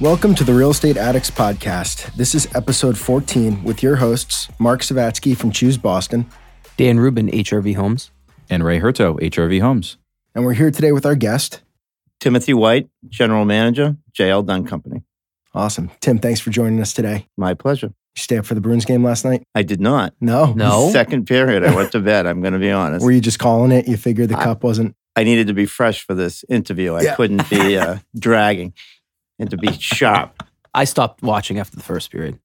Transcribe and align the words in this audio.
Welcome 0.00 0.34
to 0.34 0.44
the 0.44 0.52
Real 0.52 0.70
Estate 0.72 0.98
Addicts 0.98 1.30
Podcast. 1.30 2.14
This 2.16 2.34
is 2.34 2.46
episode 2.54 2.98
14 2.98 3.64
with 3.64 3.82
your 3.82 3.96
hosts, 3.96 4.48
Mark 4.58 4.82
Savatsky 4.82 5.34
from 5.36 5.50
Choose 5.50 5.78
Boston. 5.78 6.26
Dan 6.76 7.00
Rubin, 7.00 7.28
HRV 7.28 7.74
Homes. 7.76 8.10
and 8.50 8.62
Ray 8.62 8.78
Herto, 8.78 9.18
HRV 9.18 9.60
Homes. 9.60 9.96
And 10.34 10.44
we're 10.44 10.52
here 10.52 10.70
today 10.70 10.92
with 10.92 11.06
our 11.06 11.14
guest. 11.14 11.62
Timothy 12.20 12.52
White, 12.52 12.88
General 13.08 13.44
Manager, 13.46 13.96
JL 14.16 14.44
Dunn 14.44 14.66
Company. 14.66 15.02
Awesome. 15.54 15.90
Tim, 16.00 16.18
thanks 16.18 16.40
for 16.40 16.50
joining 16.50 16.80
us 16.80 16.92
today. 16.92 17.26
My 17.38 17.54
pleasure. 17.54 17.86
You 17.88 18.20
stay 18.22 18.36
up 18.38 18.44
for 18.46 18.54
the 18.54 18.60
Bruins 18.60 18.84
game 18.84 19.02
last 19.02 19.24
night? 19.24 19.42
I 19.54 19.62
did 19.62 19.80
not. 19.80 20.12
No. 20.20 20.52
No. 20.52 20.90
Second 20.90 21.26
period, 21.26 21.64
I 21.64 21.74
went 21.74 21.92
to 21.92 22.00
bed. 22.00 22.26
I'm 22.26 22.42
going 22.42 22.52
to 22.52 22.58
be 22.58 22.70
honest. 22.70 23.04
Were 23.04 23.10
you 23.12 23.20
just 23.22 23.38
calling 23.38 23.72
it? 23.72 23.88
You 23.88 23.96
figured 23.96 24.28
the 24.28 24.38
I- 24.38 24.44
cup 24.44 24.62
wasn't. 24.62 24.94
I 25.18 25.24
needed 25.24 25.46
to 25.46 25.54
be 25.54 25.64
fresh 25.64 26.04
for 26.04 26.12
this 26.14 26.44
interview. 26.50 26.92
I 26.92 27.00
Yeah. 27.00 27.14
couldn't 27.14 27.48
be 27.48 27.78
uh, 27.78 27.96
dragging 28.18 28.74
and 29.38 29.50
to 29.50 29.56
be 29.56 29.72
sharp. 29.72 30.42
I 30.74 30.84
stopped 30.84 31.22
watching 31.22 31.58
after 31.58 31.76
the 31.76 31.82
first 31.82 32.10
period. 32.10 32.38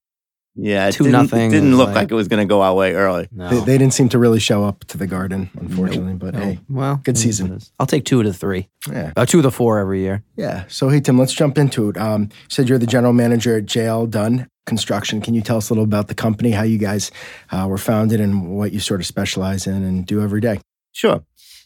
Yeah, 0.54 0.90
it 0.90 0.91
Two 0.94 1.05
didn't, 1.05 1.14
nothing 1.14 1.48
It 1.48 1.54
didn't 1.54 1.77
look 1.77 1.88
like- 1.88 1.95
like, 1.95 2.12
it 2.12 2.16
was 2.16 2.27
going 2.27 2.45
to 2.45 2.50
go 2.50 2.62
our 2.62 2.73
way 2.73 2.94
early. 2.94 3.30
No. 3.31 3.50
They, 3.50 3.59
they 3.62 3.77
didn't 3.77 3.94
seem 3.94 4.09
to 4.09 4.20
really 4.20 4.40
show 4.40 4.66
up 4.66 4.84
to 4.88 4.98
the 4.98 5.08
garden, 5.08 5.50
unfortunately. 5.58 6.14
But 6.16 6.34
No. 6.34 6.40
hey, 6.41 6.59
well, 6.70 6.98
good 7.04 7.17
season. 7.17 7.48
what 7.48 7.54
it 7.54 7.58
is. 7.62 7.72
I'll 7.80 7.86
take 7.88 8.04
two 8.04 8.20
of 8.20 8.26
the 8.26 8.34
three. 8.34 8.67
yeah. 8.91 9.14
Uh, 9.16 9.26
two 9.26 9.38
of 9.38 9.44
the 9.44 9.52
four 9.52 9.80
every 9.80 10.02
year. 10.02 10.23
Yeah. 10.36 10.66
So, 10.67 10.90
hey, 10.90 11.00
Tim, 11.00 11.17
let's 11.17 11.31
jump 11.31 11.58
into 11.58 11.88
it. 11.90 11.98
Um, 11.98 12.23
you 12.23 12.30
said 12.50 12.67
you're 12.67 12.77
the 12.77 12.86
general 12.86 13.14
manager 13.14 13.55
at 13.58 13.66
JL 13.66 14.09
Dunn 14.09 14.50
Construction. 14.66 15.22
Can 15.22 15.34
you 15.34 15.42
tell 15.42 15.55
us 15.55 15.70
a 15.70 15.73
little 15.73 15.86
about 15.86 16.09
the 16.09 16.16
company, 16.16 16.52
how 16.52 16.64
you 16.64 16.78
guys 16.78 17.12
uh, 17.52 17.66
were 17.70 17.78
founded, 17.78 18.20
and 18.20 18.52
what 18.58 18.73
you 18.73 18.81
sort 18.81 19.00
of 19.00 19.05
specialize 19.05 19.67
in 19.67 19.84
and 19.84 20.05
do 20.05 20.22
every 20.22 20.42
day? 20.42 20.59
Sure. 20.92 21.23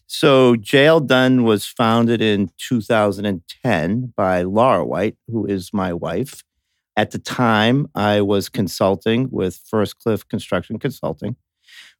So 0.07 0.55
JL 0.55 1.05
Dunn 1.05 1.43
was 1.43 1.65
founded 1.65 2.21
in 2.21 2.51
2010 2.57 4.13
by 4.15 4.43
Laura 4.43 4.85
White, 4.85 5.17
who 5.27 5.45
is 5.45 5.73
my 5.73 5.93
wife. 5.93 6.43
At 6.95 7.11
the 7.11 7.19
time, 7.19 7.87
I 7.95 8.21
was 8.21 8.47
consulting 8.47 9.29
with 9.31 9.59
First 9.69 9.99
Cliff 9.99 10.27
Construction 10.27 10.79
Consulting. 10.79 11.35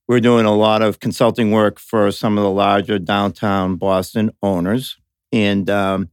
We 0.08 0.16
are 0.16 0.22
doing 0.22 0.46
a 0.46 0.56
lot 0.56 0.84
of 0.84 1.00
consulting 1.00 1.52
work 1.52 1.80
for 1.80 2.12
some 2.12 2.38
of 2.38 2.44
the 2.44 2.52
larger 2.52 3.00
downtown 3.00 3.76
Boston 3.76 4.30
owners. 4.44 4.98
And 5.32 5.68
um, 5.70 6.10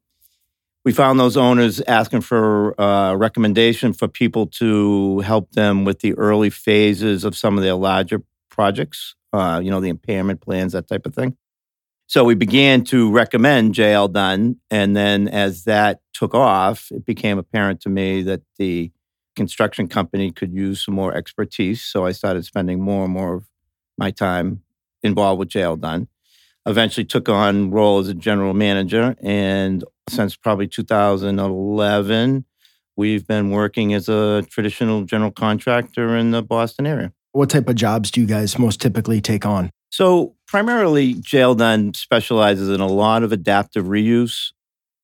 we 0.85 0.93
found 0.93 1.21
those 1.21 1.37
owners 1.37 1.81
asking 1.83 2.23
for 2.23 2.75
a 2.79 3.15
recommendation 3.17 3.93
for 3.93 4.09
people 4.09 4.47
to 4.47 5.21
help 5.21 5.53
them 5.53 5.85
with 5.85 6.01
the 6.01 6.15
early 6.15 6.51
phases 6.51 7.23
of 7.23 7.37
some 7.37 7.59
of 7.59 7.63
their 7.63 7.75
larger 7.75 8.23
projects, 8.49 9.15
uh, 9.35 9.61
you 9.63 9.71
know, 9.71 9.81
the 9.81 9.91
impairment 9.91 10.41
plans, 10.41 10.73
that 10.73 10.89
type 10.89 11.07
of 11.07 11.15
thing. 11.15 11.37
So 12.13 12.25
we 12.25 12.35
began 12.35 12.85
to 12.85 13.11
recommend 13.11 13.75
JL 13.75 14.13
Dunn. 14.13 14.57
And 14.71 14.95
then 14.95 15.29
as 15.29 15.65
that 15.65 16.01
took 16.13 16.35
off, 16.35 16.89
it 16.91 17.07
became 17.07 17.39
apparent 17.39 17.81
to 17.81 17.89
me 17.89 18.21
that 18.25 18.43
the 18.59 18.93
construction 19.35 19.89
company 19.89 20.31
could 20.31 20.53
use 20.53 20.85
some 20.85 20.95
more 20.95 21.15
expertise. 21.15 21.81
So 21.81 22.05
I 22.05 22.13
started 22.13 22.45
spending 22.45 22.83
more 22.83 23.05
and 23.05 23.15
more 23.15 23.33
of 23.37 23.49
my 23.97 24.11
time 24.11 24.63
involved 25.03 25.39
with 25.39 25.49
JL 25.49 25.81
Dunn. 25.81 26.07
Eventually 26.67 27.07
took 27.07 27.31
on 27.31 27.71
role 27.71 28.01
as 28.01 28.09
a 28.09 28.15
general 28.15 28.53
manager. 28.53 29.17
And 29.23 29.83
since 30.11 30.37
probably 30.37 30.69
2011, 30.69 32.45
we've 32.95 33.27
been 33.27 33.51
working 33.51 33.95
as 33.95 34.11
a 34.11 34.43
traditional 34.51 35.05
general 35.05 35.31
contractor 35.31 36.15
in 36.19 36.33
the 36.33 36.43
Boston 36.43 36.87
area. 36.87 37.11
What 37.33 37.49
type 37.49 37.71
of 37.71 37.77
jobs 37.77 38.11
do 38.11 38.21
you 38.21 38.27
guys 38.27 38.59
most 38.59 38.83
typically 38.83 39.23
take 39.23 39.47
on? 39.47 39.71
So 39.89 40.35
primarily, 40.53 41.15
JL 41.15 41.57
Dunn 41.57 41.95
specializes 41.95 42.69
in 42.69 42.83
a 42.83 42.87
lot 42.87 43.23
of 43.23 43.33
adaptive 43.33 43.87
reuse. 43.87 44.53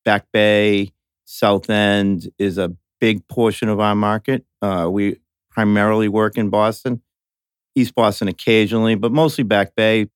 Back 0.04 0.26
Bay, 0.30 0.92
South 1.24 1.70
End 1.70 2.30
is 2.38 2.58
a 2.58 2.76
big 3.00 3.26
portion 3.28 3.70
of 3.70 3.80
our 3.80 3.94
market. 3.94 4.44
Uh, 4.60 4.88
we 4.92 5.16
primarily 5.50 6.06
work 6.06 6.36
in 6.36 6.50
Boston, 6.50 7.00
East 7.74 7.94
Boston 7.94 8.28
occasionally, 8.28 8.94
but 8.94 9.10
mostly 9.10 9.42
Back 9.42 9.74
Bay, 9.74 10.08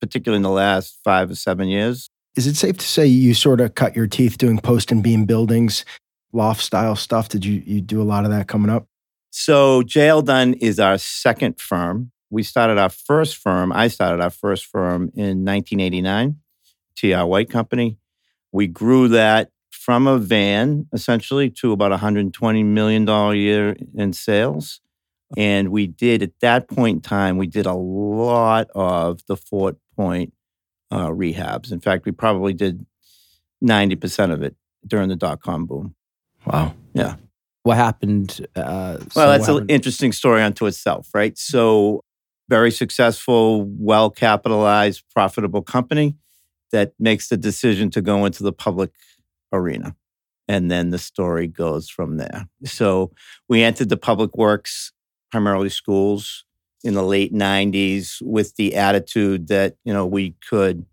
particularly 0.00 0.38
in 0.38 0.42
the 0.42 0.50
last 0.50 0.98
five 1.04 1.30
or 1.30 1.36
seven 1.36 1.68
years. 1.68 2.10
Is 2.34 2.48
it 2.48 2.56
safe 2.56 2.76
to 2.78 2.86
say 2.86 3.06
you 3.06 3.32
sort 3.32 3.60
of 3.60 3.76
cut 3.76 3.94
your 3.94 4.08
teeth 4.08 4.38
doing 4.38 4.58
post 4.58 4.90
and 4.90 5.04
beam 5.04 5.24
buildings, 5.24 5.84
loft 6.32 6.62
style 6.62 6.96
stuff? 6.96 7.28
Did 7.28 7.44
you, 7.44 7.62
you 7.64 7.80
do 7.80 8.02
a 8.02 8.04
lot 8.04 8.24
of 8.24 8.32
that 8.32 8.48
coming 8.48 8.70
up? 8.70 8.88
So 9.30 9.82
JL 9.82 10.24
Dunn 10.24 10.54
is 10.54 10.80
our 10.80 10.98
second 10.98 11.60
firm. 11.60 12.10
We 12.30 12.42
started 12.42 12.78
our 12.78 12.88
first 12.88 13.36
firm. 13.36 13.72
I 13.72 13.88
started 13.88 14.22
our 14.22 14.30
first 14.30 14.66
firm 14.66 15.10
in 15.14 15.44
1989, 15.44 16.36
TR 16.96 17.24
White 17.24 17.50
Company. 17.50 17.98
We 18.52 18.66
grew 18.66 19.08
that 19.08 19.50
from 19.70 20.06
a 20.06 20.18
van 20.18 20.86
essentially 20.92 21.50
to 21.50 21.72
about 21.72 21.90
120 21.90 22.62
million 22.62 23.04
dollar 23.04 23.32
a 23.32 23.36
year 23.36 23.76
in 23.94 24.12
sales. 24.12 24.80
And 25.36 25.70
we 25.70 25.86
did 25.86 26.22
at 26.22 26.32
that 26.40 26.68
point 26.68 26.96
in 26.96 27.00
time, 27.02 27.36
we 27.38 27.46
did 27.46 27.66
a 27.66 27.74
lot 27.74 28.68
of 28.74 29.20
the 29.26 29.36
Fort 29.36 29.76
Point 29.96 30.32
uh, 30.90 31.08
rehabs. 31.08 31.72
In 31.72 31.80
fact, 31.80 32.04
we 32.04 32.12
probably 32.12 32.52
did 32.52 32.84
90% 33.62 34.32
of 34.32 34.42
it 34.42 34.56
during 34.86 35.08
the 35.08 35.16
dot 35.16 35.40
com 35.40 35.66
boom. 35.66 35.94
Wow. 36.46 36.74
Yeah. 36.94 37.16
What 37.62 37.76
happened? 37.76 38.46
Uh, 38.56 38.98
so 38.98 39.06
Well, 39.14 39.28
that's 39.38 39.48
an 39.48 39.66
interesting 39.68 40.12
story 40.12 40.42
unto 40.42 40.66
itself, 40.66 41.08
right? 41.14 41.36
So, 41.36 42.02
very 42.50 42.70
successful, 42.72 43.64
well 43.64 44.10
capitalized, 44.10 45.04
profitable 45.14 45.62
company 45.62 46.16
that 46.72 46.92
makes 46.98 47.28
the 47.28 47.36
decision 47.36 47.90
to 47.90 48.02
go 48.02 48.24
into 48.26 48.42
the 48.42 48.52
public 48.52 48.90
arena. 49.52 49.96
And 50.48 50.70
then 50.70 50.90
the 50.90 50.98
story 50.98 51.46
goes 51.46 51.88
from 51.88 52.16
there. 52.16 52.48
So, 52.64 53.12
we 53.48 53.62
entered 53.62 53.88
the 53.88 53.96
public 53.96 54.36
works, 54.36 54.92
primarily 55.30 55.68
schools, 55.68 56.44
in 56.82 56.94
the 56.94 57.04
late 57.04 57.32
90s 57.32 58.20
with 58.20 58.56
the 58.56 58.74
attitude 58.74 59.48
that, 59.48 59.76
you 59.84 59.92
know, 59.92 60.06
we 60.06 60.34
could 60.48 60.86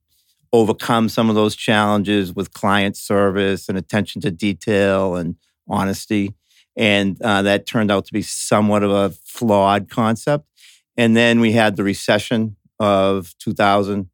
overcome 0.53 1.09
some 1.09 1.29
of 1.29 1.35
those 1.35 1.56
challenges 1.56 2.34
with 2.34 2.53
client 2.53 2.95
service 2.95 3.68
and 3.68 3.78
attention 3.78 4.22
to 4.22 4.31
detail 4.31 5.16
and 5.16 5.35
honesty 5.68 6.35
and 6.78 7.19
uh, 7.24 7.41
that 7.41 7.66
turned 7.66 7.91
out 7.91 8.06
to 8.06 8.13
be 8.13 8.22
somewhat 8.22 8.84
of 8.84 8.91
a 8.91 9.09
flawed 9.09 9.89
concept. 9.89 10.45
And 10.97 11.16
then 11.16 11.40
we 11.40 11.52
had 11.52 11.75
the 11.75 11.84
recession 11.84 12.56
of 12.80 13.34
2000 13.40 14.09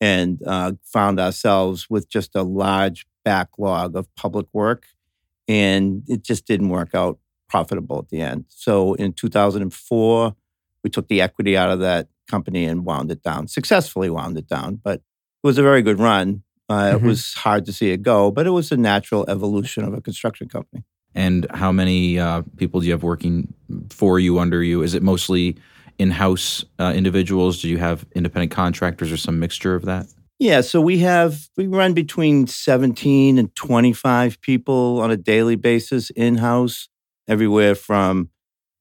and 0.00 0.40
uh, 0.46 0.72
found 0.82 1.20
ourselves 1.20 1.88
with 1.88 2.08
just 2.08 2.34
a 2.34 2.42
large 2.42 3.06
backlog 3.24 3.94
of 3.94 4.12
public 4.16 4.46
work, 4.52 4.86
and 5.46 6.02
it 6.08 6.22
just 6.22 6.46
didn't 6.46 6.70
work 6.70 6.94
out 6.94 7.18
profitable 7.48 7.98
at 7.98 8.08
the 8.08 8.20
end. 8.20 8.46
So 8.48 8.94
in 8.94 9.12
2004, 9.12 10.34
we 10.82 10.90
took 10.90 11.08
the 11.08 11.20
equity 11.20 11.56
out 11.56 11.70
of 11.70 11.80
that 11.80 12.08
company 12.28 12.64
and 12.64 12.84
wound 12.84 13.10
it 13.12 13.22
down, 13.22 13.46
successfully 13.46 14.10
wound 14.10 14.36
it 14.38 14.48
down, 14.48 14.80
but 14.82 14.94
it 14.96 15.46
was 15.46 15.58
a 15.58 15.62
very 15.62 15.82
good 15.82 16.00
run. 16.00 16.42
Uh, 16.68 16.92
Mhm. 16.92 16.94
It 16.94 17.02
was 17.02 17.34
hard 17.34 17.66
to 17.66 17.72
see 17.72 17.90
it 17.90 18.02
go, 18.02 18.30
but 18.30 18.46
it 18.46 18.50
was 18.50 18.72
a 18.72 18.76
natural 18.76 19.24
evolution 19.28 19.84
of 19.84 19.92
a 19.92 20.00
construction 20.00 20.48
company. 20.48 20.82
And 21.14 21.46
how 21.50 21.70
many 21.72 22.18
uh, 22.18 22.42
people 22.56 22.80
do 22.80 22.86
you 22.86 22.92
have 22.92 23.02
working 23.02 23.52
for 23.90 24.18
you, 24.18 24.38
under 24.38 24.62
you? 24.62 24.82
Is 24.82 24.94
it 24.94 25.02
mostly 25.02 25.56
in 26.02 26.10
house 26.10 26.64
uh, 26.78 26.92
individuals? 26.94 27.62
Do 27.62 27.68
you 27.68 27.78
have 27.78 28.04
independent 28.14 28.50
contractors 28.50 29.12
or 29.12 29.16
some 29.16 29.38
mixture 29.38 29.74
of 29.74 29.84
that? 29.84 30.06
Yeah, 30.38 30.60
so 30.60 30.80
we 30.80 30.98
have 30.98 31.48
we 31.56 31.68
run 31.68 31.94
between 31.94 32.48
17 32.48 33.38
and 33.38 33.54
25 33.54 34.40
people 34.40 35.00
on 35.00 35.12
a 35.12 35.16
daily 35.16 35.54
basis 35.54 36.10
in 36.10 36.38
house, 36.38 36.88
everywhere 37.28 37.76
from 37.76 38.28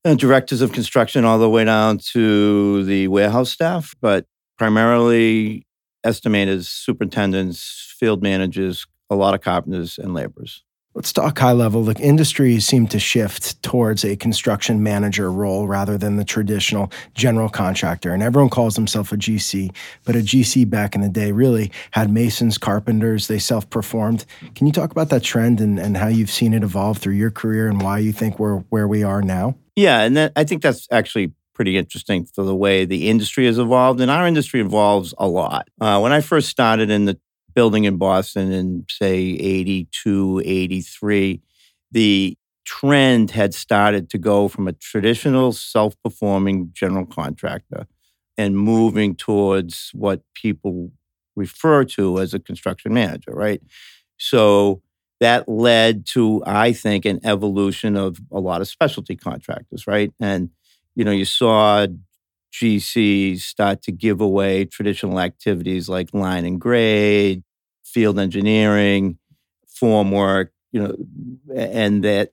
uh, 0.04 0.16
directors 0.16 0.62
of 0.62 0.72
construction 0.72 1.24
all 1.24 1.38
the 1.38 1.50
way 1.50 1.64
down 1.64 2.00
to 2.14 2.84
the 2.86 3.08
warehouse 3.09 3.52
staff, 3.52 3.94
but 4.02 4.26
primarily 4.58 5.67
estimators, 6.03 6.66
superintendents, 6.66 7.94
field 8.00 8.24
managers, 8.24 8.88
a 9.12 9.16
lot 9.16 9.35
of 9.35 9.41
carpenters 9.41 10.00
and 10.00 10.16
laborers. 10.16 10.64
Let's 10.93 11.14
talk 11.14 11.40
high 11.40 11.53
level. 11.53 11.85
The 11.85 11.97
industries 12.02 12.66
seem 12.66 12.85
to 12.88 12.99
shift 12.99 13.64
towards 13.64 14.03
a 14.03 14.17
construction 14.17 14.84
manager 14.84 15.32
role 15.32 15.66
rather 15.66 15.97
than 15.97 16.17
the 16.17 16.26
traditional 16.26 16.91
general 17.14 17.47
contractor. 17.47 18.14
And 18.14 18.22
everyone 18.22 18.49
calls 18.49 18.76
themselves 18.76 19.09
a 19.14 19.16
GC, 19.16 19.73
but 20.03 20.17
a 20.17 20.20
GC 20.20 20.70
back 20.70 20.93
in 20.93 20.99
the 20.99 21.08
day 21.08 21.32
really 21.32 21.72
had 21.91 22.11
masons, 22.11 22.58
carpenters, 22.58 23.29
they 23.29 23.40
self 23.40 23.70
performed. 23.70 24.26
Can 24.53 24.67
you 24.67 24.73
talk 24.73 24.91
about 24.91 25.09
that 25.11 25.23
trend 25.23 25.61
and, 25.61 25.79
and 25.79 25.96
how 25.96 26.08
you've 26.08 26.29
seen 26.29 26.53
it 26.53 26.61
evolve 26.61 26.97
through 26.97 27.14
your 27.14 27.32
career 27.32 27.70
and 27.70 27.82
why 27.82 27.99
you 27.99 28.11
think 28.11 28.38
we're 28.38 28.58
where 28.70 28.88
we 28.88 29.02
are 29.02 29.22
now? 29.22 29.55
Yeah, 29.78 30.02
and 30.02 30.17
that, 30.17 30.34
I 30.35 30.43
think 30.43 30.61
that's 30.61 30.88
actually 30.91 31.32
pretty 31.53 31.78
interesting 31.78 32.26
for 32.26 32.43
the 32.43 32.55
way 32.55 32.84
the 32.84 33.08
industry 33.08 33.46
has 33.46 33.58
evolved. 33.58 34.02
And 34.02 34.11
our 34.11 34.28
industry 34.28 34.59
evolves 34.59 35.14
a 35.17 35.28
lot. 35.28 35.70
Uh, 35.79 35.99
when 36.02 36.11
I 36.11 36.20
first 36.20 36.49
started 36.49 36.90
in 36.90 37.05
the 37.05 37.17
building 37.53 37.86
in 37.86 37.98
Boston 37.98 38.52
in, 38.52 38.86
say, 38.90 39.18
82, 39.18 40.42
83, 40.46 41.42
the 41.92 42.38
trend 42.66 43.32
had 43.32 43.53
started 43.53 44.09
to 44.12 44.18
go 44.18 44.48
from 44.48 44.68
a 44.68 44.74
traditional 44.74 45.52
self 45.52 45.96
performing 46.03 46.70
general 46.74 47.06
contractor 47.06 47.88
and 48.38 48.58
moving 48.58 49.16
towards 49.16 49.92
what 49.94 50.22
people 50.34 50.92
refer 51.36 51.84
to 51.84 52.20
as 52.20 52.34
a 52.34 52.40
construction 52.40 52.94
manager, 52.94 53.32
right? 53.32 53.62
So 54.18 54.82
that 55.20 55.48
led 55.48 56.06
to, 56.08 56.44
I 56.46 56.74
think, 56.74 57.06
an 57.06 57.20
evolution 57.24 57.96
of 57.96 58.18
a 58.32 58.40
lot 58.40 58.62
of 58.62 58.68
specialty 58.68 59.16
contractors, 59.16 59.86
right? 59.88 60.12
And, 60.20 60.50
you 60.96 61.03
know, 61.06 61.12
you 61.12 61.26
saw 61.26 61.88
GCs 62.53 63.42
start 63.42 63.82
to 63.84 63.92
give 63.92 64.22
away 64.22 64.66
traditional 64.66 65.20
activities 65.20 65.88
like 65.88 66.14
line 66.14 66.46
and 66.46 66.59
grade, 66.59 67.44
field 67.84 68.20
engineering, 68.20 69.18
form 69.68 70.12
work, 70.12 70.52
you 70.72 70.82
know, 70.82 70.96
and 71.56 72.03
that 72.03 72.32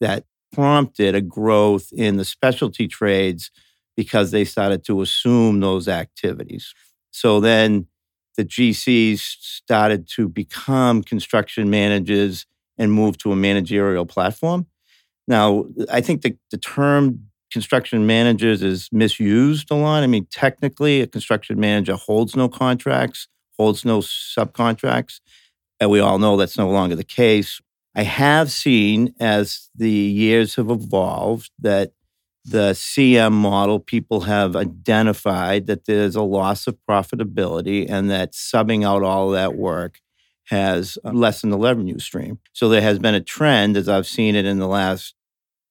that 0.00 0.24
prompted 0.52 1.14
a 1.14 1.20
growth 1.20 1.92
in 1.92 2.16
the 2.16 2.24
specialty 2.24 2.88
trades 2.88 3.50
because 3.96 4.30
they 4.30 4.44
started 4.44 4.84
to 4.84 5.00
assume 5.00 5.60
those 5.60 5.88
activities. 5.88 6.74
So 7.10 7.40
then 7.40 7.86
the 8.36 8.44
GCs 8.44 9.18
started 9.18 10.08
to 10.16 10.28
become 10.28 11.02
construction 11.02 11.70
managers 11.70 12.46
and 12.78 12.92
move 12.92 13.18
to 13.18 13.32
a 13.32 13.36
managerial 13.36 14.06
platform. 14.06 14.66
Now, 15.28 15.66
I 15.90 16.00
think 16.00 16.22
the, 16.22 16.36
the 16.50 16.58
term 16.58 17.29
construction 17.50 18.06
managers 18.06 18.62
is 18.62 18.88
misused 18.92 19.70
a 19.70 19.74
lot. 19.74 20.02
I 20.02 20.06
mean, 20.06 20.26
technically, 20.30 21.00
a 21.00 21.06
construction 21.06 21.58
manager 21.58 21.94
holds 21.94 22.36
no 22.36 22.48
contracts, 22.48 23.28
holds 23.58 23.84
no 23.84 24.00
subcontracts. 24.00 25.20
And 25.78 25.90
we 25.90 26.00
all 26.00 26.18
know 26.18 26.36
that's 26.36 26.58
no 26.58 26.70
longer 26.70 26.96
the 26.96 27.04
case. 27.04 27.60
I 27.94 28.02
have 28.02 28.52
seen 28.52 29.14
as 29.18 29.68
the 29.74 29.90
years 29.90 30.54
have 30.56 30.70
evolved 30.70 31.50
that 31.58 31.92
the 32.44 32.72
CM 32.72 33.32
model, 33.32 33.78
people 33.78 34.22
have 34.22 34.56
identified 34.56 35.66
that 35.66 35.84
there's 35.86 36.16
a 36.16 36.22
loss 36.22 36.66
of 36.66 36.78
profitability 36.88 37.86
and 37.88 38.10
that 38.10 38.32
subbing 38.32 38.84
out 38.84 39.02
all 39.02 39.30
that 39.30 39.56
work 39.56 40.00
has 40.46 40.98
uh, 41.04 41.12
lessened 41.12 41.52
the 41.52 41.58
revenue 41.58 41.98
stream. 41.98 42.38
So 42.52 42.68
there 42.68 42.80
has 42.80 42.98
been 42.98 43.14
a 43.14 43.20
trend, 43.20 43.76
as 43.76 43.88
I've 43.88 44.06
seen 44.06 44.34
it 44.34 44.44
in 44.44 44.58
the 44.58 44.66
last 44.66 45.14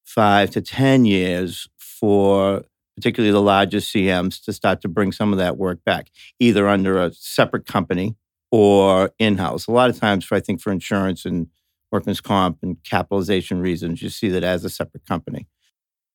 five 0.10 0.50
to 0.50 0.62
10 0.62 1.06
years, 1.06 1.70
for 1.78 2.64
particularly 2.96 3.32
the 3.32 3.42
largest 3.42 3.94
CMs 3.94 4.44
to 4.44 4.52
start 4.52 4.82
to 4.82 4.88
bring 4.88 5.12
some 5.12 5.32
of 5.32 5.38
that 5.38 5.58
work 5.58 5.80
back, 5.86 6.10
either 6.40 6.68
under 6.68 7.02
a 7.02 7.14
separate 7.14 7.66
company 7.66 8.16
or 8.52 9.12
in 9.20 9.38
house. 9.38 9.68
A 9.68 9.72
lot 9.72 9.90
of 9.90 10.00
times, 10.00 10.26
for, 10.26 10.36
I 10.36 10.40
think, 10.40 10.62
for 10.62 10.72
insurance 10.72 11.26
and 11.26 11.48
workman's 11.92 12.22
comp 12.22 12.58
and 12.64 12.78
capitalization 12.84 13.62
reasons, 13.62 14.02
you 14.02 14.10
see 14.10 14.30
that 14.30 14.44
as 14.44 14.66
a 14.66 14.70
separate 14.70 15.06
company. 15.06 15.48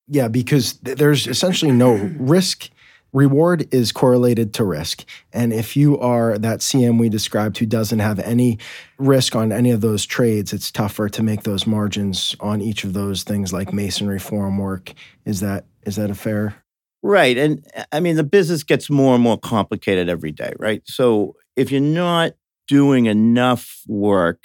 Yeah, 0.08 0.28
because 0.28 0.74
there's 0.80 1.26
essentially 1.26 1.72
no 1.72 1.94
risk. 2.18 2.70
Reward 3.14 3.72
is 3.72 3.92
correlated 3.92 4.52
to 4.54 4.64
risk. 4.64 5.04
And 5.32 5.52
if 5.52 5.76
you 5.76 5.98
are 6.00 6.36
that 6.36 6.60
CM 6.60 6.98
we 6.98 7.08
described 7.08 7.56
who 7.56 7.64
doesn't 7.64 8.00
have 8.00 8.18
any 8.18 8.58
risk 8.98 9.36
on 9.36 9.52
any 9.52 9.70
of 9.70 9.80
those 9.80 10.04
trades, 10.04 10.52
it's 10.52 10.72
tougher 10.72 11.08
to 11.08 11.22
make 11.22 11.44
those 11.44 11.64
margins 11.64 12.34
on 12.40 12.60
each 12.60 12.82
of 12.82 12.92
those 12.92 13.22
things 13.22 13.52
like 13.52 13.72
masonry 13.72 14.18
form 14.18 14.58
work. 14.58 14.92
Is 15.24 15.38
that 15.40 15.64
is 15.86 15.94
that 15.94 16.10
a 16.10 16.14
fair? 16.14 16.56
Right. 17.04 17.38
And 17.38 17.64
I 17.92 18.00
mean, 18.00 18.16
the 18.16 18.24
business 18.24 18.64
gets 18.64 18.90
more 18.90 19.14
and 19.14 19.22
more 19.22 19.38
complicated 19.38 20.08
every 20.08 20.32
day, 20.32 20.52
right? 20.58 20.82
So 20.84 21.36
if 21.54 21.70
you're 21.70 21.80
not 21.80 22.32
doing 22.66 23.06
enough 23.06 23.82
work 23.86 24.42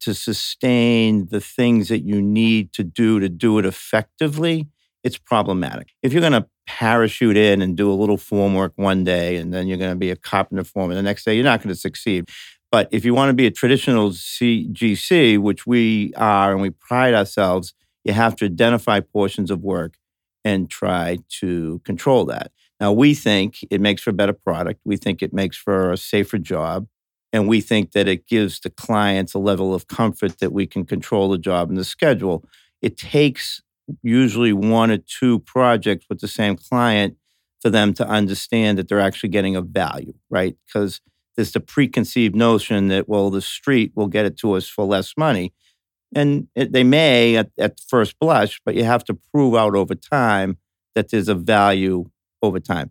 to 0.00 0.14
sustain 0.14 1.26
the 1.26 1.40
things 1.40 1.88
that 1.88 2.04
you 2.04 2.22
need 2.22 2.72
to 2.74 2.84
do 2.84 3.18
to 3.18 3.28
do 3.28 3.58
it 3.58 3.66
effectively, 3.66 4.68
it's 5.04 5.18
problematic. 5.18 5.90
If 6.02 6.12
you're 6.12 6.20
going 6.20 6.32
to 6.32 6.46
parachute 6.66 7.36
in 7.36 7.60
and 7.60 7.76
do 7.76 7.90
a 7.90 7.94
little 7.94 8.16
form 8.16 8.54
work 8.54 8.72
one 8.76 9.04
day 9.04 9.36
and 9.36 9.52
then 9.52 9.66
you're 9.66 9.78
going 9.78 9.90
to 9.90 9.96
be 9.96 10.10
a 10.10 10.16
carpenter 10.16 10.64
foreman 10.64 10.96
the 10.96 11.02
next 11.02 11.24
day, 11.24 11.34
you're 11.34 11.44
not 11.44 11.60
going 11.60 11.74
to 11.74 11.80
succeed. 11.80 12.28
But 12.70 12.88
if 12.90 13.04
you 13.04 13.14
want 13.14 13.28
to 13.30 13.34
be 13.34 13.46
a 13.46 13.50
traditional 13.50 14.10
CGC, 14.10 15.38
which 15.38 15.66
we 15.66 16.12
are 16.16 16.52
and 16.52 16.62
we 16.62 16.70
pride 16.70 17.14
ourselves, 17.14 17.74
you 18.04 18.12
have 18.12 18.34
to 18.36 18.46
identify 18.46 19.00
portions 19.00 19.50
of 19.50 19.62
work 19.62 19.96
and 20.44 20.70
try 20.70 21.18
to 21.40 21.80
control 21.84 22.24
that. 22.26 22.50
Now, 22.80 22.92
we 22.92 23.14
think 23.14 23.58
it 23.70 23.80
makes 23.80 24.02
for 24.02 24.10
a 24.10 24.14
better 24.14 24.32
product. 24.32 24.80
We 24.84 24.96
think 24.96 25.22
it 25.22 25.32
makes 25.32 25.56
for 25.56 25.92
a 25.92 25.96
safer 25.96 26.38
job. 26.38 26.88
And 27.32 27.48
we 27.48 27.60
think 27.60 27.92
that 27.92 28.08
it 28.08 28.26
gives 28.26 28.60
the 28.60 28.70
clients 28.70 29.34
a 29.34 29.38
level 29.38 29.74
of 29.74 29.86
comfort 29.86 30.38
that 30.38 30.52
we 30.52 30.66
can 30.66 30.84
control 30.84 31.30
the 31.30 31.38
job 31.38 31.68
and 31.68 31.78
the 31.78 31.84
schedule. 31.84 32.44
It 32.80 32.96
takes 32.96 33.62
usually 34.02 34.52
one 34.52 34.90
or 34.90 34.98
two 34.98 35.40
projects 35.40 36.06
with 36.08 36.20
the 36.20 36.28
same 36.28 36.56
client 36.56 37.16
for 37.60 37.70
them 37.70 37.94
to 37.94 38.06
understand 38.06 38.78
that 38.78 38.88
they're 38.88 39.00
actually 39.00 39.28
getting 39.28 39.56
a 39.56 39.62
value, 39.62 40.14
right? 40.30 40.56
Because 40.66 41.00
there's 41.36 41.52
the 41.52 41.60
preconceived 41.60 42.34
notion 42.34 42.88
that, 42.88 43.08
well, 43.08 43.30
the 43.30 43.40
street 43.40 43.92
will 43.94 44.08
get 44.08 44.26
it 44.26 44.36
to 44.38 44.52
us 44.52 44.68
for 44.68 44.84
less 44.84 45.14
money. 45.16 45.52
And 46.14 46.48
it, 46.54 46.72
they 46.72 46.84
may 46.84 47.36
at, 47.36 47.50
at 47.58 47.80
first 47.88 48.18
blush, 48.18 48.60
but 48.66 48.74
you 48.74 48.84
have 48.84 49.04
to 49.04 49.18
prove 49.32 49.54
out 49.54 49.74
over 49.74 49.94
time 49.94 50.58
that 50.94 51.10
there's 51.10 51.28
a 51.28 51.34
value 51.34 52.04
over 52.42 52.60
time. 52.60 52.90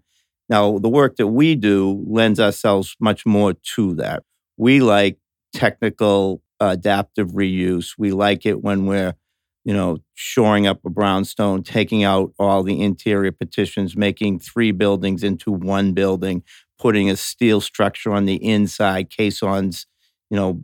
Now, 0.50 0.80
the 0.80 0.90
work 0.90 1.18
that 1.18 1.28
we 1.28 1.56
do 1.56 2.04
lends 2.08 2.40
ourselves 2.40 2.96
much 3.00 3.26
more 3.26 3.54
to 3.76 3.94
that. 3.96 4.24
We 4.58 4.80
like 4.80 5.18
technical 5.54 6.42
adaptive 6.60 7.30
reuse. 7.30 7.92
We 7.98 8.12
like 8.12 8.46
it 8.46 8.62
when 8.62 8.86
we're, 8.86 9.14
you 9.64 9.74
know, 9.74 10.00
shoring 10.16 10.66
up 10.68 10.80
a 10.86 10.90
brownstone, 10.90 11.64
taking 11.64 12.04
out 12.04 12.34
all 12.40 12.64
the 12.64 12.82
interior 12.82 13.32
partitions, 13.32 13.96
making 13.96 14.40
three 14.40 14.72
buildings 14.72 15.24
into 15.24 15.52
one 15.52 15.94
building, 15.94 16.44
putting 16.80 17.10
a 17.10 17.16
steel 17.16 17.62
structure 17.62 18.12
on 18.12 18.26
the 18.26 18.44
inside, 18.44 19.10
caissons, 19.10 19.86
you 20.30 20.38
know, 20.38 20.60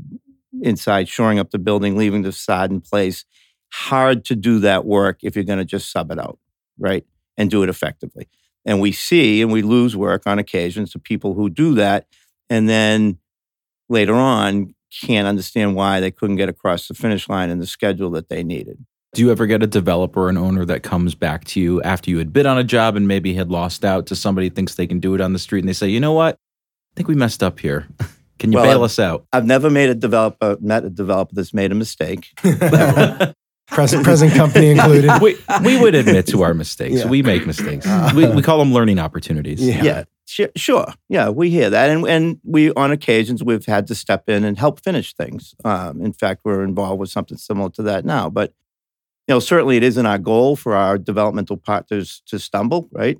inside, 0.62 1.08
shoring 1.08 1.38
up 1.38 1.52
the 1.52 1.60
building, 1.60 1.96
leaving 1.96 2.24
the 2.24 2.32
facade 2.32 2.72
in 2.72 2.82
place. 2.82 3.24
Hard 3.72 4.26
to 4.26 4.36
do 4.36 4.60
that 4.60 4.86
work 4.86 5.20
if 5.22 5.36
you're 5.36 5.44
going 5.46 5.60
to 5.60 5.66
just 5.66 5.92
sub 5.92 6.12
it 6.12 6.20
out, 6.20 6.40
right? 6.80 7.06
And 7.38 7.52
do 7.52 7.62
it 7.62 7.70
effectively. 7.70 8.28
And 8.66 8.82
we 8.82 8.92
see 8.92 9.42
and 9.42 9.52
we 9.52 9.62
lose 9.62 9.96
work 9.96 10.24
on 10.26 10.40
occasions 10.40 10.92
to 10.92 11.00
people 11.00 11.36
who 11.36 11.50
do 11.50 11.76
that. 11.76 12.08
And 12.50 12.68
then 12.68 13.20
later 13.90 14.16
on 14.16 14.74
can't 15.04 15.28
understand 15.28 15.76
why 15.76 16.00
they 16.00 16.12
couldn't 16.12 16.38
get 16.38 16.50
across 16.50 16.88
the 16.88 16.96
finish 16.96 17.30
line 17.30 17.50
in 17.50 17.60
the 17.60 17.68
schedule 17.68 18.10
that 18.12 18.30
they 18.30 18.44
needed. 18.44 18.86
Do 19.14 19.22
you 19.22 19.32
ever 19.32 19.48
get 19.48 19.64
a 19.64 19.68
developer 19.68 20.22
or 20.24 20.30
an 20.30 20.38
owner 20.38 20.66
that 20.66 20.84
comes 20.84 21.16
back 21.16 21.46
to 21.46 21.60
you 21.62 21.82
after 21.82 22.10
you 22.12 22.18
had 22.18 22.34
bid 22.34 22.46
on 22.46 22.58
a 22.58 22.64
job 22.64 22.96
and 22.96 23.08
maybe 23.08 23.34
had 23.34 23.50
lost 23.50 23.84
out 23.86 24.06
to 24.08 24.16
somebody 24.16 24.50
thinks 24.50 24.76
they 24.76 24.86
can 24.88 25.00
do 25.00 25.16
it 25.16 25.22
on 25.22 25.34
the 25.34 25.40
street 25.40 25.60
and 25.60 25.70
they 25.70 25.74
say, 25.74 25.88
you 25.88 26.00
know 26.00 26.14
what? 26.14 26.36
I 26.36 26.94
think 26.96 27.08
we 27.08 27.16
messed 27.16 27.42
up 27.42 27.60
here. 27.60 27.88
Can 28.40 28.52
you 28.52 28.58
Well, 28.58 28.66
bail 28.66 28.78
I've- 28.80 28.86
us 28.86 29.00
out? 29.00 29.26
I've 29.34 29.46
never 29.48 29.70
made 29.72 29.90
a 29.90 29.96
developer 29.96 30.58
met 30.62 30.86
a 30.86 30.90
developer 30.92 31.34
that's 31.34 31.54
made 31.56 31.72
a 31.72 31.76
mistake. 31.76 32.28
Present 33.70 34.06
present 34.06 34.32
company 34.34 34.70
included. 34.72 35.12
we, 35.22 35.36
we 35.62 35.78
would 35.82 35.94
admit 35.94 36.26
to 36.28 36.42
our 36.44 36.54
mistakes. 36.54 37.00
Yeah. 37.00 37.08
We 37.10 37.22
make 37.22 37.46
mistakes. 37.46 37.86
we, 38.16 38.26
we 38.30 38.42
call 38.42 38.60
them 38.60 38.72
learning 38.72 38.98
opportunities. 38.98 39.60
Yeah. 39.62 39.84
Yeah, 39.84 40.04
sure, 40.26 40.48
sure. 40.56 40.94
Yeah, 41.10 41.30
we 41.30 41.50
hear 41.50 41.70
that, 41.70 41.90
and 41.90 42.08
and 42.08 42.40
we 42.46 42.72
on 42.76 42.92
occasions 42.94 43.44
we've 43.44 43.66
had 43.66 43.88
to 43.88 43.96
step 43.96 44.30
in 44.30 44.46
and 44.46 44.58
help 44.58 44.82
finish 44.86 45.14
things. 45.16 45.54
Um, 45.66 46.02
in 46.02 46.14
fact, 46.14 46.42
we're 46.46 46.64
involved 46.64 47.02
with 47.02 47.10
something 47.10 47.38
similar 47.38 47.70
to 47.72 47.82
that 47.84 48.06
now. 48.06 48.30
But 48.30 48.54
you 49.28 49.36
know, 49.36 49.40
certainly 49.40 49.78
it 49.78 49.84
isn't 49.84 50.06
our 50.06 50.18
goal 50.18 50.56
for 50.56 50.76
our 50.76 50.98
developmental 50.98 51.58
partners 51.58 52.22
to 52.28 52.40
stumble, 52.40 52.90
right? 52.92 53.18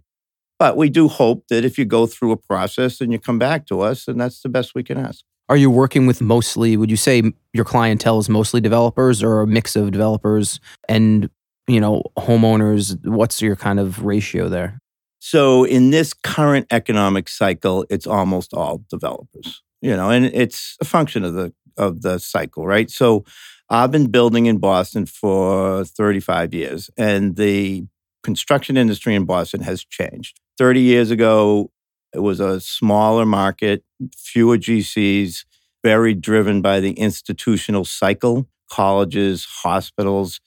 But 0.60 0.78
we 0.78 0.90
do 0.90 1.08
hope 1.08 1.48
that 1.50 1.66
if 1.66 1.78
you 1.78 1.86
go 1.86 2.08
through 2.08 2.32
a 2.32 2.38
process 2.38 3.02
and 3.02 3.12
you 3.12 3.20
come 3.20 3.38
back 3.38 3.66
to 3.68 3.82
us, 3.82 4.08
and 4.08 4.20
that's 4.20 4.42
the 4.42 4.50
best 4.50 4.74
we 4.74 4.84
can 4.84 4.98
ask. 4.98 5.24
Are 5.50 5.58
you 5.58 5.70
working 5.70 6.08
with 6.08 6.22
mostly, 6.22 6.76
would 6.76 6.90
you 6.90 6.98
say 6.98 7.24
your 7.54 7.66
clientele 7.66 8.20
is 8.20 8.28
mostly 8.28 8.60
developers 8.60 9.24
or 9.24 9.42
a 9.42 9.48
mix 9.48 9.76
of 9.76 9.92
developers 9.92 10.60
and, 10.90 11.30
you 11.68 11.80
know, 11.80 12.04
homeowners? 12.18 12.98
What's 13.06 13.42
your 13.42 13.56
kind 13.56 13.80
of 13.80 14.04
ratio 14.04 14.50
there? 14.50 14.80
So 15.20 15.64
in 15.64 15.90
this 15.92 16.14
current 16.14 16.68
economic 16.72 17.30
cycle, 17.30 17.86
it's 17.90 18.08
almost 18.08 18.54
all 18.54 18.84
developers. 18.90 19.62
You 19.82 19.96
know, 19.96 20.10
and 20.10 20.26
it's 20.26 20.76
a 20.82 20.86
function 20.86 21.24
of 21.24 21.36
the 21.36 21.54
of 21.78 22.02
the 22.02 22.18
cycle, 22.18 22.66
right? 22.66 22.90
So 22.90 23.24
I've 23.70 23.92
been 23.92 24.08
building 24.08 24.46
in 24.46 24.60
Boston 24.60 25.06
for 25.06 25.84
35 25.84 26.54
years, 26.54 26.90
and 26.98 27.36
the 27.36 27.86
construction 28.24 28.78
industry 28.78 29.14
in 29.14 29.26
Boston 29.26 29.62
has 29.62 29.84
changed. 29.84 30.40
30 30.58 30.82
years 30.82 31.12
ago, 31.12 31.72
it 32.14 32.20
was 32.20 32.40
a 32.40 32.62
smaller 32.62 33.26
market, 33.26 33.84
fewer 34.16 34.58
GCs, 34.58 35.44
very 35.84 36.14
driven 36.14 36.62
by 36.62 36.80
the 36.80 36.94
institutional 36.94 37.84
cycle, 37.84 38.48
colleges, 38.72 39.46
hospitals. 39.46 40.40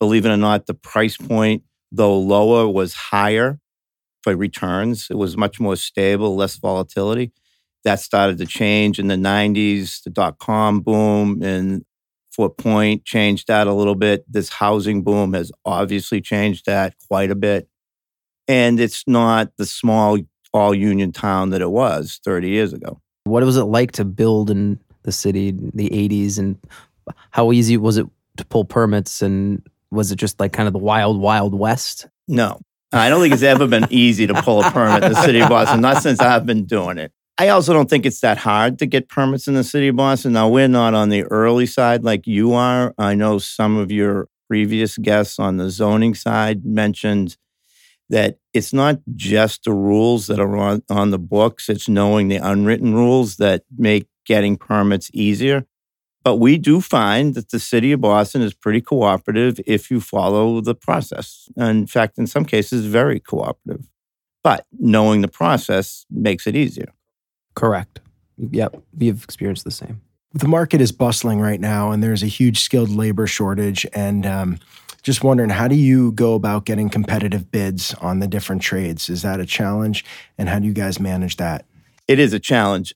Believe 0.00 0.24
it 0.26 0.30
or 0.30 0.36
not, 0.36 0.66
the 0.66 0.74
price 0.74 1.16
point, 1.16 1.62
though 1.90 2.18
lower, 2.18 2.66
was 2.66 2.94
higher 2.94 3.60
for 4.22 4.34
returns. 4.34 5.08
It 5.10 5.16
was 5.16 5.36
much 5.36 5.60
more 5.60 5.76
stable, 5.76 6.36
less 6.36 6.56
volatility. 6.56 7.32
That 7.84 8.00
started 8.00 8.38
to 8.38 8.46
change 8.46 8.98
in 8.98 9.08
the 9.08 9.16
90s, 9.16 10.02
the 10.02 10.10
dot 10.10 10.38
com 10.38 10.80
boom 10.80 11.42
and 11.42 11.84
Fort 12.32 12.56
Point 12.56 13.04
changed 13.04 13.48
that 13.48 13.66
a 13.66 13.72
little 13.72 13.94
bit. 13.94 14.24
This 14.30 14.48
housing 14.48 15.02
boom 15.02 15.34
has 15.34 15.52
obviously 15.64 16.20
changed 16.20 16.66
that 16.66 16.94
quite 17.08 17.30
a 17.30 17.34
bit. 17.34 17.68
And 18.48 18.80
it's 18.80 19.04
not 19.06 19.52
the 19.56 19.66
small 19.66 20.18
all 20.54 20.74
union 20.74 21.12
town 21.12 21.50
that 21.50 21.62
it 21.62 21.70
was 21.70 22.20
30 22.24 22.48
years 22.48 22.72
ago. 22.72 23.00
What 23.24 23.42
was 23.42 23.56
it 23.56 23.64
like 23.64 23.92
to 23.92 24.04
build 24.04 24.50
in 24.50 24.78
the 25.02 25.12
city 25.12 25.48
in 25.48 25.70
the 25.74 25.88
80s 25.88 26.38
and 26.38 26.58
how 27.30 27.52
easy 27.52 27.76
was 27.76 27.96
it 27.96 28.06
to 28.36 28.44
pull 28.44 28.64
permits 28.64 29.22
and 29.22 29.66
was 29.90 30.12
it 30.12 30.16
just 30.16 30.40
like 30.40 30.52
kind 30.52 30.66
of 30.66 30.72
the 30.72 30.78
wild, 30.78 31.20
wild 31.20 31.54
west? 31.54 32.08
No, 32.28 32.60
I 32.92 33.08
don't 33.08 33.20
think 33.20 33.32
it's 33.32 33.42
ever 33.42 33.66
been 33.66 33.86
easy 33.90 34.26
to 34.26 34.34
pull 34.42 34.62
a 34.62 34.70
permit 34.70 35.04
in 35.04 35.12
the 35.12 35.22
city 35.22 35.40
of 35.40 35.48
Boston, 35.48 35.80
not 35.80 36.02
since 36.02 36.20
I've 36.20 36.46
been 36.46 36.64
doing 36.64 36.98
it. 36.98 37.12
I 37.38 37.48
also 37.48 37.72
don't 37.72 37.88
think 37.88 38.06
it's 38.06 38.20
that 38.20 38.38
hard 38.38 38.78
to 38.78 38.86
get 38.86 39.08
permits 39.08 39.48
in 39.48 39.54
the 39.54 39.64
city 39.64 39.88
of 39.88 39.96
Boston. 39.96 40.34
Now, 40.34 40.48
we're 40.48 40.68
not 40.68 40.94
on 40.94 41.08
the 41.08 41.24
early 41.24 41.66
side 41.66 42.04
like 42.04 42.26
you 42.26 42.52
are. 42.52 42.94
I 42.98 43.14
know 43.14 43.38
some 43.38 43.76
of 43.76 43.90
your 43.90 44.28
previous 44.48 44.98
guests 44.98 45.38
on 45.38 45.56
the 45.56 45.70
zoning 45.70 46.14
side 46.14 46.64
mentioned 46.64 47.36
that 48.10 48.36
it's 48.52 48.74
not 48.74 49.00
just 49.14 49.64
the 49.64 49.72
rules 49.72 50.26
that 50.26 50.38
are 50.38 50.56
on, 50.56 50.82
on 50.90 51.10
the 51.10 51.18
books, 51.18 51.70
it's 51.70 51.88
knowing 51.88 52.28
the 52.28 52.36
unwritten 52.36 52.92
rules 52.92 53.36
that 53.36 53.62
make 53.78 54.08
getting 54.26 54.58
permits 54.58 55.10
easier. 55.14 55.64
But 56.22 56.36
we 56.36 56.58
do 56.58 56.80
find 56.80 57.34
that 57.34 57.50
the 57.50 57.58
city 57.58 57.92
of 57.92 58.02
Boston 58.02 58.42
is 58.42 58.52
pretty 58.54 58.82
cooperative 58.82 59.58
if 59.66 59.90
you 59.90 60.00
follow 60.00 60.60
the 60.60 60.74
process. 60.74 61.48
In 61.56 61.86
fact, 61.86 62.18
in 62.18 62.26
some 62.26 62.44
cases, 62.44 62.84
very 62.84 63.18
cooperative. 63.18 63.86
But 64.44 64.66
knowing 64.78 65.22
the 65.22 65.28
process 65.28 66.04
makes 66.10 66.46
it 66.46 66.54
easier. 66.54 66.92
Correct. 67.54 68.00
Yep. 68.38 68.82
We've 68.96 69.22
experienced 69.22 69.64
the 69.64 69.70
same. 69.70 70.00
The 70.34 70.48
market 70.48 70.80
is 70.80 70.92
bustling 70.92 71.40
right 71.40 71.60
now, 71.60 71.90
and 71.90 72.02
there's 72.02 72.22
a 72.22 72.26
huge 72.26 72.60
skilled 72.60 72.88
labor 72.88 73.26
shortage. 73.26 73.86
And 73.92 74.24
um, 74.24 74.58
just 75.02 75.22
wondering, 75.22 75.50
how 75.50 75.68
do 75.68 75.74
you 75.74 76.12
go 76.12 76.34
about 76.34 76.64
getting 76.64 76.88
competitive 76.88 77.50
bids 77.50 77.92
on 77.94 78.20
the 78.20 78.26
different 78.26 78.62
trades? 78.62 79.10
Is 79.10 79.22
that 79.22 79.40
a 79.40 79.46
challenge? 79.46 80.04
And 80.38 80.48
how 80.48 80.58
do 80.58 80.66
you 80.66 80.72
guys 80.72 80.98
manage 80.98 81.36
that? 81.36 81.66
It 82.08 82.18
is 82.18 82.32
a 82.32 82.40
challenge. 82.40 82.94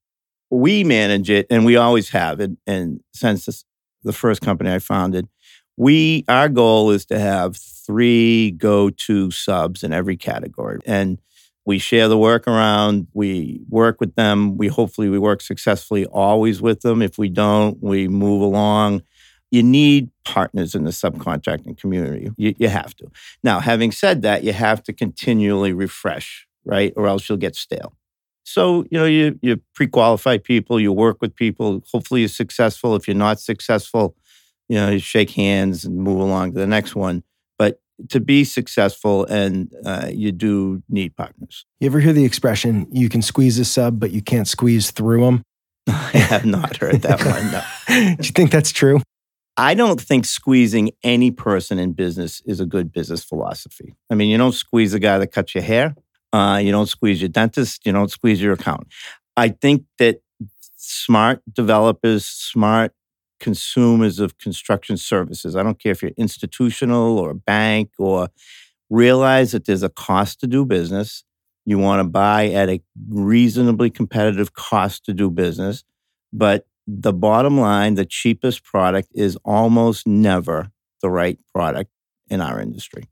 We 0.50 0.84
manage 0.84 1.28
it, 1.28 1.46
and 1.50 1.64
we 1.64 1.76
always 1.76 2.10
have. 2.10 2.40
And, 2.40 2.56
and 2.66 3.00
since 3.12 3.46
this, 3.46 3.64
the 4.02 4.12
first 4.12 4.40
company 4.40 4.72
I 4.72 4.78
founded, 4.78 5.28
we 5.76 6.24
our 6.28 6.48
goal 6.48 6.90
is 6.90 7.04
to 7.06 7.18
have 7.18 7.56
three 7.56 8.52
go-to 8.52 9.30
subs 9.30 9.82
in 9.82 9.92
every 9.92 10.16
category, 10.16 10.80
and 10.86 11.20
we 11.66 11.78
share 11.78 12.08
the 12.08 12.16
work 12.16 12.46
around. 12.48 13.08
We 13.12 13.60
work 13.68 14.00
with 14.00 14.14
them. 14.14 14.56
We 14.56 14.68
hopefully 14.68 15.10
we 15.10 15.18
work 15.18 15.42
successfully 15.42 16.06
always 16.06 16.62
with 16.62 16.80
them. 16.80 17.02
If 17.02 17.18
we 17.18 17.28
don't, 17.28 17.82
we 17.82 18.08
move 18.08 18.40
along 18.40 19.02
you 19.50 19.62
need 19.62 20.10
partners 20.24 20.74
in 20.74 20.84
the 20.84 20.90
subcontracting 20.90 21.78
community. 21.78 22.30
You, 22.36 22.54
you 22.58 22.68
have 22.68 22.94
to. 22.96 23.10
Now, 23.42 23.60
having 23.60 23.92
said 23.92 24.22
that, 24.22 24.42
you 24.42 24.52
have 24.52 24.82
to 24.84 24.92
continually 24.92 25.72
refresh, 25.72 26.46
right? 26.64 26.92
Or 26.96 27.06
else 27.06 27.28
you'll 27.28 27.38
get 27.38 27.54
stale. 27.54 27.94
So, 28.42 28.84
you 28.90 28.98
know, 28.98 29.06
you, 29.06 29.38
you 29.42 29.60
pre 29.74 29.86
qualify 29.86 30.38
people, 30.38 30.80
you 30.80 30.92
work 30.92 31.18
with 31.20 31.34
people. 31.34 31.82
Hopefully, 31.92 32.20
you're 32.20 32.28
successful. 32.28 32.94
If 32.96 33.08
you're 33.08 33.16
not 33.16 33.40
successful, 33.40 34.16
you 34.68 34.76
know, 34.76 34.90
you 34.90 34.98
shake 34.98 35.30
hands 35.30 35.84
and 35.84 35.96
move 35.96 36.20
along 36.20 36.52
to 36.52 36.58
the 36.58 36.66
next 36.66 36.94
one. 36.94 37.22
To 38.10 38.20
be 38.20 38.44
successful, 38.44 39.24
and 39.24 39.72
uh, 39.84 40.08
you 40.12 40.30
do 40.30 40.82
need 40.88 41.16
partners. 41.16 41.64
You 41.80 41.86
ever 41.86 42.00
hear 42.00 42.12
the 42.12 42.24
expression, 42.24 42.86
you 42.90 43.08
can 43.08 43.22
squeeze 43.22 43.58
a 43.58 43.64
sub, 43.64 43.98
but 43.98 44.10
you 44.10 44.20
can't 44.20 44.46
squeeze 44.46 44.90
through 44.90 45.24
them? 45.24 45.42
I 45.88 46.18
have 46.18 46.44
not 46.44 46.76
heard 46.76 47.02
that 47.02 47.24
one. 47.24 47.52
No. 47.52 47.62
do 48.16 48.26
you 48.26 48.32
think 48.32 48.50
that's 48.50 48.70
true? 48.70 49.00
I 49.56 49.74
don't 49.74 50.00
think 50.00 50.26
squeezing 50.26 50.90
any 51.02 51.30
person 51.30 51.78
in 51.78 51.92
business 51.92 52.42
is 52.44 52.60
a 52.60 52.66
good 52.66 52.92
business 52.92 53.24
philosophy. 53.24 53.94
I 54.10 54.14
mean, 54.14 54.28
you 54.28 54.36
don't 54.36 54.52
squeeze 54.52 54.92
the 54.92 54.98
guy 54.98 55.18
that 55.18 55.28
cuts 55.28 55.54
your 55.54 55.64
hair. 55.64 55.94
Uh, 56.32 56.60
you 56.62 56.70
don't 56.70 56.88
squeeze 56.88 57.22
your 57.22 57.30
dentist. 57.30 57.86
You 57.86 57.92
don't 57.92 58.10
squeeze 58.10 58.42
your 58.42 58.52
accountant. 58.52 58.88
I 59.36 59.48
think 59.48 59.84
that 59.98 60.20
smart 60.76 61.40
developers, 61.50 62.26
smart 62.26 62.92
consumers 63.40 64.18
of 64.18 64.38
construction 64.38 64.96
services, 64.96 65.56
I 65.56 65.62
don't 65.62 65.78
care 65.78 65.92
if 65.92 66.02
you're 66.02 66.12
institutional 66.16 67.18
or 67.18 67.30
a 67.30 67.34
bank 67.34 67.90
or 67.98 68.28
realize 68.90 69.52
that 69.52 69.66
there's 69.66 69.82
a 69.82 69.88
cost 69.88 70.40
to 70.40 70.46
do 70.46 70.64
business. 70.64 71.24
You 71.64 71.78
want 71.78 72.00
to 72.00 72.04
buy 72.04 72.48
at 72.48 72.68
a 72.68 72.80
reasonably 73.08 73.90
competitive 73.90 74.52
cost 74.52 75.04
to 75.06 75.12
do 75.12 75.30
business, 75.30 75.84
but 76.32 76.66
the 76.86 77.12
bottom 77.12 77.58
line, 77.58 77.94
the 77.94 78.04
cheapest 78.04 78.62
product 78.62 79.08
is 79.12 79.36
almost 79.44 80.06
never 80.06 80.70
the 81.02 81.10
right 81.10 81.38
product 81.52 81.90
in 82.28 82.40
our 82.40 82.60
industry. 82.60 83.08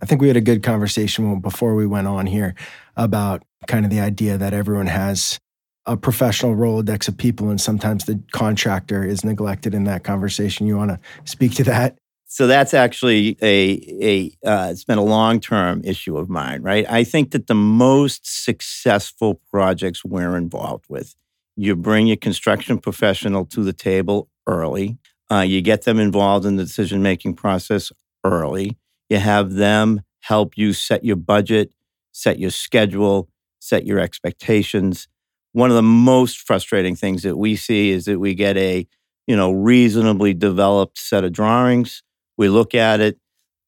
I 0.00 0.06
think 0.06 0.20
we 0.20 0.28
had 0.28 0.36
a 0.36 0.42
good 0.42 0.62
conversation 0.62 1.40
before 1.40 1.74
we 1.74 1.86
went 1.86 2.06
on 2.06 2.26
here 2.26 2.54
about 2.96 3.42
kind 3.66 3.84
of 3.84 3.90
the 3.90 4.00
idea 4.00 4.36
that 4.38 4.52
everyone 4.52 4.86
has 4.86 5.38
a 5.86 5.96
professional 5.96 6.54
Rolodex 6.54 7.08
of 7.08 7.16
people, 7.16 7.50
and 7.50 7.60
sometimes 7.60 8.04
the 8.04 8.20
contractor 8.32 9.04
is 9.04 9.24
neglected 9.24 9.74
in 9.74 9.84
that 9.84 10.04
conversation. 10.04 10.66
You 10.66 10.76
want 10.76 10.90
to 10.90 11.00
speak 11.24 11.54
to 11.56 11.64
that? 11.64 11.98
So 12.26 12.46
that's 12.46 12.74
actually 12.74 13.36
a 13.42 14.34
a 14.42 14.48
uh, 14.48 14.68
it's 14.70 14.84
been 14.84 14.98
a 14.98 15.04
long 15.04 15.40
term 15.40 15.82
issue 15.84 16.16
of 16.16 16.28
mine, 16.28 16.62
right? 16.62 16.84
I 16.90 17.04
think 17.04 17.30
that 17.30 17.46
the 17.46 17.54
most 17.54 18.44
successful 18.44 19.40
projects 19.50 20.04
we're 20.04 20.36
involved 20.36 20.86
with 20.88 21.14
you 21.56 21.76
bring 21.76 22.06
your 22.06 22.16
construction 22.16 22.78
professional 22.78 23.44
to 23.46 23.62
the 23.62 23.72
table 23.72 24.28
early. 24.46 24.98
Uh, 25.30 25.40
you 25.40 25.62
get 25.62 25.82
them 25.82 25.98
involved 25.98 26.44
in 26.44 26.56
the 26.56 26.64
decision 26.64 27.02
making 27.02 27.34
process 27.34 27.92
early. 28.24 28.76
You 29.08 29.18
have 29.18 29.54
them 29.54 30.02
help 30.20 30.56
you 30.56 30.72
set 30.72 31.04
your 31.04 31.16
budget, 31.16 31.72
set 32.12 32.38
your 32.38 32.50
schedule, 32.50 33.28
set 33.60 33.86
your 33.86 33.98
expectations. 33.98 35.08
One 35.54 35.70
of 35.70 35.76
the 35.76 35.82
most 35.82 36.40
frustrating 36.40 36.94
things 36.94 37.22
that 37.22 37.36
we 37.36 37.56
see 37.56 37.90
is 37.90 38.04
that 38.04 38.20
we 38.20 38.34
get 38.34 38.56
a 38.56 38.86
you 39.26 39.36
know 39.36 39.50
reasonably 39.50 40.34
developed 40.34 40.98
set 40.98 41.24
of 41.24 41.32
drawings. 41.32 42.02
We 42.36 42.48
look 42.48 42.74
at 42.74 43.00
it, 43.00 43.18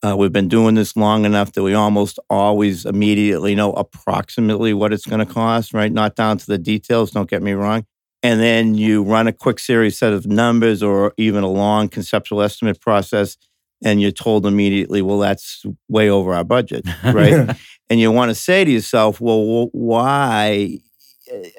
uh, 0.03 0.15
we've 0.15 0.31
been 0.31 0.47
doing 0.47 0.75
this 0.75 0.95
long 0.95 1.25
enough 1.25 1.53
that 1.53 1.63
we 1.63 1.73
almost 1.73 2.19
always 2.29 2.85
immediately 2.85 3.55
know 3.55 3.73
approximately 3.73 4.73
what 4.73 4.93
it's 4.93 5.05
going 5.05 5.25
to 5.25 5.33
cost, 5.33 5.73
right? 5.73 5.91
Not 5.91 6.15
down 6.15 6.37
to 6.37 6.45
the 6.45 6.57
details, 6.57 7.11
don't 7.11 7.29
get 7.29 7.41
me 7.41 7.53
wrong. 7.53 7.85
And 8.21 8.39
then 8.39 8.75
you 8.75 9.03
run 9.03 9.27
a 9.27 9.33
quick 9.33 9.59
series 9.59 9.97
set 9.97 10.13
of 10.13 10.27
numbers 10.27 10.83
or 10.83 11.13
even 11.17 11.43
a 11.43 11.49
long 11.49 11.89
conceptual 11.89 12.41
estimate 12.41 12.79
process, 12.79 13.37
and 13.83 14.01
you're 14.01 14.11
told 14.11 14.45
immediately, 14.45 15.01
well, 15.01 15.19
that's 15.19 15.63
way 15.87 16.09
over 16.09 16.33
our 16.33 16.43
budget, 16.43 16.85
right? 17.03 17.55
and 17.89 17.99
you 17.99 18.11
want 18.11 18.29
to 18.29 18.35
say 18.35 18.65
to 18.65 18.71
yourself, 18.71 19.19
well, 19.21 19.69
why 19.71 20.79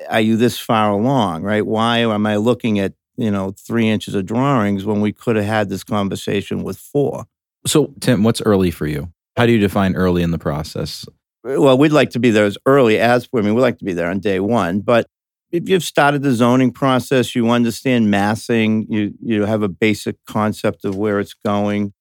are 0.09 0.21
you 0.21 0.37
this 0.37 0.59
far 0.59 0.91
along, 0.91 1.43
right? 1.43 1.65
Why 1.65 1.99
am 1.99 2.27
I 2.27 2.37
looking 2.37 2.79
at, 2.79 2.95
you 3.17 3.31
know, 3.31 3.53
three 3.53 3.89
inches 3.89 4.15
of 4.15 4.27
drawings 4.27 4.85
when 4.85 5.01
we 5.01 5.13
could 5.13 5.37
have 5.37 5.45
had 5.45 5.69
this 5.69 5.85
conversation 5.85 6.63
with 6.63 6.79
four? 6.79 7.27
So, 7.67 7.93
Tim, 8.01 8.23
what's 8.23 8.41
early 8.43 8.71
for 8.71 8.87
you? 8.87 9.13
How 9.37 9.47
do 9.47 9.53
you 9.53 9.59
define 9.59 9.95
early 9.95 10.23
in 10.23 10.31
the 10.31 10.39
process? 10.39 11.07
Uh, 11.49 11.61
well, 11.61 11.79
we'd 11.79 11.93
like 11.93 12.11
to 12.11 12.19
be 12.19 12.31
there 12.31 12.45
as 12.45 12.59
early 12.67 12.99
as, 12.99 13.29
I 13.35 13.41
mean, 13.41 13.55
we'd 13.55 13.63
like 13.63 13.79
to 13.79 13.85
be 13.85 13.93
there 13.93 14.11
on 14.11 14.21
day 14.21 14.41
one. 14.41 14.81
But 14.81 15.07
if 15.51 15.69
you've 15.69 15.85
started 15.85 16.23
the 16.23 16.33
zoning 16.33 16.73
process, 16.73 17.35
you 17.35 17.49
understand 17.51 18.11
massing, 18.11 18.87
you, 18.91 19.15
you 19.23 19.45
have 19.45 19.63
a 19.63 19.69
basic 19.69 20.17
concept 20.27 20.85
of 20.85 20.97
where 20.97 21.21
it's 21.21 21.35
going, 21.35 21.93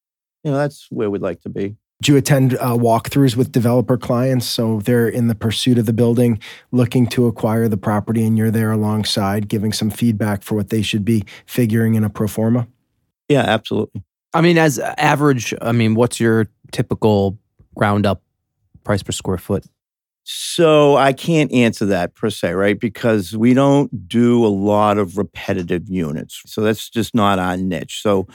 you 0.43 0.51
know, 0.51 0.57
that's 0.57 0.87
where 0.89 1.09
we'd 1.09 1.21
like 1.21 1.41
to 1.41 1.49
be. 1.49 1.75
Do 2.01 2.11
you 2.11 2.17
attend 2.17 2.53
uh, 2.55 2.75
walkthroughs 2.75 3.35
with 3.35 3.51
developer 3.51 3.97
clients? 3.97 4.45
So 4.45 4.81
they're 4.81 5.07
in 5.07 5.27
the 5.27 5.35
pursuit 5.35 5.79
of 5.79 5.87
the 5.87 5.93
building, 5.93 6.39
looking 6.71 7.07
to 7.07 7.25
acquire 7.25 7.67
the 7.67 7.77
property, 7.77 8.23
and 8.23 8.37
you're 8.37 8.51
there 8.51 8.71
alongside, 8.71 9.47
giving 9.47 9.73
some 9.73 9.89
feedback 9.89 10.43
for 10.43 10.55
what 10.55 10.69
they 10.69 10.83
should 10.83 11.03
be 11.03 11.23
figuring 11.47 11.95
in 11.95 12.03
a 12.03 12.09
pro 12.09 12.27
forma? 12.27 12.67
Yeah, 13.29 13.41
absolutely. 13.41 14.03
I 14.33 14.41
mean, 14.41 14.57
as 14.59 14.77
average, 14.77 15.53
I 15.61 15.71
mean, 15.71 15.95
what's 15.95 16.19
your 16.19 16.47
typical 16.71 17.39
ground 17.75 18.05
up 18.05 18.21
price 18.83 19.01
per 19.01 19.11
square 19.11 19.39
foot? 19.39 19.65
So 20.29 20.97
I 20.97 21.13
can't 21.13 21.49
answer 21.53 21.85
that 21.85 22.13
per 22.13 22.29
se, 22.29 22.51
right? 22.51 22.77
Because 22.77 23.37
we 23.37 23.53
don't 23.53 24.09
do 24.09 24.45
a 24.45 24.47
lot 24.47 24.97
of 24.97 25.17
repetitive 25.17 25.87
units. 25.87 26.41
So 26.45 26.59
that's 26.59 26.89
just 26.89 27.15
not 27.15 27.39
our 27.39 27.55
niche. 27.55 28.01
So, 28.01 28.27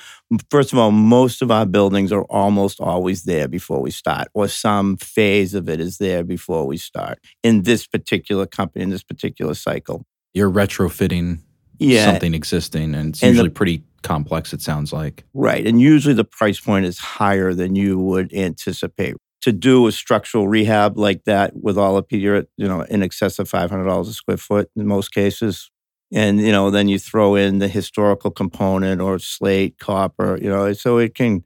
first 0.51 0.73
of 0.73 0.79
all, 0.79 0.91
most 0.91 1.43
of 1.43 1.51
our 1.51 1.67
buildings 1.67 2.11
are 2.11 2.25
almost 2.31 2.81
always 2.81 3.25
there 3.25 3.47
before 3.47 3.83
we 3.83 3.91
start, 3.91 4.29
or 4.33 4.49
some 4.49 4.97
phase 4.97 5.53
of 5.53 5.69
it 5.69 5.81
is 5.81 5.99
there 5.99 6.25
before 6.25 6.67
we 6.67 6.79
start 6.79 7.19
in 7.43 7.65
this 7.65 7.87
particular 7.87 8.47
company, 8.47 8.85
in 8.85 8.89
this 8.89 9.03
particular 9.03 9.53
cycle. 9.53 10.07
You're 10.33 10.51
retrofitting 10.51 11.41
yeah. 11.79 12.07
something 12.07 12.33
existing, 12.33 12.95
and 12.95 13.11
it's 13.11 13.23
and 13.23 13.33
usually 13.33 13.51
the, 13.51 13.55
pretty 13.55 13.85
complex, 14.03 14.55
it 14.55 14.63
sounds 14.63 14.95
like. 14.95 15.25
Right. 15.35 15.67
And 15.67 15.79
usually 15.79 16.15
the 16.15 16.25
price 16.25 16.59
point 16.59 16.87
is 16.87 16.99
higher 16.99 17.53
than 17.53 17.77
you 17.77 17.99
would 17.99 18.33
anticipate. 18.33 19.17
To 19.43 19.53
do 19.53 19.89
a 19.89 19.93
structural 19.93 20.47
rehab 20.47 20.97
like 20.97 21.25
that 21.25 21.53
with 21.57 21.77
all 21.77 21.97
of 21.97 22.07
your, 22.11 22.45
you 22.57 22.69
know, 22.69 22.83
in 22.83 23.03
excess 23.03 23.41
of 23.41 23.51
$500 23.51 24.01
a 24.01 24.05
square 24.13 24.37
foot 24.37 24.71
in 24.77 24.87
most 24.87 25.13
cases. 25.13 25.71
And, 26.13 26.41
you 26.41 26.53
know, 26.53 26.71
then 26.71 26.89
you 26.89 26.99
throw 26.99 27.35
in 27.35 27.59
the 27.59 27.69
historical 27.69 28.31
component 28.31 29.01
or 29.01 29.19
slate, 29.19 29.79
copper, 29.79 30.39
you 30.41 30.49
know, 30.49 30.73
so 30.75 30.99
it 30.99 31.15
can, 31.15 31.43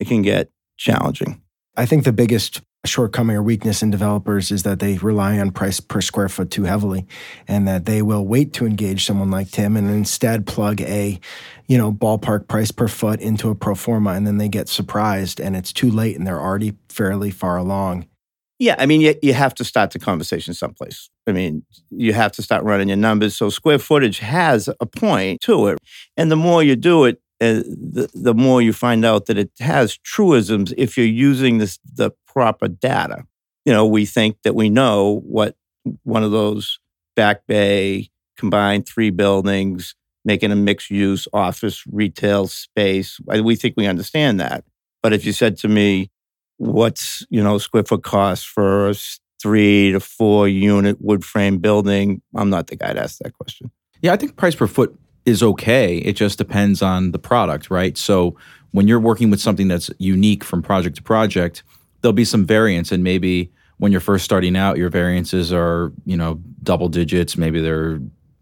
it 0.00 0.08
can 0.08 0.22
get 0.22 0.50
challenging. 0.78 1.42
I 1.76 1.84
think 1.84 2.04
the 2.04 2.12
biggest 2.12 2.62
shortcoming 2.84 3.36
or 3.36 3.42
weakness 3.42 3.82
in 3.82 3.90
developers 3.90 4.50
is 4.50 4.62
that 4.62 4.78
they 4.78 4.98
rely 4.98 5.38
on 5.38 5.50
price 5.50 5.80
per 5.80 6.00
square 6.00 6.28
foot 6.28 6.50
too 6.50 6.64
heavily 6.64 7.06
and 7.48 7.66
that 7.66 7.86
they 7.86 8.02
will 8.02 8.26
wait 8.26 8.52
to 8.54 8.66
engage 8.66 9.04
someone 9.04 9.30
like 9.30 9.50
Tim 9.50 9.76
and 9.76 9.90
instead 9.90 10.46
plug 10.46 10.80
a, 10.82 11.18
you 11.66 11.78
know, 11.78 11.92
ballpark 11.92 12.48
price 12.48 12.70
per 12.70 12.88
foot 12.88 13.20
into 13.20 13.50
a 13.50 13.54
pro 13.54 13.74
forma 13.74 14.10
and 14.10 14.26
then 14.26 14.38
they 14.38 14.48
get 14.48 14.68
surprised 14.68 15.40
and 15.40 15.56
it's 15.56 15.72
too 15.72 15.90
late 15.90 16.16
and 16.16 16.26
they're 16.26 16.40
already 16.40 16.74
fairly 16.88 17.30
far 17.30 17.56
along. 17.56 18.06
Yeah, 18.58 18.76
I 18.78 18.86
mean, 18.86 19.00
you, 19.00 19.14
you 19.20 19.34
have 19.34 19.54
to 19.56 19.64
start 19.64 19.90
the 19.90 19.98
conversation 19.98 20.54
someplace. 20.54 21.10
I 21.26 21.32
mean, 21.32 21.64
you 21.90 22.12
have 22.12 22.32
to 22.32 22.42
start 22.42 22.64
running 22.64 22.88
your 22.88 22.96
numbers. 22.96 23.36
So 23.36 23.50
square 23.50 23.78
footage 23.78 24.20
has 24.20 24.68
a 24.80 24.86
point 24.86 25.40
to 25.42 25.68
it. 25.68 25.78
And 26.16 26.30
the 26.30 26.36
more 26.36 26.62
you 26.62 26.76
do 26.76 27.04
it, 27.04 27.20
uh, 27.40 27.64
the, 27.66 28.08
the 28.14 28.34
more 28.34 28.62
you 28.62 28.72
find 28.72 29.04
out 29.04 29.26
that 29.26 29.36
it 29.36 29.50
has 29.58 29.98
truisms 29.98 30.72
if 30.78 30.96
you're 30.96 31.06
using 31.06 31.58
this, 31.58 31.78
the 31.94 32.12
proper 32.34 32.68
data. 32.68 33.24
You 33.64 33.72
know, 33.72 33.86
we 33.86 34.04
think 34.04 34.42
that 34.42 34.54
we 34.54 34.68
know 34.68 35.22
what 35.24 35.56
one 36.02 36.22
of 36.22 36.32
those 36.32 36.78
back 37.16 37.46
bay 37.46 38.10
combined 38.36 38.86
three 38.86 39.10
buildings, 39.10 39.94
making 40.24 40.50
a 40.50 40.56
mixed 40.56 40.90
use 40.90 41.28
office 41.32 41.84
retail 41.86 42.46
space. 42.46 43.20
We 43.26 43.56
think 43.56 43.74
we 43.76 43.86
understand 43.86 44.40
that. 44.40 44.64
But 45.02 45.12
if 45.12 45.24
you 45.24 45.32
said 45.32 45.56
to 45.58 45.68
me, 45.68 46.10
what's, 46.56 47.26
you 47.30 47.42
know, 47.42 47.58
square 47.58 47.84
foot 47.84 48.02
cost 48.02 48.48
for 48.48 48.90
a 48.90 48.94
three 49.40 49.92
to 49.92 50.00
four 50.00 50.48
unit 50.48 51.00
wood 51.00 51.24
frame 51.24 51.58
building, 51.58 52.22
I'm 52.34 52.50
not 52.50 52.68
the 52.68 52.76
guy 52.76 52.92
to 52.92 53.00
ask 53.00 53.18
that 53.18 53.34
question. 53.34 53.70
Yeah, 54.00 54.12
I 54.12 54.16
think 54.16 54.36
price 54.36 54.54
per 54.54 54.66
foot 54.66 54.98
is 55.26 55.42
okay. 55.42 55.98
It 55.98 56.14
just 56.14 56.38
depends 56.38 56.82
on 56.82 57.12
the 57.12 57.18
product, 57.18 57.70
right? 57.70 57.96
So 57.96 58.36
when 58.72 58.88
you're 58.88 59.00
working 59.00 59.30
with 59.30 59.40
something 59.40 59.68
that's 59.68 59.90
unique 59.98 60.42
from 60.44 60.62
project 60.62 60.96
to 60.96 61.02
project, 61.02 61.62
there'll 62.04 62.12
be 62.12 62.26
some 62.26 62.44
variance 62.44 62.92
and 62.92 63.02
maybe 63.02 63.50
when 63.78 63.90
you're 63.90 64.00
first 64.00 64.26
starting 64.26 64.56
out 64.56 64.76
your 64.76 64.90
variances 64.90 65.54
are, 65.54 65.90
you 66.04 66.18
know, 66.18 66.38
double 66.62 66.90
digits, 66.90 67.38
maybe 67.38 67.62
they're 67.62 67.98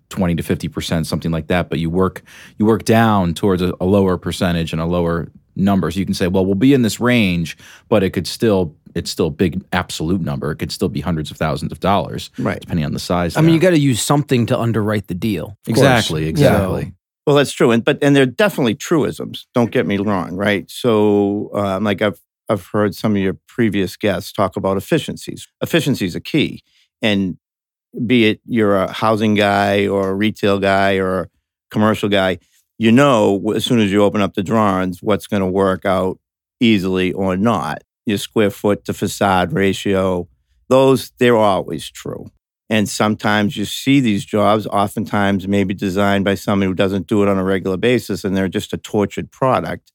20 0.08 0.34
to 0.34 0.42
50%, 0.42 1.06
something 1.06 1.30
like 1.30 1.46
that, 1.46 1.70
but 1.70 1.78
you 1.78 1.88
work 1.88 2.22
you 2.58 2.66
work 2.66 2.84
down 2.84 3.34
towards 3.34 3.62
a, 3.62 3.72
a 3.80 3.86
lower 3.86 4.18
percentage 4.18 4.72
and 4.72 4.82
a 4.82 4.84
lower 4.84 5.30
number. 5.54 5.92
So 5.92 6.00
you 6.00 6.04
can 6.04 6.14
say, 6.14 6.26
well, 6.26 6.44
we'll 6.44 6.56
be 6.56 6.74
in 6.74 6.82
this 6.82 6.98
range, 6.98 7.56
but 7.88 8.02
it 8.02 8.10
could 8.10 8.26
still 8.26 8.74
it's 8.96 9.12
still 9.12 9.28
a 9.28 9.30
big 9.30 9.64
absolute 9.72 10.20
number. 10.20 10.50
It 10.50 10.56
could 10.56 10.72
still 10.72 10.88
be 10.88 11.00
hundreds 11.00 11.30
of 11.30 11.36
thousands 11.36 11.70
of 11.70 11.78
dollars, 11.78 12.30
right? 12.38 12.60
Depending 12.60 12.84
on 12.84 12.92
the 12.92 12.98
size. 12.98 13.36
I 13.36 13.42
mean, 13.42 13.54
you 13.54 13.60
got 13.60 13.70
to 13.70 13.78
use 13.78 14.02
something 14.02 14.44
to 14.46 14.58
underwrite 14.58 15.06
the 15.06 15.14
deal. 15.14 15.56
Exactly, 15.68 16.26
exactly. 16.26 16.84
So, 16.86 16.92
well, 17.28 17.36
that's 17.36 17.52
true, 17.52 17.70
and 17.70 17.84
but 17.84 17.98
and 18.02 18.16
they're 18.16 18.26
definitely 18.26 18.74
truisms. 18.74 19.46
Don't 19.54 19.70
get 19.70 19.86
me 19.86 19.98
wrong, 19.98 20.34
right? 20.34 20.68
So, 20.68 21.50
um, 21.54 21.84
like 21.84 22.02
I've 22.02 22.20
I've 22.52 22.66
heard 22.66 22.94
some 22.94 23.12
of 23.12 23.22
your 23.22 23.36
previous 23.48 23.96
guests 23.96 24.32
talk 24.32 24.56
about 24.56 24.76
efficiencies. 24.76 25.48
Efficiencies 25.62 26.14
are 26.14 26.20
key, 26.20 26.62
and 27.00 27.36
be 28.06 28.26
it 28.26 28.40
you're 28.46 28.76
a 28.76 28.92
housing 28.92 29.34
guy 29.34 29.86
or 29.86 30.10
a 30.10 30.14
retail 30.14 30.58
guy 30.58 30.96
or 30.96 31.20
a 31.20 31.28
commercial 31.70 32.08
guy, 32.08 32.38
you 32.78 32.92
know 32.92 33.52
as 33.54 33.64
soon 33.64 33.80
as 33.80 33.92
you 33.92 34.02
open 34.02 34.20
up 34.20 34.34
the 34.34 34.42
drawings 34.42 35.02
what's 35.02 35.26
going 35.26 35.42
to 35.42 35.46
work 35.46 35.84
out 35.84 36.18
easily 36.60 37.12
or 37.12 37.36
not. 37.36 37.82
Your 38.06 38.18
square 38.18 38.50
foot 38.50 38.84
to 38.86 38.94
facade 38.94 39.52
ratio, 39.52 40.28
those 40.68 41.12
they're 41.18 41.36
always 41.36 41.88
true. 41.90 42.30
And 42.68 42.88
sometimes 42.88 43.56
you 43.56 43.66
see 43.66 44.00
these 44.00 44.24
jobs, 44.24 44.66
oftentimes 44.66 45.46
maybe 45.46 45.74
designed 45.74 46.24
by 46.24 46.34
somebody 46.34 46.68
who 46.68 46.74
doesn't 46.74 47.06
do 47.06 47.22
it 47.22 47.28
on 47.28 47.36
a 47.36 47.44
regular 47.44 47.76
basis, 47.76 48.24
and 48.24 48.34
they're 48.34 48.48
just 48.48 48.72
a 48.72 48.78
tortured 48.78 49.30
product. 49.30 49.91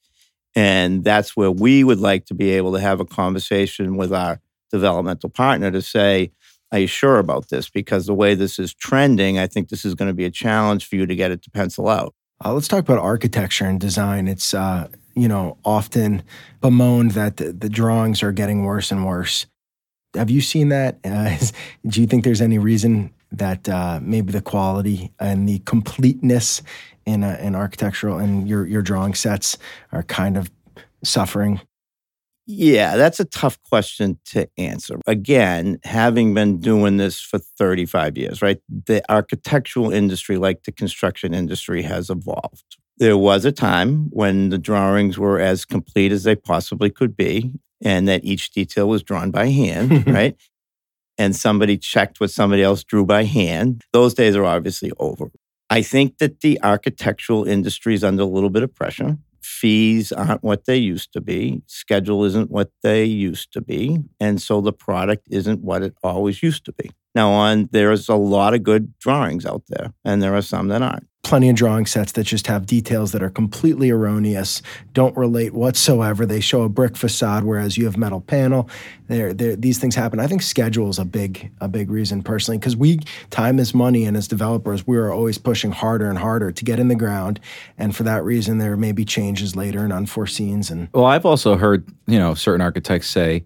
And 0.58 1.04
that's 1.04 1.38
where 1.38 1.52
we 1.52 1.84
would 1.84 2.00
like 2.00 2.26
to 2.26 2.34
be 2.34 2.50
able 2.50 2.74
to 2.74 2.80
have 2.80 3.00
a 3.00 3.06
conversation 3.06 3.96
with 3.96 4.12
our 4.12 4.42
developmental 4.72 5.30
partner 5.30 5.70
to 5.70 5.84
say, 5.84 6.32
Are 6.72 6.80
you 6.80 6.88
sure 6.88 7.20
about 7.20 7.50
this? 7.50 7.70
Because 7.70 8.08
the 8.08 8.16
way 8.16 8.34
this 8.34 8.58
is 8.58 8.74
trending, 8.74 9.38
I 9.38 9.46
think 9.46 9.70
this 9.70 9.86
is 9.86 9.94
going 9.94 10.08
to 10.08 10.16
be 10.16 10.26
a 10.26 10.32
challenge 10.32 10.88
for 10.88 10.96
you 10.96 11.06
to 11.06 11.16
get 11.16 11.30
it 11.30 11.44
to 11.44 11.52
pencil 11.52 11.88
out. 11.88 12.16
Uh, 12.44 12.56
let's 12.56 12.68
talk 12.68 12.80
about 12.80 12.98
architecture 12.98 13.66
and 13.66 13.80
design. 13.80 14.28
It's, 14.28 14.56
uh, 14.56 14.88
you 15.14 15.28
know, 15.28 15.60
often 15.64 16.24
bemoaned 16.60 17.12
that 17.12 17.38
the, 17.38 17.54
the 17.54 17.70
drawings 17.70 18.24
are 18.24 18.32
getting 18.32 18.64
worse 18.64 18.92
and 18.92 19.06
worse. 19.06 19.46
Have 20.16 20.32
you 20.32 20.42
seen 20.42 20.70
that? 20.70 20.98
Uh, 21.06 21.38
do 21.86 22.02
you 22.02 22.08
think 22.08 22.24
there's 22.24 22.42
any 22.42 22.58
reason 22.58 23.14
that 23.32 23.68
uh, 23.68 24.00
maybe 24.02 24.32
the 24.32 24.42
quality 24.42 25.12
and 25.20 25.48
the 25.48 25.60
completeness 25.60 26.62
in, 27.06 27.24
a, 27.24 27.36
in 27.38 27.56
architectural 27.56 28.18
and 28.18 28.48
your, 28.48 28.66
your 28.66 28.82
drawing 28.82 29.14
sets 29.14 29.58
are 29.92 30.04
kind 30.04 30.38
of 30.38 30.52
suffering? 31.04 31.62
Yeah, 32.50 32.96
that's 32.96 33.20
a 33.20 33.26
tough 33.26 33.62
question 33.64 34.20
to 34.28 34.48
answer. 34.58 35.00
Again, 35.06 35.80
having 35.84 36.34
been 36.34 36.60
doing 36.60 36.96
this 36.96 37.20
for 37.20 37.40
35 37.40 38.18
years, 38.18 38.42
right? 38.42 38.60
The 38.86 39.04
architectural 39.12 39.92
industry, 39.92 40.38
like 40.38 40.64
the 40.64 40.72
construction 40.72 41.34
industry, 41.34 41.82
has 41.82 42.10
evolved. 42.10 42.78
There 43.00 43.18
was 43.18 43.44
a 43.44 43.52
time 43.52 44.10
when 44.12 44.50
the 44.50 44.58
drawings 44.58 45.20
were 45.20 45.40
as 45.40 45.66
complete 45.66 46.14
as 46.14 46.24
they 46.24 46.36
possibly 46.36 46.90
could 46.90 47.18
be 47.18 47.52
and 47.84 48.08
that 48.08 48.24
each 48.24 48.52
detail 48.52 48.88
was 48.88 49.04
drawn 49.04 49.30
by 49.30 49.48
hand, 49.48 50.08
right? 50.12 50.36
And 51.18 51.36
somebody 51.36 51.78
checked 51.78 52.20
what 52.20 52.32
somebody 52.32 52.62
else 52.62 52.84
drew 52.84 53.06
by 53.06 53.24
hand. 53.24 53.84
Those 53.92 54.14
days 54.14 54.36
are 54.36 54.46
obviously 54.46 54.92
over. 55.00 55.32
I 55.70 55.82
think 55.82 56.20
that 56.20 56.42
the 56.42 56.60
architectural 56.64 57.46
industry 57.46 57.94
is 57.94 58.04
under 58.04 58.24
a 58.24 58.28
little 58.28 58.50
bit 58.50 58.64
of 58.64 58.74
pressure. 58.74 59.18
Fees 59.42 60.12
aren't 60.12 60.44
what 60.44 60.66
they 60.66 60.78
used 60.78 61.14
to 61.14 61.22
be. 61.22 61.62
Schedule 61.68 62.24
isn't 62.26 62.52
what 62.52 62.72
they 62.84 63.04
used 63.06 63.52
to 63.54 63.62
be. 63.62 64.00
And 64.20 64.42
so 64.42 64.62
the 64.62 64.74
product 64.74 65.28
isn't 65.30 65.62
what 65.62 65.84
it 65.84 65.96
always 66.04 66.44
used 66.44 66.66
to 66.66 66.74
be. 66.74 66.92
Now, 67.18 67.32
on 67.32 67.68
there's 67.72 68.10
a 68.10 68.16
lot 68.16 68.54
of 68.54 68.62
good 68.62 68.96
drawings 69.00 69.44
out 69.44 69.64
there, 69.70 69.92
and 70.06 70.22
there 70.22 70.36
are 70.36 70.42
some 70.44 70.68
that 70.68 70.84
aren't 70.84 71.08
plenty 71.24 71.50
of 71.50 71.56
drawing 71.56 71.88
sets 71.88 72.12
that 72.12 72.24
just 72.24 72.46
have 72.46 72.68
details 72.68 73.12
that 73.12 73.24
are 73.24 73.30
completely 73.32 73.90
erroneous, 73.90 74.62
don't 74.94 75.18
relate 75.18 75.54
whatsoever. 75.54 76.28
They 76.28 76.40
show 76.40 76.62
a 76.62 76.70
brick 76.70 76.96
facade, 76.96 77.44
whereas 77.44 77.76
you 77.76 77.86
have 77.86 77.98
metal 77.98 78.22
panel. 78.22 78.70
There, 79.08 79.34
these 79.34 79.80
things 79.80 79.96
happen. 79.96 80.20
I 80.20 80.28
think 80.28 80.44
schedule 80.44 80.90
is 80.90 81.00
a 81.00 81.06
big, 81.06 81.52
a 81.60 81.68
big 81.68 81.90
reason 81.90 82.22
personally, 82.22 82.60
because 82.60 82.78
we 82.78 83.00
time 83.32 83.58
is 83.58 83.74
money, 83.74 84.06
and 84.06 84.16
as 84.16 84.28
developers, 84.28 84.86
we 84.86 84.96
are 84.96 85.12
always 85.12 85.40
pushing 85.40 85.72
harder 85.72 86.08
and 86.08 86.20
harder 86.20 86.52
to 86.52 86.64
get 86.64 86.80
in 86.80 86.88
the 86.88 86.96
ground, 86.96 87.40
and 87.80 87.96
for 87.96 88.04
that 88.04 88.24
reason, 88.24 88.60
there 88.60 88.78
may 88.78 88.92
be 88.92 89.06
changes 89.06 89.56
later 89.56 89.80
and 89.80 89.92
unforeseens. 89.92 90.70
And 90.70 90.88
well, 90.94 91.06
I've 91.06 91.26
also 91.26 91.58
heard 91.58 91.84
you 92.06 92.20
know 92.20 92.36
certain 92.36 92.62
architects 92.62 93.10
say 93.10 93.44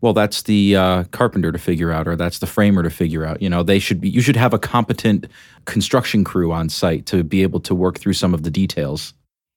well 0.00 0.12
that's 0.12 0.42
the 0.42 0.76
uh, 0.76 1.04
carpenter 1.04 1.52
to 1.52 1.58
figure 1.58 1.92
out 1.92 2.08
or 2.08 2.16
that's 2.16 2.38
the 2.38 2.46
framer 2.46 2.82
to 2.82 2.90
figure 2.90 3.24
out. 3.24 3.40
You 3.42 3.50
know 3.50 3.62
they 3.62 3.78
should 3.78 4.00
be 4.00 4.08
you 4.08 4.20
should 4.20 4.36
have 4.36 4.54
a 4.54 4.58
competent 4.58 5.26
construction 5.64 6.24
crew 6.24 6.52
on 6.52 6.68
site 6.68 7.06
to 7.06 7.24
be 7.24 7.42
able 7.42 7.60
to 7.60 7.74
work 7.74 7.98
through 7.98 8.14
some 8.14 8.34
of 8.34 8.42
the 8.42 8.50
details. 8.50 9.14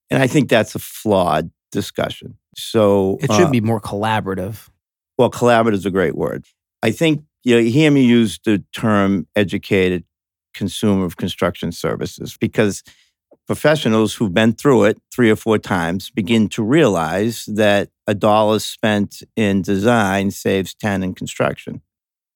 And 0.10 0.22
i 0.22 0.28
think 0.28 0.50
that's 0.50 0.76
a 0.76 0.80
flawed 0.80 1.50
discussion. 1.72 2.38
So 2.56 3.18
it 3.22 3.32
should 3.32 3.48
uh, 3.48 3.50
be 3.50 3.62
more 3.62 3.82
collaborative. 3.82 4.70
well 5.18 5.32
collaborative 5.32 5.74
is 5.74 5.86
a 5.86 5.92
great 5.92 6.16
word. 6.16 6.46
I 6.82 6.92
think 6.92 7.24
you, 7.44 7.56
know, 7.56 7.60
you 7.60 7.72
hear 7.72 7.92
me 7.92 8.04
use 8.04 8.40
the 8.44 8.64
term 8.76 9.28
educated 9.36 10.04
consumer 10.54 11.06
of 11.06 11.18
construction 11.18 11.72
services 11.72 12.38
because 12.38 12.84
professionals 13.48 14.16
who've 14.16 14.34
been 14.34 14.54
through 14.54 14.86
it 14.86 14.98
three 15.14 15.30
or 15.30 15.36
four 15.36 15.58
times 15.58 16.10
begin 16.10 16.48
to 16.50 16.64
realize 16.64 17.46
that 17.46 17.90
a 18.08 18.14
dollar 18.14 18.60
spent 18.60 19.24
in 19.36 19.62
design 19.62 20.32
saves 20.32 20.74
10 20.74 21.04
in 21.04 21.14
construction. 21.14 21.82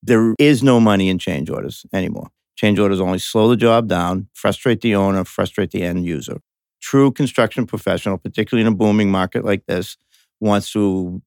There 0.04 0.36
is 0.40 0.64
no 0.64 0.80
money 0.80 1.10
in 1.10 1.20
change 1.20 1.50
orders 1.50 1.86
anymore. 1.94 2.30
Change 2.56 2.80
orders 2.80 3.00
only 3.00 3.20
slow 3.20 3.50
the 3.50 3.56
job 3.56 3.88
down, 3.88 4.28
frustrate 4.34 4.82
the 4.82 4.96
owner, 4.96 5.24
frustrate 5.24 5.72
the 5.72 5.84
end 5.84 6.06
user. 6.06 6.40
True 6.82 7.12
construction 7.12 7.66
professional, 7.66 8.18
particularly 8.18 8.66
in 8.66 8.74
a 8.74 8.76
booming 8.76 9.12
market 9.12 9.46
like 9.46 9.66
this, 9.66 9.98
wants 10.40 10.72
to 10.74 11.22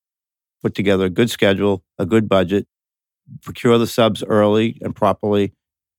put 0.63 0.75
together 0.75 1.07
a 1.07 1.11
good 1.11 1.31
schedule, 1.31 1.83
a 1.99 2.07
good 2.07 2.29
budget, 2.29 2.67
procure 3.43 3.79
the 3.79 3.87
subs 3.87 4.23
early 4.25 4.79
and 4.83 4.95
properly, 4.95 5.53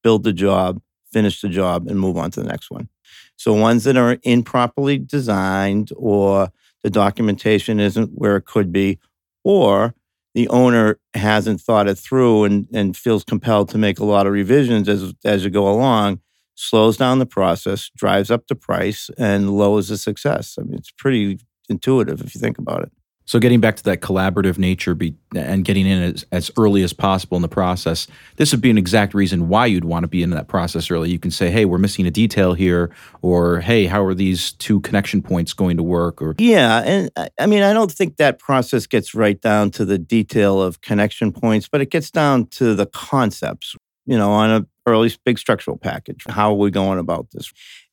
build 0.04 0.24
the 0.24 0.34
job, 0.34 0.82
finish 1.12 1.42
the 1.42 1.50
job, 1.50 1.88
and 1.88 2.00
move 2.00 2.18
on 2.18 2.32
to 2.32 2.42
the 2.42 2.48
next 2.48 2.72
one. 2.72 2.90
So 3.36 3.54
ones 3.54 3.84
that 3.86 3.98
are 3.98 4.18
improperly 4.24 4.98
designed 4.98 5.92
or 5.96 6.52
the 6.84 6.90
documentation 6.90 7.80
isn't 7.80 8.12
where 8.14 8.38
it 8.38 8.46
could 8.46 8.72
be, 8.72 9.00
or 9.44 9.94
the 10.34 10.48
owner 10.50 11.00
hasn't 11.14 11.62
thought 11.62 11.88
it 11.88 11.98
through 11.98 12.46
and, 12.46 12.68
and 12.74 12.96
feels 12.96 13.24
compelled 13.24 13.70
to 13.70 13.78
make 13.78 14.00
a 14.00 14.06
lot 14.06 14.28
of 14.28 14.34
revisions 14.34 14.88
as, 14.88 15.14
as 15.26 15.44
you 15.44 15.50
go 15.50 15.68
along, 15.68 16.22
slows 16.56 16.98
down 16.98 17.20
the 17.20 17.26
process, 17.26 17.90
drives 17.96 18.32
up 18.32 18.48
the 18.48 18.56
price, 18.56 19.10
and 19.18 19.52
lowers 19.52 19.90
the 19.90 19.98
success. 19.98 20.58
I 20.60 20.64
mean, 20.64 20.76
it's 20.76 20.92
pretty 20.92 21.40
intuitive 21.70 22.22
if 22.22 22.34
you 22.34 22.42
think 22.42 22.58
about 22.58 22.84
it. 22.84 22.92
So 23.32 23.40
getting 23.40 23.62
back 23.62 23.78
to 23.78 23.84
that 23.84 24.02
collaborative 24.02 24.58
nature 24.58 24.94
be, 24.94 25.16
and 25.34 25.64
getting 25.64 25.88
in 25.88 26.04
as, 26.04 26.26
as 26.34 26.52
early 26.58 26.84
as 26.84 26.92
possible 26.92 27.38
in 27.38 27.42
the 27.42 27.48
process, 27.48 28.06
this 28.36 28.52
would 28.52 28.60
be 28.60 28.70
an 28.70 28.78
exact 28.78 29.14
reason 29.14 29.48
why 29.48 29.68
you'd 29.68 29.86
want 29.86 30.04
to 30.04 30.10
be 30.10 30.22
in 30.22 30.32
that 30.32 30.50
process 30.50 30.92
early. 30.92 31.10
You 31.10 31.18
can 31.18 31.32
say, 31.32 31.50
"Hey, 31.50 31.64
we're 31.64 31.78
missing 31.78 32.06
a 32.06 32.12
detail 32.12 32.54
here," 32.54 32.94
or 33.22 33.62
"Hey, 33.62 33.86
how 33.86 34.04
are 34.04 34.14
these 34.14 34.52
two 34.52 34.82
connection 34.82 35.22
points 35.22 35.54
going 35.54 35.78
to 35.78 35.84
work?" 35.84 36.22
Or 36.22 36.36
yeah, 36.40 36.82
and 36.82 37.10
I 37.40 37.46
mean, 37.46 37.64
I 37.64 37.72
don't 37.72 37.90
think 37.90 38.18
that 38.18 38.38
process 38.38 38.86
gets 38.86 39.16
right 39.16 39.40
down 39.40 39.72
to 39.72 39.86
the 39.86 39.98
detail 39.98 40.62
of 40.62 40.82
connection 40.82 41.32
points, 41.32 41.70
but 41.72 41.80
it 41.80 41.90
gets 41.90 42.12
down 42.12 42.48
to 42.48 42.76
the 42.76 42.86
concepts. 42.86 43.78
You 44.06 44.18
know, 44.18 44.32
on 44.32 44.50
a 44.50 44.68
early 44.86 45.10
big 45.24 45.40
structural 45.40 45.78
package, 45.78 46.26
how 46.28 46.52
are 46.52 46.58
we 46.58 46.70
going 46.70 47.00
about 47.00 47.28
this? 47.32 47.50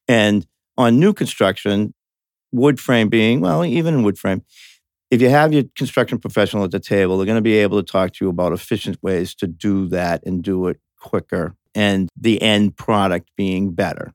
And 0.08 0.44
on 0.76 0.98
new 0.98 1.12
construction, 1.12 1.94
wood 2.50 2.80
frame 2.80 3.08
being 3.08 3.40
well, 3.40 3.64
even 3.64 3.94
in 3.94 4.02
wood 4.02 4.18
frame 4.18 4.42
if 5.10 5.22
you 5.22 5.30
have 5.30 5.52
your 5.52 5.64
construction 5.74 6.18
professional 6.18 6.64
at 6.64 6.70
the 6.70 6.80
table, 6.80 7.16
they're 7.16 7.26
going 7.26 7.36
to 7.36 7.42
be 7.42 7.56
able 7.56 7.82
to 7.82 7.92
talk 7.92 8.12
to 8.14 8.24
you 8.24 8.28
about 8.28 8.52
efficient 8.52 8.98
ways 9.02 9.34
to 9.36 9.46
do 9.46 9.88
that 9.88 10.22
and 10.26 10.42
do 10.42 10.66
it 10.66 10.80
quicker 10.98 11.54
and 11.74 12.08
the 12.16 12.42
end 12.42 12.76
product 12.76 13.30
being 13.36 13.72
better. 13.72 14.12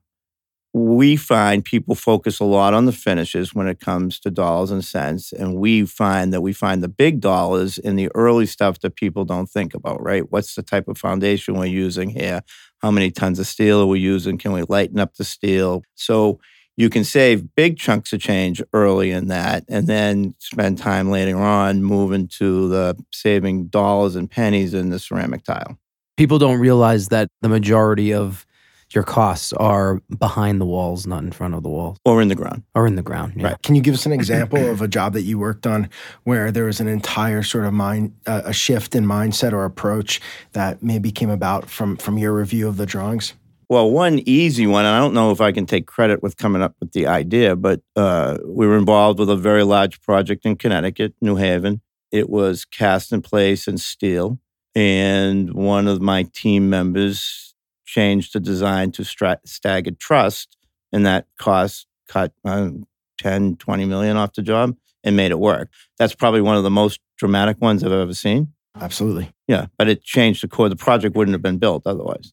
We 0.72 1.14
find 1.14 1.64
people 1.64 1.94
focus 1.94 2.40
a 2.40 2.44
lot 2.44 2.74
on 2.74 2.84
the 2.84 2.92
finishes 2.92 3.54
when 3.54 3.68
it 3.68 3.78
comes 3.78 4.18
to 4.20 4.30
dollars 4.30 4.72
and 4.72 4.84
cents. 4.84 5.32
And 5.32 5.54
we 5.54 5.86
find 5.86 6.32
that 6.32 6.40
we 6.40 6.52
find 6.52 6.82
the 6.82 6.88
big 6.88 7.20
dollars 7.20 7.78
in 7.78 7.94
the 7.94 8.10
early 8.14 8.44
stuff 8.46 8.80
that 8.80 8.96
people 8.96 9.24
don't 9.24 9.48
think 9.48 9.72
about, 9.72 10.02
right? 10.02 10.24
What's 10.30 10.56
the 10.56 10.64
type 10.64 10.88
of 10.88 10.98
foundation 10.98 11.54
we're 11.54 11.66
using 11.66 12.10
here? 12.10 12.42
How 12.78 12.90
many 12.90 13.12
tons 13.12 13.38
of 13.38 13.46
steel 13.46 13.80
are 13.82 13.86
we 13.86 14.00
using? 14.00 14.36
Can 14.36 14.52
we 14.52 14.64
lighten 14.68 14.98
up 14.98 15.14
the 15.14 15.24
steel? 15.24 15.84
So 15.94 16.40
you 16.76 16.90
can 16.90 17.04
save 17.04 17.54
big 17.54 17.78
chunks 17.78 18.12
of 18.12 18.20
change 18.20 18.62
early 18.72 19.10
in 19.10 19.28
that 19.28 19.64
and 19.68 19.86
then 19.86 20.34
spend 20.38 20.78
time 20.78 21.10
later 21.10 21.38
on 21.38 21.82
moving 21.82 22.28
to 22.28 22.68
the 22.68 22.96
saving 23.12 23.66
dollars 23.66 24.16
and 24.16 24.30
pennies 24.30 24.74
in 24.74 24.90
the 24.90 24.98
ceramic 24.98 25.44
tile. 25.44 25.78
People 26.16 26.38
don't 26.38 26.58
realize 26.58 27.08
that 27.08 27.28
the 27.42 27.48
majority 27.48 28.12
of 28.12 28.46
your 28.90 29.02
costs 29.02 29.52
are 29.54 30.00
behind 30.18 30.60
the 30.60 30.64
walls, 30.64 31.06
not 31.06 31.22
in 31.22 31.32
front 31.32 31.54
of 31.54 31.62
the 31.62 31.68
walls. 31.68 31.98
Or 32.04 32.22
in 32.22 32.28
the 32.28 32.34
ground. 32.34 32.62
Or 32.74 32.86
in 32.86 32.94
the 32.94 33.02
ground. 33.02 33.34
Yeah. 33.36 33.48
Right. 33.48 33.62
Can 33.62 33.74
you 33.74 33.82
give 33.82 33.94
us 33.94 34.06
an 34.06 34.12
example 34.20 34.70
of 34.70 34.80
a 34.80 34.88
job 34.88 35.14
that 35.14 35.22
you 35.22 35.38
worked 35.38 35.66
on 35.66 35.88
where 36.24 36.52
there 36.52 36.64
was 36.64 36.80
an 36.80 36.88
entire 36.88 37.42
sort 37.42 37.64
of 37.64 37.72
mind, 37.72 38.14
uh, 38.26 38.42
a 38.44 38.52
shift 38.52 38.94
in 38.94 39.04
mindset 39.04 39.52
or 39.52 39.64
approach 39.64 40.20
that 40.52 40.82
maybe 40.82 41.10
came 41.10 41.30
about 41.30 41.68
from 41.68 41.96
from 41.96 42.18
your 42.18 42.32
review 42.32 42.68
of 42.68 42.76
the 42.76 42.86
drawings? 42.86 43.34
Well, 43.68 43.90
one 43.90 44.20
easy 44.26 44.66
one, 44.66 44.84
and 44.84 44.94
I 44.94 44.98
don't 44.98 45.14
know 45.14 45.30
if 45.30 45.40
I 45.40 45.52
can 45.52 45.66
take 45.66 45.86
credit 45.86 46.22
with 46.22 46.36
coming 46.36 46.62
up 46.62 46.74
with 46.80 46.92
the 46.92 47.06
idea, 47.06 47.56
but 47.56 47.80
uh, 47.96 48.38
we 48.46 48.66
were 48.66 48.76
involved 48.76 49.18
with 49.18 49.30
a 49.30 49.36
very 49.36 49.64
large 49.64 50.00
project 50.02 50.44
in 50.44 50.56
Connecticut, 50.56 51.14
New 51.20 51.36
Haven. 51.36 51.80
It 52.12 52.28
was 52.28 52.64
cast 52.64 53.12
in 53.12 53.22
place 53.22 53.66
in 53.66 53.78
steel. 53.78 54.38
And 54.74 55.54
one 55.54 55.86
of 55.86 56.00
my 56.00 56.24
team 56.24 56.68
members 56.68 57.54
changed 57.86 58.32
the 58.34 58.40
design 58.40 58.90
to 58.92 59.04
stra- 59.04 59.40
staggered 59.44 59.98
truss, 59.98 60.46
and 60.92 61.06
that 61.06 61.26
cost 61.38 61.86
cut 62.08 62.32
uh, 62.44 62.70
10, 63.18 63.56
20 63.56 63.84
million 63.84 64.16
off 64.16 64.34
the 64.34 64.42
job 64.42 64.76
and 65.02 65.16
made 65.16 65.30
it 65.30 65.38
work. 65.38 65.70
That's 65.98 66.14
probably 66.14 66.40
one 66.40 66.56
of 66.56 66.64
the 66.64 66.70
most 66.70 67.00
dramatic 67.16 67.60
ones 67.60 67.84
I've 67.84 67.92
ever 67.92 68.14
seen. 68.14 68.52
Absolutely. 68.80 69.30
Yeah, 69.46 69.66
but 69.78 69.88
it 69.88 70.02
changed 70.02 70.42
the 70.42 70.48
core. 70.48 70.68
The 70.68 70.76
project 70.76 71.14
wouldn't 71.16 71.34
have 71.34 71.42
been 71.42 71.58
built 71.58 71.86
otherwise. 71.86 72.32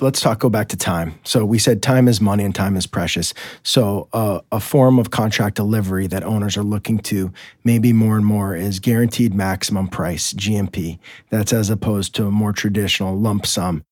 Let's 0.00 0.20
talk. 0.20 0.40
Go 0.40 0.50
back 0.50 0.68
to 0.68 0.76
time. 0.76 1.18
So 1.24 1.46
we 1.46 1.58
said 1.58 1.82
time 1.82 2.08
is 2.08 2.20
money 2.20 2.44
and 2.44 2.54
time 2.54 2.76
is 2.76 2.86
precious. 2.86 3.32
So 3.62 4.08
uh, 4.12 4.40
a 4.52 4.60
form 4.60 4.98
of 4.98 5.10
contract 5.10 5.56
delivery 5.56 6.06
that 6.08 6.22
owners 6.24 6.58
are 6.58 6.62
looking 6.62 6.98
to 7.00 7.32
maybe 7.64 7.94
more 7.94 8.16
and 8.16 8.24
more 8.24 8.54
is 8.54 8.80
guaranteed 8.80 9.34
maximum 9.34 9.88
price 9.88 10.34
(GMP). 10.34 10.98
That's 11.30 11.54
as 11.54 11.70
opposed 11.70 12.14
to 12.16 12.26
a 12.26 12.30
more 12.30 12.52
traditional 12.52 13.16
lump 13.16 13.46
sum. 13.46 13.82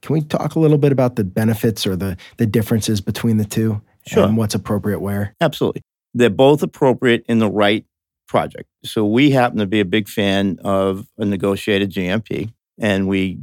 Can 0.00 0.14
we 0.14 0.22
talk 0.22 0.54
a 0.54 0.58
little 0.58 0.78
bit 0.78 0.90
about 0.90 1.16
the 1.16 1.24
benefits 1.24 1.86
or 1.86 1.96
the 1.96 2.16
the 2.38 2.46
differences 2.46 3.02
between 3.02 3.36
the 3.36 3.44
two 3.44 3.82
sure. 4.06 4.24
and 4.24 4.38
what's 4.38 4.54
appropriate 4.54 5.00
where? 5.00 5.34
Absolutely, 5.38 5.82
they're 6.14 6.30
both 6.30 6.62
appropriate 6.62 7.26
in 7.28 7.40
the 7.40 7.50
right 7.50 7.84
project. 8.26 8.70
So 8.84 9.04
we 9.04 9.32
happen 9.32 9.58
to 9.58 9.66
be 9.66 9.80
a 9.80 9.84
big 9.84 10.08
fan 10.08 10.58
of 10.64 11.06
a 11.18 11.26
negotiated 11.26 11.90
GMP, 11.92 12.50
and 12.80 13.06
we 13.06 13.40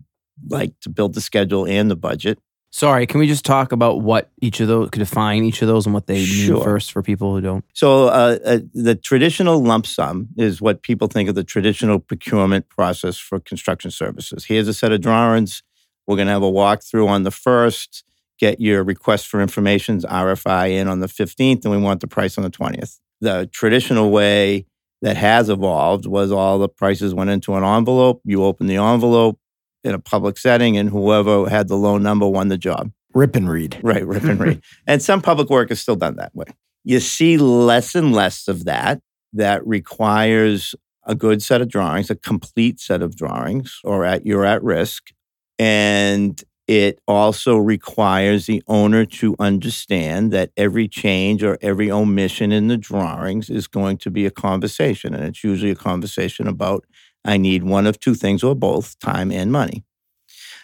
like 0.48 0.80
to 0.82 0.90
build 0.90 1.14
the 1.14 1.22
schedule 1.22 1.66
and 1.66 1.90
the 1.90 1.96
budget. 1.96 2.40
Sorry, 2.72 3.08
can 3.08 3.20
we 3.20 3.28
just 3.28 3.46
talk 3.46 3.72
about 3.72 4.02
what 4.02 4.30
each 4.42 4.60
of 4.60 4.68
those 4.68 4.92
could 4.92 5.00
define 5.00 5.44
each 5.44 5.64
of 5.64 5.68
those 5.68 5.88
and 5.88 5.94
what 5.94 6.06
they 6.06 6.24
sure. 6.24 6.56
mean 6.56 6.64
first 6.64 6.92
for 6.92 7.02
people 7.02 7.34
who 7.34 7.42
don't? 7.42 7.66
So, 7.74 8.10
uh, 8.10 8.38
uh, 8.46 8.60
the 8.76 8.94
traditional 8.94 9.64
lump 9.64 9.88
sum 9.88 10.30
is 10.38 10.62
what 10.62 10.84
people 10.84 11.08
think 11.08 11.30
of 11.30 11.36
the 11.36 11.44
traditional 11.44 11.98
procurement 12.00 12.70
process 12.70 13.18
for 13.18 13.40
construction 13.40 13.90
services. 13.90 14.46
Here's 14.46 14.68
a 14.68 14.74
set 14.74 14.92
of 14.92 15.02
drawings. 15.02 15.64
We're 16.06 16.16
going 16.16 16.28
to 16.28 16.34
have 16.34 16.44
a 16.44 16.52
walkthrough 16.52 17.08
on 17.08 17.24
the 17.24 17.32
first, 17.32 18.04
get 18.38 18.62
your 18.62 18.84
request 18.84 19.28
for 19.28 19.42
information's 19.42 20.06
RFI 20.06 20.72
in 20.72 20.88
on 20.88 21.00
the 21.00 21.08
15th, 21.08 21.66
and 21.66 21.72
we 21.72 21.78
want 21.78 22.02
the 22.02 22.08
price 22.08 22.38
on 22.38 22.44
the 22.44 22.52
20th. 22.52 23.00
The 23.20 23.50
traditional 23.52 24.12
way 24.12 24.68
that 25.02 25.18
has 25.18 25.50
evolved 25.50 26.06
was 26.06 26.32
all 26.32 26.60
the 26.60 26.70
prices 26.70 27.14
went 27.14 27.30
into 27.30 27.56
an 27.56 27.64
envelope. 27.64 28.22
You 28.26 28.44
open 28.44 28.68
the 28.68 28.78
envelope, 28.78 29.39
in 29.84 29.94
a 29.94 30.00
public 30.00 30.38
setting, 30.38 30.78
and 30.78 30.90
whoever 30.90 31.50
had 31.50 31.68
the 31.68 31.76
low 31.76 31.98
number 31.98 32.28
won 32.28 32.50
the 32.50 32.58
job. 32.58 32.92
Rip 33.14 33.36
and 33.36 33.50
read. 33.50 33.80
Right, 33.82 34.06
rip 34.06 34.24
and 34.24 34.40
read. 34.40 34.62
And 34.88 35.02
some 35.02 35.22
public 35.22 35.50
work 35.50 35.72
is 35.72 35.80
still 35.80 35.96
done 35.96 36.16
that 36.18 36.36
way. 36.36 36.46
You 36.84 37.00
see 37.00 37.38
less 37.38 37.96
and 37.96 38.14
less 38.14 38.48
of 38.48 38.66
that. 38.66 39.02
That 39.34 39.66
requires 39.66 40.74
a 41.06 41.16
good 41.16 41.42
set 41.42 41.62
of 41.62 41.70
drawings, 41.70 42.10
a 42.10 42.16
complete 42.16 42.80
set 42.80 43.02
of 43.02 43.16
drawings, 43.16 43.80
or 43.84 44.06
at 44.06 44.26
you're 44.26 44.46
at 44.46 44.64
risk. 44.64 45.12
And 45.58 46.42
it 46.68 47.00
also 47.08 47.58
requires 47.58 48.46
the 48.46 48.62
owner 48.68 49.04
to 49.04 49.36
understand 49.40 50.32
that 50.32 50.52
every 50.56 50.88
change 50.88 51.44
or 51.44 51.58
every 51.64 51.90
omission 51.90 52.52
in 52.52 52.68
the 52.68 52.78
drawings 52.78 53.50
is 53.50 53.68
going 53.68 53.98
to 53.98 54.12
be 54.12 54.28
a 54.28 54.32
conversation. 54.32 55.16
And 55.16 55.26
it's 55.26 55.44
usually 55.44 55.72
a 55.72 55.76
conversation 55.76 56.48
about 56.48 56.86
I 57.26 57.38
need 57.38 57.64
one 57.64 57.86
of 57.86 58.00
two 58.00 58.16
things 58.16 58.44
or 58.44 58.56
both 58.56 58.98
time 59.00 59.32
and 59.32 59.52
money. 59.52 59.84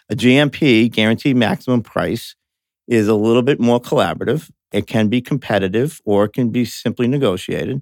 A 0.09 0.15
GMP, 0.15 0.91
guaranteed 0.91 1.35
maximum 1.35 1.81
price, 1.81 2.35
is 2.87 3.07
a 3.07 3.15
little 3.15 3.41
bit 3.41 3.59
more 3.59 3.79
collaborative. 3.79 4.49
It 4.71 4.87
can 4.87 5.07
be 5.07 5.21
competitive 5.21 6.01
or 6.05 6.25
it 6.25 6.33
can 6.33 6.49
be 6.49 6.65
simply 6.65 7.07
negotiated. 7.07 7.81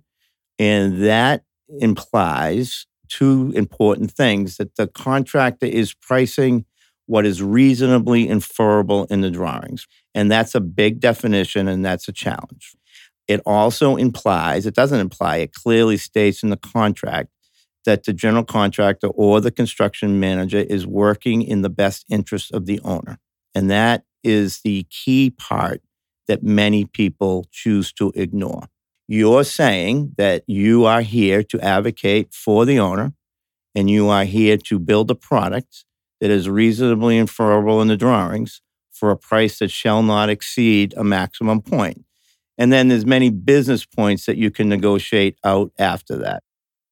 And 0.58 1.04
that 1.04 1.44
implies 1.80 2.86
two 3.10 3.52
important 3.56 4.12
things 4.12 4.58
that 4.58 4.76
the 4.76 4.88
contractor 4.88 5.66
is 5.66 5.94
pricing 5.94 6.66
what 7.06 7.26
is 7.26 7.42
reasonably 7.42 8.28
inferable 8.28 9.06
in 9.06 9.22
the 9.22 9.30
drawings. 9.30 9.88
And 10.16 10.32
that's 10.32 10.56
a 10.56 10.62
big 10.62 11.00
definition 11.00 11.68
and 11.68 11.84
that's 11.84 12.08
a 12.08 12.14
challenge. 12.14 12.76
It 13.28 13.42
also 13.46 13.96
implies, 13.96 14.66
it 14.66 14.76
doesn't 14.76 15.00
imply, 15.00 15.38
it 15.38 15.54
clearly 15.54 15.98
states 15.98 16.44
in 16.44 16.50
the 16.50 16.58
contract 16.58 17.30
that 17.86 18.04
the 18.04 18.14
general 18.14 18.44
contractor 18.44 19.08
or 19.08 19.42
the 19.42 19.52
construction 19.52 20.20
manager 20.20 20.60
is 20.60 20.88
working 20.88 21.42
in 21.42 21.62
the 21.62 21.70
best 21.70 22.06
interest 22.10 22.52
of 22.52 22.66
the 22.66 22.80
owner. 22.84 23.20
And 23.54 23.70
that 23.70 24.04
is 24.24 24.62
the 24.62 24.86
key 24.90 25.30
part 25.30 25.82
that 26.28 26.44
many 26.44 26.86
people 26.86 27.46
choose 27.52 27.92
to 27.94 28.12
ignore. 28.16 28.70
You're 29.08 29.44
saying 29.44 30.14
that 30.18 30.44
you 30.48 30.86
are 30.86 31.02
here 31.02 31.44
to 31.44 31.60
advocate 31.60 32.34
for 32.34 32.66
the 32.66 32.80
owner 32.80 33.14
and 33.76 33.90
you 33.90 34.08
are 34.08 34.24
here 34.24 34.58
to 34.58 34.80
build 34.80 35.12
a 35.12 35.16
product 35.16 35.84
that 36.22 36.32
is 36.32 36.50
reasonably 36.50 37.18
inferable 37.18 37.82
in 37.82 37.90
the 37.90 37.98
drawings 37.98 38.62
for 38.92 39.12
a 39.12 39.18
price 39.18 39.60
that 39.60 39.72
shall 39.72 40.02
not 40.02 40.30
exceed 40.30 40.94
a 40.96 41.04
maximum 41.04 41.62
point. 41.62 42.06
And 42.58 42.72
then 42.72 42.88
there's 42.88 43.06
many 43.06 43.30
business 43.30 43.86
points 43.86 44.26
that 44.26 44.38
you 44.38 44.52
can 44.52 44.70
negotiate 44.70 45.38
out 45.44 45.72
after 45.78 46.16
that 46.20 46.44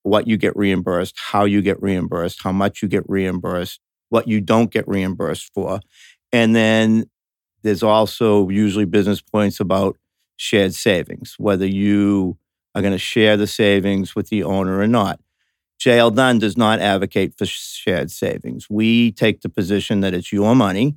what 0.04 0.28
you 0.28 0.38
get 0.38 0.56
reimbursed, 0.56 1.16
how 1.18 1.46
you 1.46 1.62
get 1.62 1.82
reimbursed, 1.82 2.42
how 2.44 2.52
much 2.52 2.82
you 2.82 2.88
get 2.88 3.04
reimbursed, 3.08 3.80
what 4.10 4.28
you 4.28 4.42
don't 4.42 4.72
get 4.72 4.88
reimbursed 4.88 5.52
for. 5.54 5.80
And 6.32 6.56
then 6.56 7.06
there's 7.64 7.84
also 7.84 8.50
usually 8.50 8.86
business 8.86 9.22
points 9.22 9.60
about 9.60 9.98
shared 10.38 10.74
savings, 10.74 11.36
whether 11.38 11.66
you 11.66 12.38
are 12.74 12.82
going 12.82 12.94
to 12.94 12.98
share 12.98 13.38
the 13.38 13.48
savings 13.48 14.16
with 14.16 14.30
the 14.30 14.44
owner 14.44 14.80
or 14.80 14.88
not. 14.88 15.20
JL 15.80 16.14
Dunn 16.16 16.40
does 16.40 16.58
not 16.58 16.80
advocate 16.80 17.38
for 17.38 17.46
shared 17.46 18.12
savings. 18.12 18.68
We 18.70 19.12
take 19.12 19.42
the 19.42 19.50
position 19.50 20.02
that 20.02 20.14
it's 20.14 20.32
your 20.32 20.56
money 20.56 20.96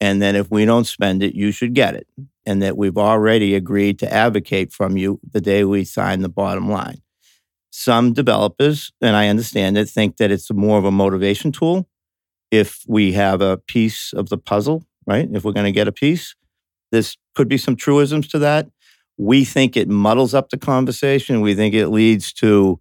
and 0.00 0.22
that 0.22 0.34
if 0.34 0.50
we 0.50 0.64
don't 0.64 0.86
spend 0.86 1.22
it, 1.22 1.34
you 1.34 1.50
should 1.52 1.74
get 1.74 1.94
it. 1.94 2.06
And 2.46 2.62
that 2.62 2.76
we've 2.76 2.96
already 2.96 3.54
agreed 3.54 3.98
to 3.98 4.12
advocate 4.12 4.72
from 4.72 4.96
you 4.96 5.20
the 5.30 5.40
day 5.40 5.64
we 5.64 5.84
sign 5.84 6.20
the 6.20 6.28
bottom 6.28 6.70
line. 6.70 7.02
Some 7.80 8.12
developers, 8.12 8.92
and 9.00 9.16
I 9.16 9.28
understand 9.28 9.78
it, 9.78 9.88
think 9.88 10.18
that 10.18 10.30
it's 10.30 10.52
more 10.52 10.78
of 10.78 10.84
a 10.84 10.90
motivation 10.90 11.50
tool. 11.50 11.88
If 12.50 12.84
we 12.86 13.12
have 13.12 13.40
a 13.40 13.56
piece 13.56 14.12
of 14.12 14.28
the 14.28 14.36
puzzle, 14.36 14.84
right? 15.06 15.26
If 15.32 15.44
we're 15.44 15.52
going 15.52 15.64
to 15.64 15.72
get 15.72 15.88
a 15.88 15.92
piece, 15.92 16.34
this 16.92 17.16
could 17.34 17.48
be 17.48 17.56
some 17.56 17.76
truisms 17.76 18.28
to 18.28 18.38
that. 18.40 18.68
We 19.16 19.46
think 19.46 19.78
it 19.78 19.88
muddles 19.88 20.34
up 20.34 20.50
the 20.50 20.58
conversation. 20.58 21.40
We 21.40 21.54
think 21.54 21.72
it 21.72 21.88
leads 21.88 22.34
to 22.34 22.78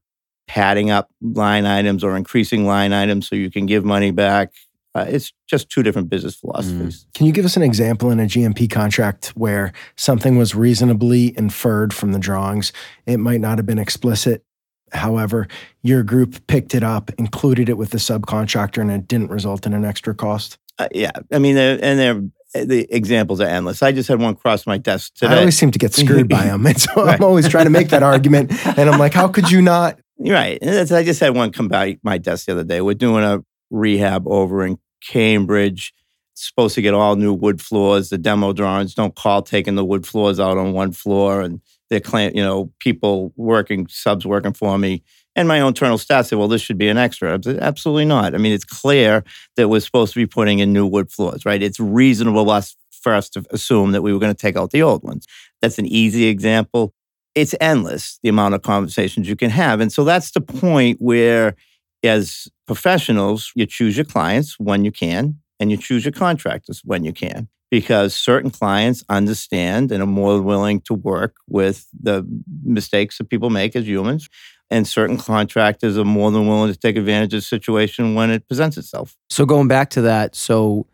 padding 0.50 0.92
up 0.92 1.10
line 1.22 1.66
items 1.66 2.04
or 2.04 2.18
increasing 2.18 2.66
line 2.66 2.92
items 2.92 3.30
so 3.30 3.38
you 3.38 3.50
can 3.50 3.68
give 3.68 3.86
money 3.86 4.12
back. 4.12 4.52
Uh, 4.94 5.06
it's 5.08 5.32
just 5.48 5.70
two 5.70 5.82
different 5.82 6.10
business 6.10 6.36
philosophies. 6.36 7.06
Can 7.14 7.26
you 7.26 7.32
give 7.32 7.46
us 7.46 7.56
an 7.56 7.64
example 7.64 8.12
in 8.12 8.20
a 8.20 8.26
GMP 8.26 8.70
contract 8.70 9.30
where 9.30 9.72
something 9.96 10.38
was 10.38 10.56
reasonably 10.56 11.38
inferred 11.38 11.94
from 11.94 12.12
the 12.12 12.20
drawings? 12.20 12.74
It 13.06 13.18
might 13.18 13.40
not 13.40 13.60
have 13.60 13.66
been 13.66 13.80
explicit. 13.80 14.44
However, 14.94 15.48
your 15.82 16.04
group 16.04 16.46
picked 16.48 16.76
it 16.76 16.84
up, 16.84 17.12
included 17.18 17.70
it 17.70 17.78
with 17.78 17.92
the 17.92 17.98
subcontractor, 17.98 18.82
and 18.82 18.92
it 18.92 19.08
didn't 19.08 19.30
result 19.30 19.66
in 19.66 19.74
an 19.74 19.86
extra 19.86 20.14
cost. 20.14 20.58
Uh, 20.78 20.88
yeah, 20.94 21.12
I 21.32 21.40
mean, 21.40 21.56
they're, 21.56 21.80
and 21.82 22.00
they're, 22.00 22.66
the 22.66 22.88
examples 22.90 23.42
are 23.42 23.48
endless. 23.48 23.84
I 23.84 23.92
just 23.92 24.10
had 24.10 24.20
one 24.20 24.36
cross 24.36 24.66
my 24.66 24.78
desk 24.78 25.14
today. 25.16 25.34
I 25.36 25.40
always 25.40 25.58
seem 25.58 25.72
to 25.72 25.80
get 25.80 25.94
screwed 25.94 26.28
by 26.28 26.46
them. 26.46 26.66
And 26.66 26.80
so 26.80 26.90
Right. 27.06 27.16
I'm 27.16 27.24
always 27.24 27.48
trying 27.48 27.66
to 27.66 27.70
make 27.70 27.90
that 27.90 28.04
argument. 28.14 28.52
And 28.66 28.90
I'm 28.90 29.00
like, 29.00 29.14
how 29.14 29.28
could 29.28 29.52
you 29.52 29.62
not? 29.62 30.00
Right. 30.18 30.58
I 30.62 31.04
just 31.04 31.20
had 31.20 31.36
one 31.36 31.52
come 31.52 31.68
by 31.68 32.00
my 32.04 32.18
desk 32.18 32.48
the 32.48 32.54
other 32.54 32.64
day. 32.64 32.82
We're 32.82 32.96
doing 32.96 33.24
a 33.24 33.44
rehab 33.70 34.28
over 34.28 34.66
in 34.66 34.78
Cambridge. 35.06 35.94
Supposed 36.34 36.76
to 36.76 36.82
get 36.82 36.94
all 36.94 37.18
new 37.18 37.34
wood 37.34 37.62
floors. 37.62 38.10
The 38.10 38.18
demo 38.18 38.54
drawings 38.54 38.94
don't 38.94 39.16
call 39.16 39.42
taking 39.42 39.76
the 39.76 39.84
wood 39.84 40.08
floors 40.08 40.40
out 40.40 40.58
on 40.58 40.72
one 40.72 40.94
floor, 40.94 41.42
and 41.42 41.60
they're 41.90 42.00
claim, 42.00 42.32
you 42.36 42.44
know, 42.44 42.72
people 42.80 43.34
working 43.36 43.88
subs 43.88 44.26
working 44.26 44.54
for 44.54 44.78
me, 44.78 45.04
and 45.36 45.48
my 45.48 45.60
own 45.60 45.70
internal 45.70 45.98
staff 45.98 46.28
said, 46.28 46.38
"Well, 46.38 46.48
this 46.48 46.62
should 46.62 46.78
be 46.78 46.88
an 46.88 46.98
extra." 46.98 47.40
Said, 47.44 47.60
Absolutely 47.60 48.06
not. 48.06 48.36
I 48.36 48.38
mean, 48.38 48.54
it's 48.54 48.66
clear 48.66 49.24
that 49.56 49.70
we're 49.70 49.80
supposed 49.80 50.14
to 50.14 50.20
be 50.20 50.26
putting 50.26 50.60
in 50.60 50.74
new 50.74 50.86
wood 50.86 51.12
floors, 51.12 51.46
right? 51.46 51.62
It's 51.62 51.80
reasonable 51.80 52.50
us 52.50 52.76
for 52.92 53.14
us 53.14 53.30
to 53.30 53.46
assume 53.52 53.94
that 53.94 54.02
we 54.02 54.12
were 54.14 54.20
going 54.20 54.34
to 54.34 54.42
take 54.42 54.58
out 54.58 54.72
the 54.72 54.84
old 54.84 55.04
ones. 55.04 55.26
That's 55.62 55.80
an 55.80 55.86
easy 55.86 56.26
example 56.26 56.94
it's 57.36 57.56
endless 57.62 58.20
the 58.24 58.30
amount 58.30 58.56
of 58.56 58.62
conversations 58.62 59.28
you 59.30 59.36
can 59.36 59.50
have. 59.50 59.80
And 59.80 59.92
so 59.92 60.04
that's 60.04 60.32
the 60.32 60.42
point 60.42 60.98
where, 61.00 61.56
as 62.04 62.48
professionals, 62.68 63.52
you 63.56 63.66
choose 63.66 63.98
your 63.98 64.06
clients 64.06 64.60
when 64.60 64.84
you 64.84 64.92
can 64.92 65.40
and 65.60 65.72
you 65.72 65.78
choose 65.78 66.06
your 66.06 66.12
contractors 66.12 66.82
when 66.84 67.04
you 67.04 67.14
can. 67.14 67.48
Because 67.72 68.16
certain 68.16 68.50
clients 68.50 69.04
understand 69.10 69.92
and 69.92 70.02
are 70.02 70.08
more 70.08 70.42
willing 70.42 70.82
to 70.82 70.94
work 70.94 71.36
with 71.48 71.88
the 71.94 72.26
mistakes 72.64 73.20
that 73.20 73.30
people 73.30 73.50
make 73.50 73.76
as 73.76 73.88
humans. 73.88 74.28
And 74.72 74.88
certain 74.88 75.18
contractors 75.18 75.98
are 75.98 76.06
more 76.06 76.32
than 76.32 76.48
willing 76.48 76.72
to 76.72 76.78
take 76.78 76.96
advantage 76.96 77.34
of 77.34 77.40
the 77.40 77.46
situation 77.46 78.16
when 78.16 78.32
it 78.32 78.48
presents 78.48 78.78
itself. 78.78 79.16
So 79.30 79.46
going 79.46 79.68
back 79.68 79.92
to 79.92 80.02
that, 80.02 80.36
so 80.36 80.88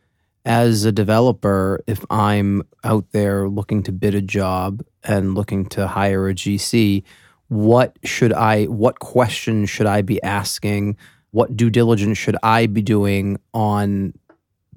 as 0.45 0.85
a 0.85 0.91
developer, 0.91 1.83
if 1.87 2.05
I'm 2.09 2.61
out 2.83 3.11
there 3.11 3.49
looking 3.49 3.81
to 3.83 3.91
bid 3.91 4.13
a 4.13 4.21
job 4.21 4.83
and 5.03 5.33
looking 5.33 5.65
to 5.69 5.87
hire 5.87 6.29
a 6.29 6.33
GC, 6.33 7.03
what 7.47 7.97
should 8.03 8.31
I 8.31 8.65
what 8.65 8.99
questions 8.99 9.69
should 9.69 9.87
I 9.87 10.01
be 10.01 10.21
asking? 10.23 10.97
What 11.31 11.57
due 11.57 11.69
diligence 11.69 12.17
should 12.17 12.37
I 12.43 12.67
be 12.67 12.81
doing 12.81 13.37
on 13.53 14.13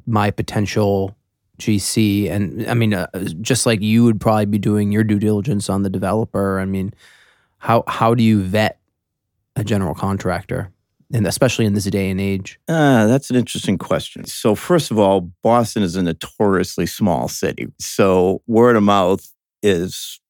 my 0.07 0.31
potential 0.31 1.17
GC? 1.59 2.31
And 2.31 2.67
I 2.69 2.75
mean, 2.75 2.95
uh, 2.95 3.07
just 3.41 3.67
like 3.67 3.81
you 3.81 4.05
would 4.05 4.21
probably 4.21 4.47
be 4.47 4.59
doing 4.59 4.93
your 4.93 5.05
due 5.05 5.19
diligence 5.19 5.69
on 5.69 5.83
the 5.83 5.91
developer. 5.91 6.59
I 6.59 6.65
mean, 6.65 6.95
how 7.59 7.85
how 7.87 8.15
do 8.15 8.23
you 8.23 8.43
vet 8.43 8.81
a 9.57 9.65
general 9.65 9.95
contractor, 9.95 10.71
and 11.13 11.27
especially 11.27 11.67
in 11.67 11.75
this 11.75 11.85
day 11.85 12.11
and 12.11 12.21
age? 12.21 12.59
Ah, 12.69 13.07
that's 13.07 13.31
an 13.31 13.37
interesting 13.37 13.79
question. 13.79 14.25
So, 14.25 14.55
first 14.55 14.91
of 14.91 14.99
all, 14.99 15.23
Boston 15.43 15.83
is 15.83 15.97
a 15.97 16.03
notoriously 16.03 16.87
small 16.87 17.29
city. 17.29 17.67
So, 17.79 18.43
word 18.47 18.77
of 18.77 18.83
mouth 18.83 19.27
is, 19.63 20.21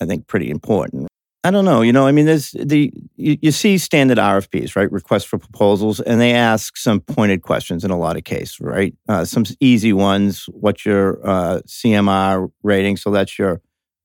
I 0.00 0.04
think, 0.04 0.26
pretty 0.26 0.50
important. 0.50 1.08
I 1.44 1.50
don't 1.50 1.64
know. 1.64 1.82
You 1.82 1.92
know, 1.92 2.06
I 2.06 2.12
mean, 2.12 2.26
there's 2.26 2.50
the 2.50 2.92
you, 3.16 3.38
you 3.40 3.52
see 3.52 3.78
standard 3.78 4.18
RFPs, 4.18 4.74
right? 4.74 4.90
Requests 4.90 5.24
for 5.24 5.38
proposals, 5.38 6.00
and 6.00 6.20
they 6.20 6.32
ask 6.32 6.76
some 6.76 7.00
pointed 7.00 7.42
questions 7.42 7.84
in 7.84 7.90
a 7.90 7.98
lot 7.98 8.16
of 8.16 8.24
cases, 8.24 8.58
right? 8.60 8.94
Uh, 9.08 9.24
some 9.24 9.44
easy 9.60 9.92
ones. 9.92 10.46
What's 10.52 10.84
your 10.84 11.24
uh, 11.26 11.60
EMR 11.66 12.50
rating? 12.62 12.96
So 12.96 13.10
that's 13.10 13.38
your 13.38 13.60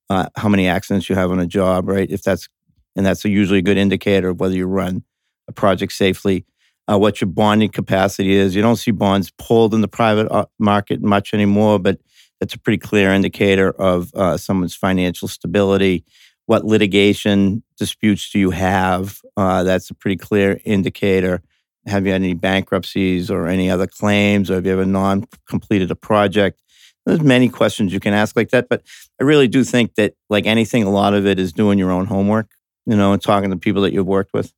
uh, 0.10 0.28
how 0.36 0.48
many 0.48 0.68
accidents 0.68 1.10
you 1.10 1.16
have 1.16 1.32
on 1.32 1.40
a 1.40 1.48
job, 1.48 1.90
right? 1.90 2.10
If 2.10 2.22
that's 2.22 2.48
and 2.96 3.06
that's 3.06 3.26
a 3.26 3.30
usually 3.30 3.60
a 3.60 3.64
good 3.64 3.78
indicator 3.78 4.30
of 4.30 4.40
whether 4.40 4.56
you 4.56 4.68
run 4.68 5.04
a 5.48 5.52
project 5.52 5.94
safely 5.94 6.46
uh, 6.92 6.98
what 6.98 7.22
your 7.22 7.30
bonding 7.30 7.70
capacity 7.70 8.34
is. 8.34 8.56
You 8.56 8.62
don't 8.62 8.76
see 8.76 8.92
bonds 8.92 9.32
pulled 9.38 9.74
in 9.74 9.82
the 9.82 9.88
private 9.88 10.32
uh, 10.32 10.46
market 10.60 11.02
much 11.02 11.34
anymore, 11.34 11.80
but 11.80 12.00
that's 12.40 12.54
a 12.54 12.60
pretty 12.60 12.78
clear 12.78 13.12
indicator 13.12 13.72
of 13.72 14.14
uh, 14.16 14.38
someone's 14.38 14.76
financial 14.76 15.28
stability. 15.28 16.04
What 16.46 16.66
litigation 16.66 17.64
disputes 17.78 18.30
do 18.30 18.40
you 18.40 18.52
have? 18.52 19.20
Uh, 19.38 19.64
that's 19.64 19.90
a 19.90 19.94
pretty 19.94 20.18
clear 20.18 20.60
indicator. 20.66 21.42
Have 21.86 22.06
you 22.06 22.12
had 22.14 22.22
any 22.22 22.34
bankruptcies 22.34 23.30
or 23.30 23.48
any 23.48 23.70
other 23.70 23.88
claims, 23.88 24.50
or 24.50 24.56
have 24.56 24.66
you 24.66 24.72
ever 24.72 24.86
non 24.86 25.26
completed 25.48 25.92
a 25.92 25.96
project? 25.96 26.62
There's 27.06 27.22
many 27.22 27.50
questions 27.50 27.92
you 27.92 28.00
can 28.00 28.14
ask 28.14 28.36
like 28.38 28.50
that, 28.52 28.70
but 28.70 28.82
I 29.20 29.26
really 29.26 29.48
do 29.50 29.64
think 29.66 29.96
that, 29.96 30.14
like 30.30 30.46
anything, 30.46 30.84
a 30.84 30.90
lot 30.90 31.14
of 31.14 31.26
it 31.26 31.38
is 31.40 31.52
doing 31.52 31.78
your 31.78 31.92
own 31.92 32.06
homework, 32.06 32.52
you 32.86 32.96
know, 32.96 33.12
and 33.12 33.22
talking 33.22 33.50
to 33.50 33.58
people 33.58 33.82
that 33.82 33.92
you've 33.94 34.08
worked 34.08 34.34
with. 34.34 34.54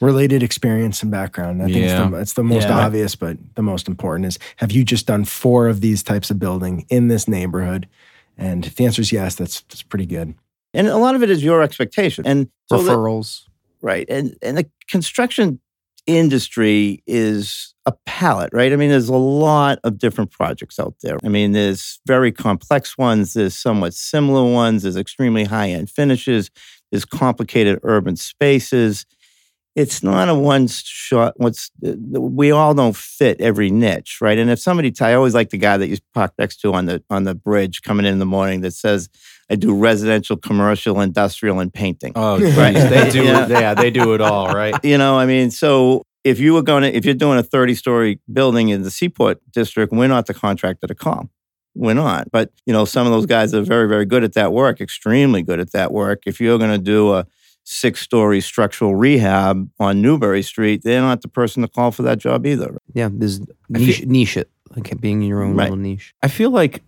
Related 0.00 0.44
experience 0.44 1.02
and 1.02 1.10
background. 1.10 1.60
I 1.60 1.64
think 1.66 1.78
it's, 1.78 1.92
Yeah. 1.92 2.08
the, 2.08 2.16
it's 2.18 2.34
the 2.34 2.44
most 2.44 2.68
Yeah. 2.68 2.78
obvious, 2.78 3.16
but 3.16 3.36
the 3.56 3.62
most 3.62 3.88
important 3.88 4.26
is 4.26 4.38
have 4.58 4.70
you 4.70 4.84
just 4.84 5.06
done 5.06 5.24
four 5.24 5.66
of 5.66 5.80
these 5.80 6.04
types 6.04 6.30
of 6.30 6.38
building 6.38 6.86
in 6.88 7.08
this 7.08 7.26
neighborhood? 7.26 7.88
And 8.36 8.64
if 8.64 8.76
the 8.76 8.84
answer 8.84 9.02
is 9.02 9.10
yes, 9.10 9.34
that's, 9.34 9.62
that's 9.62 9.82
pretty 9.82 10.06
good. 10.06 10.34
And 10.74 10.86
a 10.86 10.96
lot 10.96 11.14
of 11.14 11.22
it 11.22 11.30
is 11.30 11.42
your 11.42 11.62
expectation. 11.62 12.26
And 12.26 12.48
so 12.66 12.82
that- 12.82 12.92
Referrals. 12.92 13.42
Right. 13.80 14.06
And 14.08 14.36
and 14.42 14.58
the 14.58 14.68
construction 14.88 15.60
industry 16.06 17.02
is 17.06 17.74
a 17.86 17.92
palette, 18.06 18.50
right? 18.52 18.72
I 18.72 18.76
mean, 18.76 18.88
there's 18.88 19.10
a 19.10 19.16
lot 19.16 19.78
of 19.84 19.98
different 19.98 20.30
projects 20.30 20.78
out 20.80 20.94
there. 21.02 21.18
I 21.22 21.28
mean, 21.28 21.52
there's 21.52 22.00
very 22.06 22.32
complex 22.32 22.96
ones, 22.96 23.34
there's 23.34 23.56
somewhat 23.56 23.92
similar 23.94 24.50
ones, 24.50 24.82
there's 24.82 24.96
extremely 24.96 25.44
high-end 25.44 25.90
finishes, 25.90 26.50
there's 26.90 27.04
complicated 27.04 27.78
urban 27.82 28.16
spaces. 28.16 29.04
It's 29.76 30.02
not 30.02 30.28
a 30.28 30.34
one 30.34 30.66
shot. 30.66 31.34
What's 31.36 31.70
uh, 31.86 31.92
we 32.20 32.50
all 32.50 32.74
don't 32.74 32.96
fit 32.96 33.40
every 33.40 33.70
niche, 33.70 34.18
right? 34.20 34.38
And 34.38 34.50
if 34.50 34.58
somebody, 34.58 34.92
I 35.00 35.12
always 35.12 35.34
like 35.34 35.50
the 35.50 35.58
guy 35.58 35.76
that 35.76 35.88
you 35.88 35.98
park 36.14 36.32
next 36.38 36.56
to 36.62 36.72
on 36.72 36.86
the 36.86 37.04
on 37.10 37.24
the 37.24 37.34
bridge 37.34 37.82
coming 37.82 38.04
in 38.06 38.14
in 38.14 38.18
the 38.18 38.26
morning 38.26 38.62
that 38.62 38.72
says, 38.72 39.08
"I 39.50 39.56
do 39.56 39.74
residential, 39.74 40.36
commercial, 40.36 41.00
industrial, 41.00 41.60
and 41.60 41.72
painting." 41.72 42.12
Oh, 42.16 42.38
Right. 42.56 42.74
they 42.74 43.10
do. 43.10 43.24
Yeah. 43.28 43.48
Yeah, 43.48 43.74
they 43.74 43.90
do 43.90 44.14
it 44.14 44.20
all, 44.20 44.48
right? 44.48 44.74
you 44.84 44.98
know, 44.98 45.18
I 45.18 45.26
mean, 45.26 45.50
so 45.50 46.02
if 46.24 46.38
you 46.40 46.52
were 46.54 46.62
going 46.62 46.82
to, 46.82 46.94
if 46.96 47.04
you're 47.04 47.14
doing 47.14 47.38
a 47.38 47.42
30 47.42 47.74
story 47.74 48.20
building 48.32 48.68
in 48.68 48.82
the 48.82 48.90
Seaport 48.90 49.40
district, 49.52 49.92
we're 49.92 50.08
not 50.08 50.26
the 50.26 50.34
contractor 50.34 50.86
to 50.86 50.94
call. 50.94 51.28
We're 51.74 51.94
not. 51.94 52.30
But, 52.32 52.50
you 52.66 52.72
know, 52.72 52.84
some 52.84 53.06
of 53.06 53.12
those 53.12 53.26
guys 53.26 53.54
are 53.54 53.62
very, 53.62 53.88
very 53.88 54.04
good 54.04 54.24
at 54.24 54.32
that 54.34 54.52
work, 54.52 54.80
extremely 54.80 55.42
good 55.42 55.60
at 55.60 55.70
that 55.72 55.92
work. 55.92 56.22
If 56.26 56.40
you're 56.40 56.58
going 56.58 56.72
to 56.72 56.78
do 56.78 57.12
a 57.14 57.24
six 57.64 58.00
story 58.00 58.40
structural 58.40 58.96
rehab 58.96 59.68
on 59.78 60.02
Newbury 60.02 60.42
Street, 60.42 60.82
they're 60.82 61.00
not 61.02 61.22
the 61.22 61.28
person 61.28 61.62
to 61.62 61.68
call 61.68 61.92
for 61.92 62.02
that 62.02 62.18
job 62.18 62.46
either. 62.46 62.76
Yeah, 62.94 63.10
there's 63.12 63.40
I 63.40 63.78
niche, 63.78 64.04
niche 64.06 64.36
it, 64.36 64.50
like 64.74 65.00
being 65.00 65.22
in 65.22 65.28
your 65.28 65.42
own 65.42 65.54
Right. 65.54 65.64
little 65.70 65.76
niche. 65.76 66.14
I 66.22 66.28
feel 66.28 66.50
like 66.50 66.82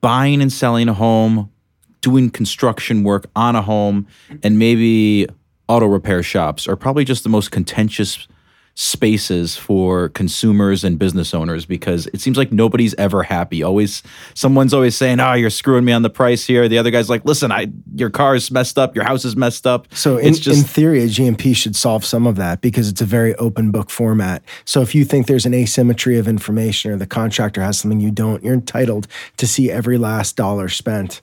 buying 0.00 0.40
and 0.40 0.52
selling 0.52 0.88
a 0.88 0.94
home, 0.94 1.50
doing 2.00 2.30
construction 2.30 3.04
work 3.04 3.26
on 3.36 3.56
a 3.56 3.62
home, 3.62 4.06
and 4.42 4.58
maybe 4.58 5.26
auto 5.68 5.86
repair 5.86 6.22
shops 6.22 6.66
are 6.66 6.76
probably 6.76 7.04
just 7.04 7.22
the 7.22 7.28
most 7.28 7.50
contentious 7.50 8.26
spaces 8.74 9.56
for 9.56 10.08
consumers 10.10 10.84
and 10.84 10.98
business 10.98 11.34
owners 11.34 11.66
because 11.66 12.06
it 12.14 12.20
seems 12.20 12.38
like 12.38 12.50
nobody's 12.50 12.94
ever 12.94 13.22
happy. 13.22 13.62
Always 13.62 14.02
someone's 14.34 14.72
always 14.72 14.96
saying, 14.96 15.20
"Oh, 15.20 15.34
you're 15.34 15.50
screwing 15.50 15.84
me 15.84 15.92
on 15.92 16.02
the 16.02 16.08
price 16.10 16.46
here." 16.46 16.68
The 16.68 16.78
other 16.78 16.90
guy's 16.90 17.10
like, 17.10 17.24
"Listen, 17.24 17.52
I 17.52 17.70
your 17.94 18.10
car 18.10 18.34
is 18.36 18.50
messed 18.50 18.78
up, 18.78 18.94
your 18.94 19.04
house 19.04 19.24
is 19.24 19.36
messed 19.36 19.66
up." 19.66 19.86
So 19.92 20.16
in, 20.16 20.28
it's 20.28 20.38
just 20.38 20.60
in 20.60 20.64
theory, 20.64 21.02
a 21.02 21.08
GMP 21.08 21.54
should 21.54 21.76
solve 21.76 22.04
some 22.04 22.26
of 22.26 22.36
that 22.36 22.60
because 22.62 22.88
it's 22.88 23.02
a 23.02 23.06
very 23.06 23.34
open 23.34 23.70
book 23.70 23.90
format. 23.90 24.42
So 24.64 24.80
if 24.80 24.94
you 24.94 25.04
think 25.04 25.26
there's 25.26 25.46
an 25.46 25.54
asymmetry 25.54 26.18
of 26.18 26.26
information 26.26 26.90
or 26.90 26.96
the 26.96 27.06
contractor 27.06 27.60
has 27.60 27.78
something 27.78 28.00
you 28.00 28.10
don't, 28.10 28.42
you're 28.42 28.54
entitled 28.54 29.08
to 29.36 29.46
see 29.46 29.70
every 29.70 29.98
last 29.98 30.36
dollar 30.36 30.68
spent. 30.68 31.20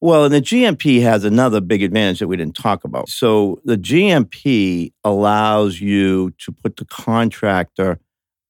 Well, 0.00 0.24
and 0.24 0.32
the 0.32 0.40
GMP 0.40 1.02
has 1.02 1.24
another 1.24 1.60
big 1.60 1.82
advantage 1.82 2.20
that 2.20 2.28
we 2.28 2.36
didn't 2.36 2.54
talk 2.54 2.84
about. 2.84 3.08
So 3.08 3.60
the 3.64 3.76
GMP 3.76 4.92
allows 5.02 5.80
you 5.80 6.30
to 6.38 6.52
put 6.52 6.76
the 6.76 6.84
contractor 6.84 7.98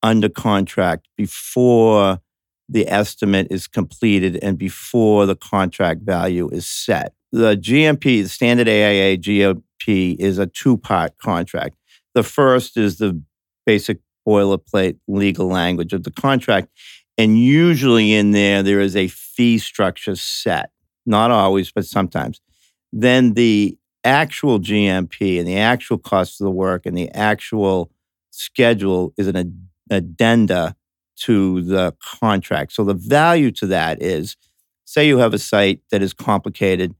under 0.02 0.28
contract 0.28 1.08
before 1.16 2.20
the 2.68 2.86
estimate 2.86 3.46
is 3.50 3.66
completed 3.66 4.38
and 4.42 4.58
before 4.58 5.24
the 5.24 5.36
contract 5.36 6.02
value 6.02 6.50
is 6.50 6.66
set. 6.66 7.14
The 7.32 7.56
GMP, 7.56 8.22
the 8.22 8.28
standard 8.28 8.68
AIA 8.68 9.16
GMP, 9.16 10.16
is 10.18 10.38
a 10.38 10.46
two 10.46 10.76
part 10.76 11.16
contract. 11.16 11.76
The 12.14 12.22
first 12.22 12.76
is 12.76 12.98
the 12.98 13.22
basic 13.64 14.00
boilerplate 14.26 14.98
legal 15.08 15.46
language 15.46 15.94
of 15.94 16.04
the 16.04 16.10
contract. 16.10 16.68
And 17.16 17.38
usually 17.38 18.12
in 18.12 18.32
there, 18.32 18.62
there 18.62 18.80
is 18.80 18.94
a 18.94 19.08
fee 19.08 19.58
structure 19.58 20.14
set 20.14 20.70
not 21.08 21.30
always, 21.30 21.72
but 21.72 21.86
sometimes. 21.86 22.40
Then 22.92 23.34
the 23.34 23.76
actual 24.04 24.58
GMP 24.58 25.38
and 25.38 25.46
the 25.46 25.58
actual 25.58 25.98
cost 25.98 26.40
of 26.40 26.44
the 26.44 26.50
work 26.50 26.86
and 26.86 26.96
the 26.96 27.10
actual 27.10 27.90
schedule 28.30 29.12
is 29.16 29.26
an 29.26 29.36
ad- 29.36 29.68
addenda 29.90 30.76
to 31.16 31.62
the 31.62 31.94
contract. 32.20 32.72
So 32.72 32.84
the 32.84 32.94
value 32.94 33.50
to 33.52 33.66
that 33.66 34.00
is 34.00 34.36
say 34.84 35.06
you 35.06 35.18
have 35.18 35.34
a 35.34 35.38
site 35.38 35.80
that 35.90 36.02
is 36.02 36.14
complicated, 36.14 36.94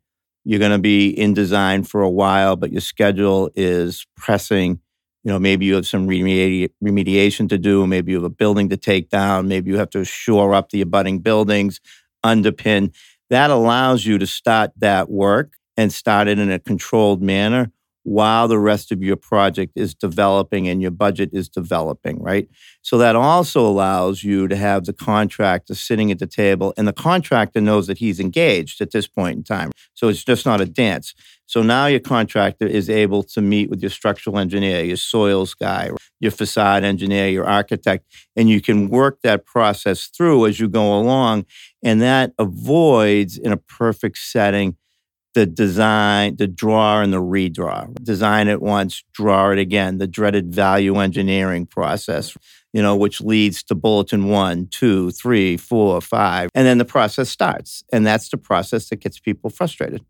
you're 0.44 0.58
going 0.58 0.72
to 0.72 0.78
be 0.78 1.08
in 1.08 1.34
design 1.34 1.84
for 1.84 2.02
a 2.02 2.10
while, 2.10 2.56
but 2.56 2.72
your 2.72 2.80
schedule 2.80 3.50
is 3.54 4.06
pressing. 4.16 4.80
You 5.24 5.32
know, 5.32 5.38
maybe 5.38 5.66
you 5.66 5.74
have 5.74 5.86
some 5.86 6.06
remedi- 6.08 6.70
remediation 6.82 7.48
to 7.48 7.58
do, 7.58 7.86
maybe 7.86 8.12
you 8.12 8.18
have 8.18 8.24
a 8.24 8.30
building 8.30 8.68
to 8.70 8.76
take 8.76 9.10
down, 9.10 9.48
maybe 9.48 9.70
you 9.70 9.78
have 9.78 9.90
to 9.90 10.04
shore 10.04 10.54
up 10.54 10.70
the 10.70 10.80
abutting 10.80 11.20
buildings, 11.20 11.80
underpin. 12.24 12.94
That 13.30 13.50
allows 13.50 14.06
you 14.06 14.18
to 14.18 14.26
start 14.26 14.72
that 14.78 15.10
work 15.10 15.52
and 15.76 15.92
start 15.92 16.28
it 16.28 16.38
in 16.38 16.50
a 16.50 16.58
controlled 16.58 17.22
manner 17.22 17.70
while 18.08 18.48
the 18.48 18.58
rest 18.58 18.90
of 18.90 19.02
your 19.02 19.16
project 19.16 19.72
is 19.76 19.94
developing 19.94 20.66
and 20.66 20.80
your 20.80 20.90
budget 20.90 21.28
is 21.32 21.46
developing, 21.46 22.22
right? 22.22 22.48
So 22.80 22.96
that 22.96 23.14
also 23.14 23.66
allows 23.66 24.24
you 24.24 24.48
to 24.48 24.56
have 24.56 24.86
the 24.86 24.94
contractor 24.94 25.74
sitting 25.74 26.10
at 26.10 26.18
the 26.18 26.26
table 26.26 26.72
and 26.78 26.88
the 26.88 26.94
contractor 26.94 27.60
knows 27.60 27.86
that 27.86 27.98
he's 27.98 28.18
engaged 28.18 28.80
at 28.80 28.92
this 28.92 29.06
point 29.06 29.36
in 29.36 29.44
time. 29.44 29.72
So 29.92 30.08
it's 30.08 30.24
just 30.24 30.46
not 30.46 30.62
a 30.62 30.64
dance. 30.64 31.12
So 31.44 31.62
now 31.62 31.86
your 31.86 32.00
contractor 32.00 32.66
is 32.66 32.88
able 32.88 33.22
to 33.24 33.42
meet 33.42 33.68
with 33.68 33.82
your 33.82 33.90
structural 33.90 34.38
engineer, 34.38 34.82
your 34.84 34.96
soils 34.96 35.52
guy, 35.52 35.90
your 36.18 36.30
facade 36.30 36.84
engineer, 36.84 37.28
your 37.28 37.46
architect, 37.46 38.06
and 38.36 38.48
you 38.48 38.62
can 38.62 38.88
work 38.88 39.18
that 39.22 39.44
process 39.44 40.06
through 40.06 40.46
as 40.46 40.58
you 40.58 40.68
go 40.68 40.98
along. 40.98 41.44
And 41.82 42.00
that 42.00 42.32
avoids, 42.38 43.36
in 43.36 43.52
a 43.52 43.58
perfect 43.58 44.16
setting, 44.18 44.76
the 45.34 45.46
design, 45.46 46.36
the 46.36 46.46
draw 46.46 47.00
and 47.00 47.12
the 47.12 47.22
redraw. 47.22 47.94
Design 48.02 48.48
it 48.48 48.60
once, 48.60 49.04
draw 49.12 49.50
it 49.50 49.58
again, 49.58 49.98
the 49.98 50.06
dreaded 50.06 50.52
value 50.52 50.96
engineering 50.96 51.66
process, 51.66 52.36
you 52.72 52.82
know, 52.82 52.96
which 52.96 53.20
leads 53.20 53.62
to 53.64 53.74
bulletin 53.74 54.28
one, 54.28 54.66
two, 54.66 55.10
three, 55.10 55.56
four, 55.56 56.00
five. 56.00 56.50
And 56.54 56.66
then 56.66 56.78
the 56.78 56.84
process 56.84 57.28
starts. 57.28 57.84
And 57.92 58.06
that's 58.06 58.28
the 58.30 58.38
process 58.38 58.88
that 58.88 58.96
gets 58.96 59.18
people 59.20 59.50
frustrated. 59.50 60.04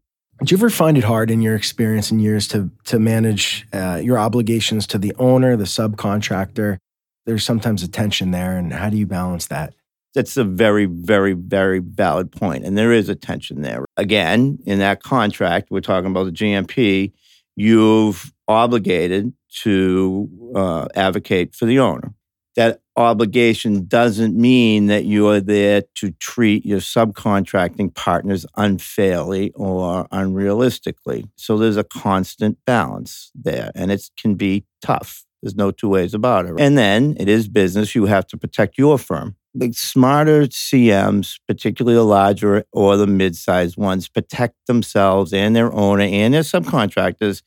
Do 0.45 0.55
you 0.55 0.59
ever 0.59 0.71
find 0.71 0.97
it 0.97 1.05
hard 1.05 1.33
in 1.33 1.43
your 1.43 1.57
experience 1.57 2.13
and 2.13 2.23
years 2.23 2.47
to 2.49 2.71
to 2.85 3.01
manage 3.01 3.67
uh, 3.73 4.01
your 4.03 4.19
obligations 4.19 4.87
to 4.89 4.99
the 4.99 5.13
owner, 5.19 5.57
the 5.57 5.65
subcontractor? 5.65 6.79
There's 7.27 7.45
sometimes 7.45 7.83
a 7.83 7.89
tension 7.89 8.31
there, 8.31 8.57
and 8.57 8.73
how 8.73 8.89
do 8.89 8.97
you 8.97 9.05
balance 9.05 9.47
that? 9.49 9.75
That's 10.15 10.37
a 10.37 10.45
very, 10.45 10.87
very, 10.87 11.35
very 11.35 11.81
valid 11.81 12.33
point. 12.33 12.65
And 12.65 12.77
there 12.77 12.93
is 12.93 13.09
a 13.09 13.15
tension 13.15 13.63
there. 13.63 13.85
Again, 13.97 14.59
in 14.67 14.79
that 14.79 15.03
contract, 15.03 15.69
we're 15.71 15.81
talking 15.81 16.11
about 16.11 16.25
the 16.25 16.33
GMP, 16.33 17.13
you've 17.57 18.33
obligated 18.47 19.33
to 19.63 20.53
uh, 20.55 20.87
advocate 20.95 21.55
for 21.55 21.67
the 21.67 21.79
owner. 21.79 22.15
That 22.57 22.81
obligation 22.97 23.87
doesn't 23.87 24.37
mean 24.37 24.87
that 24.87 25.05
you 25.05 25.29
are 25.29 25.41
there 25.41 25.83
to 25.97 26.11
treat 26.13 26.67
your 26.67 26.81
subcontracting 26.81 27.95
partners 27.95 28.45
unfairly 28.57 29.53
or 29.55 30.09
unrealistically. 30.09 31.29
So 31.37 31.57
there's 31.57 31.77
a 31.77 31.85
constant 31.85 32.59
balance 32.65 33.31
there, 33.35 33.71
and 33.77 33.93
it 33.93 34.03
can 34.19 34.35
be 34.35 34.65
tough. 34.83 35.25
There's 35.41 35.55
no 35.55 35.71
two 35.71 35.89
ways 35.89 36.15
about 36.15 36.47
it. 36.47 36.55
And 36.59 36.77
then 36.77 37.17
it 37.21 37.29
is 37.29 37.49
business. 37.49 37.95
You 37.95 38.07
have 38.07 38.27
to 38.29 38.37
protect 38.37 38.77
your 38.77 38.99
firm 38.99 39.37
the 39.55 39.73
smarter 39.73 40.43
CMs, 40.43 41.39
particularly 41.47 41.97
the 41.97 42.05
larger 42.05 42.65
or 42.73 42.97
the 42.97 43.07
mid-sized 43.07 43.77
ones, 43.77 44.09
protect 44.09 44.55
themselves 44.67 45.33
and 45.33 45.57
their 45.57 45.73
owner 45.73 46.05
and 46.05 46.35
their 46.35 46.43
subcontractors 46.43 47.43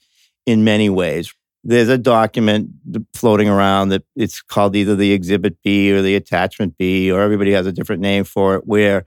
in 0.46 0.64
many 0.64 0.90
ways. 0.90 1.34
There's 1.64 1.90
a 1.90 1.98
document 1.98 2.70
floating 3.14 3.48
around 3.48 3.90
that 3.90 4.04
it's 4.16 4.42
called 4.42 4.76
either 4.76 4.96
the 4.96 5.12
Exhibit 5.12 5.62
B 5.64 5.92
or 5.94 6.02
the 6.02 6.16
Attachment 6.16 6.76
B, 6.78 7.12
or 7.12 7.22
everybody 7.22 7.52
has 7.52 7.68
a 7.68 7.72
different 7.72 8.02
name 8.02 8.24
for 8.24 8.56
it, 8.56 8.66
where 8.66 9.06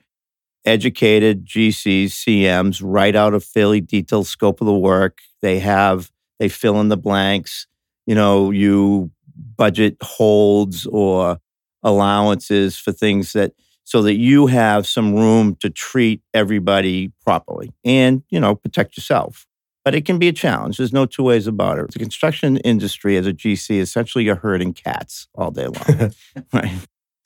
educated 0.64 1.44
GCs, 1.44 2.06
CMs 2.06 2.80
write 2.82 3.16
out 3.16 3.34
a 3.34 3.40
fairly 3.40 3.80
detailed 3.80 4.28
scope 4.28 4.60
of 4.60 4.66
the 4.66 4.74
work. 4.74 5.18
They 5.42 5.58
have, 5.58 6.10
they 6.38 6.48
fill 6.48 6.80
in 6.80 6.88
the 6.88 6.96
blanks. 6.96 7.66
You 8.06 8.14
know, 8.14 8.50
you 8.50 9.10
budget 9.56 9.96
holds 10.00 10.86
or 10.86 11.38
allowances 11.84 12.76
for 12.76 12.90
things 12.92 13.32
that 13.34 13.52
so 13.84 14.02
that 14.02 14.14
you 14.14 14.46
have 14.46 14.86
some 14.86 15.14
room 15.14 15.56
to 15.60 15.70
treat 15.70 16.22
everybody 16.32 17.12
properly 17.24 17.72
and 17.84 18.22
you 18.30 18.40
know 18.40 18.54
protect 18.54 18.96
yourself 18.96 19.46
but 19.84 19.94
it 19.94 20.04
can 20.04 20.18
be 20.18 20.28
a 20.28 20.32
challenge 20.32 20.78
there's 20.78 20.92
no 20.92 21.06
two 21.06 21.22
ways 21.22 21.46
about 21.46 21.78
it 21.78 21.90
the 21.92 21.98
construction 21.98 22.56
industry 22.58 23.16
as 23.16 23.26
a 23.26 23.32
gc 23.32 23.78
essentially 23.78 24.24
you're 24.24 24.36
herding 24.36 24.72
cats 24.72 25.28
all 25.34 25.50
day 25.50 25.66
long 25.66 26.12
right 26.52 26.72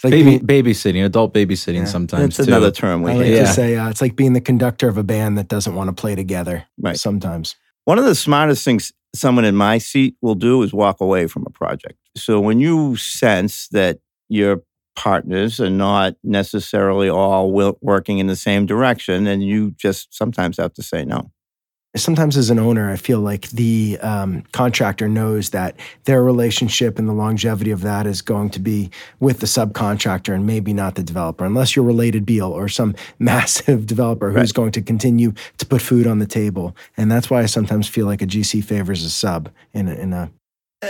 like 0.05 0.13
Baby, 0.13 0.39
being, 0.39 0.65
babysitting, 0.65 1.05
adult 1.05 1.35
babysitting 1.35 1.81
yeah, 1.81 1.85
sometimes. 1.87 2.37
That's 2.37 2.47
too. 2.47 2.53
another 2.53 2.71
term 2.71 3.03
we 3.03 3.11
I 3.11 3.15
like 3.15 3.27
yeah. 3.27 3.41
to 3.41 3.47
say 3.49 3.77
uh, 3.77 3.89
it's 3.89 4.01
like 4.01 4.15
being 4.15 4.33
the 4.33 4.41
conductor 4.41 4.89
of 4.89 4.97
a 4.97 5.03
band 5.03 5.37
that 5.39 5.49
doesn't 5.49 5.75
want 5.75 5.89
to 5.89 6.01
play 6.01 6.15
together. 6.15 6.67
Right. 6.81 6.97
Sometimes. 6.97 7.57
One 7.85 7.99
of 7.99 8.05
the 8.05 8.15
smartest 8.15 8.65
things 8.65 8.93
someone 9.15 9.45
in 9.45 9.57
my 9.57 9.79
seat 9.79 10.15
will 10.23 10.37
do 10.37 10.63
is 10.63 10.73
walk 10.73 11.01
away 11.01 11.27
from 11.27 11.45
a 11.47 11.51
project. 11.51 11.99
So 12.17 12.39
when 12.39 12.61
you 12.61 12.95
sense 12.97 13.67
that 13.69 13.99
your 14.29 14.63
partners 14.99 15.61
are 15.61 15.71
not 15.71 16.15
necessarily 16.25 17.09
all 17.09 17.53
working 17.81 18.19
in 18.19 18.27
the 18.27 18.37
same 18.37 18.67
direction, 18.67 19.27
and 19.27 19.45
you 19.45 19.71
just 19.73 20.13
sometimes 20.13 20.57
have 20.57 20.75
to 20.75 20.83
say 20.83 21.05
no. 21.05 21.31
Sometimes, 21.97 22.37
as 22.37 22.51
an 22.51 22.59
owner, 22.59 22.91
I 22.91 22.97
feel 22.97 23.21
like 23.21 23.49
the 23.51 23.99
um, 24.03 24.43
contractor 24.53 25.09
knows 25.09 25.51
that 25.51 25.75
their 26.05 26.23
relationship 26.23 26.99
and 26.99 27.09
the 27.09 27.15
longevity 27.15 27.71
of 27.71 27.81
that 27.81 28.07
is 28.07 28.21
going 28.21 28.51
to 28.51 28.61
be 28.61 28.91
with 29.21 29.41
the 29.41 29.47
subcontractor 29.47 30.35
and 30.35 30.47
maybe 30.47 30.73
not 30.73 30.97
the 30.97 31.03
developer, 31.03 31.45
unless 31.45 31.75
you're 31.75 31.85
related 31.85 32.27
Beal 32.27 32.51
or 32.51 32.69
some 32.69 32.95
massive 33.19 33.87
developer 33.87 34.31
who's 34.31 34.51
right. 34.51 34.55
going 34.55 34.73
to 34.73 34.83
continue 34.83 35.33
to 35.57 35.65
put 35.65 35.81
food 35.81 36.07
on 36.07 36.19
the 36.19 36.27
table. 36.27 36.77
And 36.97 37.11
that's 37.11 37.31
why 37.31 37.41
I 37.43 37.47
sometimes 37.47 37.89
feel 37.89 38.07
like 38.07 38.21
a 38.21 38.27
GC 38.27 38.65
favors 38.65 39.03
a 39.03 39.11
sub 39.11 39.49
in 39.73 39.89
a, 39.89 39.95
in 39.95 40.13
a 40.13 40.31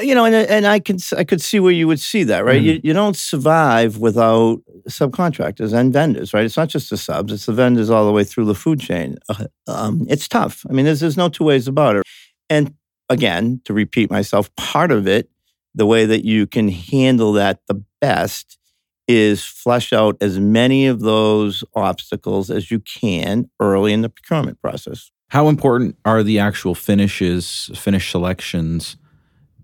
you 0.02 0.14
know, 0.14 0.24
and 0.24 0.34
and 0.34 0.66
I 0.66 0.80
can 0.80 0.98
I 1.16 1.24
could 1.24 1.40
see 1.40 1.60
where 1.60 1.72
you 1.72 1.88
would 1.88 2.00
see 2.00 2.22
that, 2.24 2.44
right? 2.44 2.60
Mm. 2.60 2.64
You 2.64 2.80
you 2.84 2.92
don't 2.92 3.16
survive 3.16 3.98
without 3.98 4.60
subcontractors 4.88 5.72
and 5.72 5.92
vendors, 5.92 6.34
right? 6.34 6.44
It's 6.44 6.56
not 6.56 6.68
just 6.68 6.90
the 6.90 6.96
subs; 6.96 7.32
it's 7.32 7.46
the 7.46 7.52
vendors 7.52 7.88
all 7.88 8.04
the 8.04 8.12
way 8.12 8.24
through 8.24 8.44
the 8.44 8.54
food 8.54 8.80
chain. 8.80 9.16
Uh, 9.28 9.46
um, 9.66 10.06
it's 10.08 10.28
tough. 10.28 10.64
I 10.68 10.72
mean, 10.72 10.84
there's 10.84 11.00
there's 11.00 11.16
no 11.16 11.28
two 11.28 11.44
ways 11.44 11.66
about 11.66 11.96
it. 11.96 12.02
And 12.50 12.74
again, 13.08 13.60
to 13.64 13.72
repeat 13.72 14.10
myself, 14.10 14.54
part 14.56 14.90
of 14.90 15.06
it, 15.06 15.30
the 15.74 15.86
way 15.86 16.04
that 16.04 16.24
you 16.24 16.46
can 16.46 16.68
handle 16.68 17.32
that 17.34 17.60
the 17.66 17.82
best 18.00 18.58
is 19.06 19.42
flesh 19.42 19.94
out 19.94 20.18
as 20.20 20.38
many 20.38 20.86
of 20.86 21.00
those 21.00 21.64
obstacles 21.74 22.50
as 22.50 22.70
you 22.70 22.78
can 22.80 23.48
early 23.58 23.94
in 23.94 24.02
the 24.02 24.10
procurement 24.10 24.60
process. 24.60 25.10
How 25.30 25.48
important 25.48 25.96
are 26.04 26.22
the 26.22 26.38
actual 26.38 26.74
finishes, 26.74 27.70
finish 27.74 28.10
selections? 28.10 28.97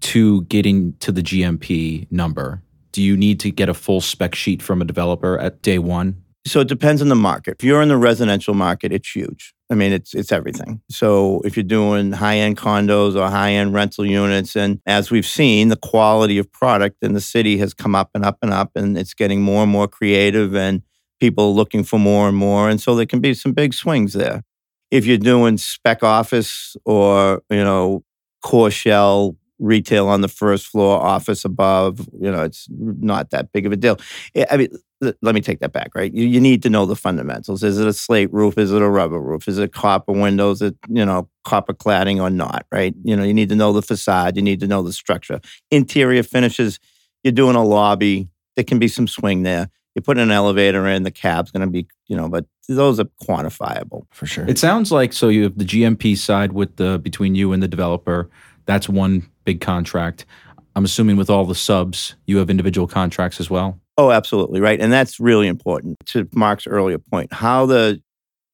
To 0.05 0.43
getting 0.43 0.95
to 1.01 1.11
the 1.11 1.23
GMP 1.23 2.07
number? 2.11 2.63
Do 2.93 3.03
you 3.03 3.17
need 3.17 3.41
to 3.41 3.51
get 3.51 3.69
a 3.69 3.75
full 3.75 4.01
spec 4.01 4.35
sheet 4.35 4.63
from 4.63 4.81
a 4.81 4.85
developer 4.85 5.39
at 5.39 5.63
day 5.63 5.79
one? 5.79 6.23
So 6.47 6.61
it 6.61 6.69
depends 6.69 7.01
on 7.01 7.09
the 7.09 7.15
market. 7.15 7.57
If 7.59 7.65
you're 7.65 7.81
in 7.81 7.89
the 7.89 7.97
residential 7.97 8.53
market, 8.53 8.93
it's 8.93 9.11
huge. 9.11 9.55
I 9.71 9.75
mean, 9.75 9.93
it's 9.93 10.15
it's 10.15 10.31
everything. 10.31 10.83
So 10.91 11.41
if 11.43 11.57
you're 11.57 11.65
doing 11.65 12.13
high 12.13 12.37
end 12.37 12.59
condos 12.59 13.17
or 13.17 13.31
high 13.31 13.53
end 13.53 13.73
rental 13.73 14.05
units, 14.05 14.55
and 14.55 14.79
as 14.85 15.11
we've 15.11 15.27
seen, 15.27 15.69
the 15.69 15.77
quality 15.77 16.37
of 16.37 16.53
product 16.53 16.99
in 17.03 17.15
the 17.15 17.21
city 17.21 17.57
has 17.59 17.73
come 17.73 17.95
up 17.95 18.11
and 18.15 18.25
up 18.25 18.37
and 18.43 18.53
up, 18.53 18.73
and 18.75 18.99
it's 18.99 19.15
getting 19.15 19.41
more 19.41 19.63
and 19.63 19.73
more 19.73 19.89
creative, 19.89 20.55
and 20.55 20.83
people 21.19 21.55
looking 21.55 21.83
for 21.83 21.99
more 21.99 22.29
and 22.29 22.37
more, 22.37 22.69
and 22.69 22.79
so 22.79 22.95
there 22.95 23.07
can 23.07 23.21
be 23.21 23.33
some 23.33 23.53
big 23.53 23.73
swings 23.73 24.13
there. 24.13 24.43
If 24.91 25.07
you're 25.07 25.17
doing 25.17 25.57
spec 25.57 26.03
office 26.03 26.77
or 26.85 27.43
you 27.49 27.65
know 27.65 28.05
core 28.43 28.71
shell 28.71 29.35
retail 29.65 30.09
on 30.09 30.21
the 30.21 30.29
first 30.29 30.67
floor, 30.67 31.01
office 31.01 31.45
above. 31.45 32.09
You 32.21 32.31
know, 32.31 32.43
it's 32.43 32.69
not 32.71 33.31
that 33.31 33.53
big 33.53 33.67
of 33.67 33.73
a 33.73 33.77
deal. 33.77 33.99
I 34.51 34.57
mean, 34.57 34.69
let 35.23 35.35
me 35.35 35.41
take 35.41 35.61
that 35.61 35.73
back, 35.73 35.91
right? 35.95 36.13
You, 36.15 36.27
you 36.27 36.41
need 36.41 36.63
to 36.63 36.71
know 36.71 36.87
the 36.87 36.97
fundamentals. 36.97 37.63
Is 37.63 37.79
it 37.79 37.87
a 37.87 37.93
slate 37.93 38.33
roof? 38.33 38.57
Is 38.59 38.73
it 38.73 38.83
a 38.83 38.89
rubber 38.89 39.21
roof? 39.21 39.49
Is 39.49 39.59
it 39.59 39.73
copper 39.73 40.13
windows? 40.13 40.63
Is 40.63 40.71
it, 40.71 40.77
you 40.89 41.05
know, 41.05 41.29
copper 41.45 41.75
cladding 41.75 42.21
or 42.21 42.31
not, 42.31 42.67
right? 42.73 42.95
You 43.03 43.17
know, 43.17 43.23
you 43.23 43.35
need 43.35 43.49
to 43.51 43.57
know 43.57 43.73
the 43.73 43.83
facade. 43.83 44.37
You 44.37 44.43
need 44.43 44.61
to 44.61 44.67
know 44.67 44.83
the 44.83 44.93
structure. 44.93 45.41
Interior 45.71 46.23
finishes, 46.23 46.79
you're 47.23 47.33
doing 47.33 47.57
a 47.57 47.65
lobby. 47.65 48.29
There 48.57 48.65
can 48.65 48.79
be 48.79 48.89
some 48.89 49.09
swing 49.09 49.43
there. 49.43 49.69
You 49.95 50.03
put 50.03 50.19
an 50.19 50.31
elevator 50.31 50.87
in, 50.89 51.05
the 51.05 51.11
cab's 51.11 51.51
going 51.51 51.61
to 51.67 51.71
be, 51.71 51.87
you 52.09 52.17
know, 52.17 52.29
but 52.29 52.47
those 52.69 52.99
are 52.99 53.05
quantifiable. 53.23 54.07
For 54.11 54.27
sure. 54.27 54.49
It 54.49 54.59
sounds 54.59 54.91
like 54.91 55.13
so 55.13 55.29
you 55.29 55.45
have 55.45 55.57
the 55.57 55.65
GMP 55.65 56.17
side 56.17 56.53
with 56.53 56.77
the 56.77 56.99
between 56.99 57.35
you 57.35 57.53
and 57.53 57.63
the 57.63 57.69
developer. 57.69 58.29
That's 58.67 58.89
one 58.89 59.31
big 59.45 59.61
contract. 59.61 60.25
I'm 60.77 60.85
assuming 60.85 61.17
with 61.17 61.31
all 61.31 61.45
the 61.45 61.55
subs, 61.55 62.17
you 62.27 62.39
have 62.39 62.51
individual 62.51 62.87
contracts 62.87 63.41
as 63.41 63.49
well. 63.49 63.81
Oh, 63.97 64.11
absolutely 64.11 64.61
right, 64.61 64.81
and 64.81 64.93
that's 64.93 65.21
really 65.21 65.47
important. 65.47 65.97
To 66.07 66.29
Mark's 66.35 66.67
earlier 66.67 66.99
point, 66.99 67.33
how 67.33 67.67
the 67.67 68.03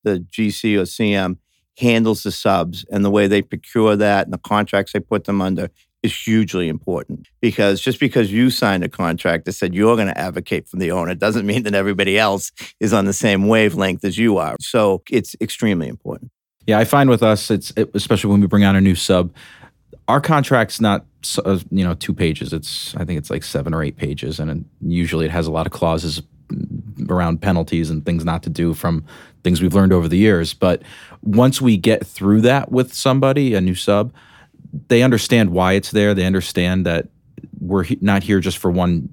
the 0.04 0.18
GC 0.18 0.76
or 0.78 0.82
CM 0.82 1.36
handles 1.78 2.22
the 2.22 2.32
subs 2.32 2.84
and 2.90 3.04
the 3.04 3.10
way 3.10 3.26
they 3.26 3.42
procure 3.42 3.96
that 3.96 4.26
and 4.26 4.32
the 4.32 4.38
contracts 4.38 4.92
they 4.92 5.00
put 5.00 5.24
them 5.24 5.40
under 5.40 5.70
is 6.02 6.14
hugely 6.14 6.68
important 6.68 7.28
because 7.40 7.80
just 7.80 8.00
because 8.00 8.32
you 8.32 8.50
signed 8.50 8.82
a 8.82 8.88
contract 8.88 9.44
that 9.44 9.52
said 9.52 9.74
you're 9.74 9.96
going 9.96 10.08
to 10.08 10.18
advocate 10.18 10.66
for 10.66 10.76
the 10.76 10.90
owner 10.90 11.14
doesn't 11.14 11.46
mean 11.46 11.62
that 11.62 11.74
everybody 11.74 12.18
else 12.18 12.50
is 12.80 12.92
on 12.92 13.04
the 13.04 13.12
same 13.12 13.48
wavelength 13.48 14.04
as 14.04 14.16
you 14.16 14.38
are. 14.38 14.56
So 14.60 15.02
it's 15.10 15.36
extremely 15.40 15.88
important. 15.88 16.30
Yeah, 16.66 16.78
I 16.78 16.84
find 16.84 17.10
with 17.10 17.22
us, 17.22 17.50
it's 17.50 17.72
it, 17.76 17.90
especially 17.94 18.30
when 18.30 18.40
we 18.40 18.46
bring 18.46 18.64
on 18.64 18.76
a 18.76 18.80
new 18.80 18.94
sub, 18.94 19.32
our 20.10 20.20
contract's 20.20 20.80
not 20.80 21.06
uh, 21.44 21.58
you 21.70 21.84
know 21.84 21.94
two 21.94 22.12
pages. 22.12 22.52
It's 22.52 22.94
I 22.96 23.04
think 23.04 23.18
it's 23.18 23.30
like 23.30 23.44
seven 23.44 23.72
or 23.72 23.82
eight 23.82 23.96
pages, 23.96 24.40
and 24.40 24.68
usually 24.80 25.24
it 25.24 25.30
has 25.30 25.46
a 25.46 25.52
lot 25.52 25.66
of 25.66 25.72
clauses 25.72 26.22
around 27.08 27.40
penalties 27.40 27.90
and 27.90 28.04
things 28.04 28.24
not 28.24 28.42
to 28.42 28.50
do 28.50 28.74
from 28.74 29.04
things 29.44 29.62
we've 29.62 29.74
learned 29.74 29.92
over 29.92 30.08
the 30.08 30.18
years. 30.18 30.52
But 30.52 30.82
once 31.22 31.60
we 31.60 31.76
get 31.76 32.06
through 32.06 32.40
that 32.42 32.72
with 32.72 32.92
somebody, 32.92 33.54
a 33.54 33.60
new 33.60 33.76
sub, 33.76 34.12
they 34.88 35.02
understand 35.02 35.50
why 35.50 35.74
it's 35.74 35.92
there. 35.92 36.12
They 36.12 36.26
understand 36.26 36.84
that 36.86 37.08
we're 37.60 37.86
not 38.00 38.24
here 38.24 38.40
just 38.40 38.58
for 38.58 38.70
one 38.70 39.08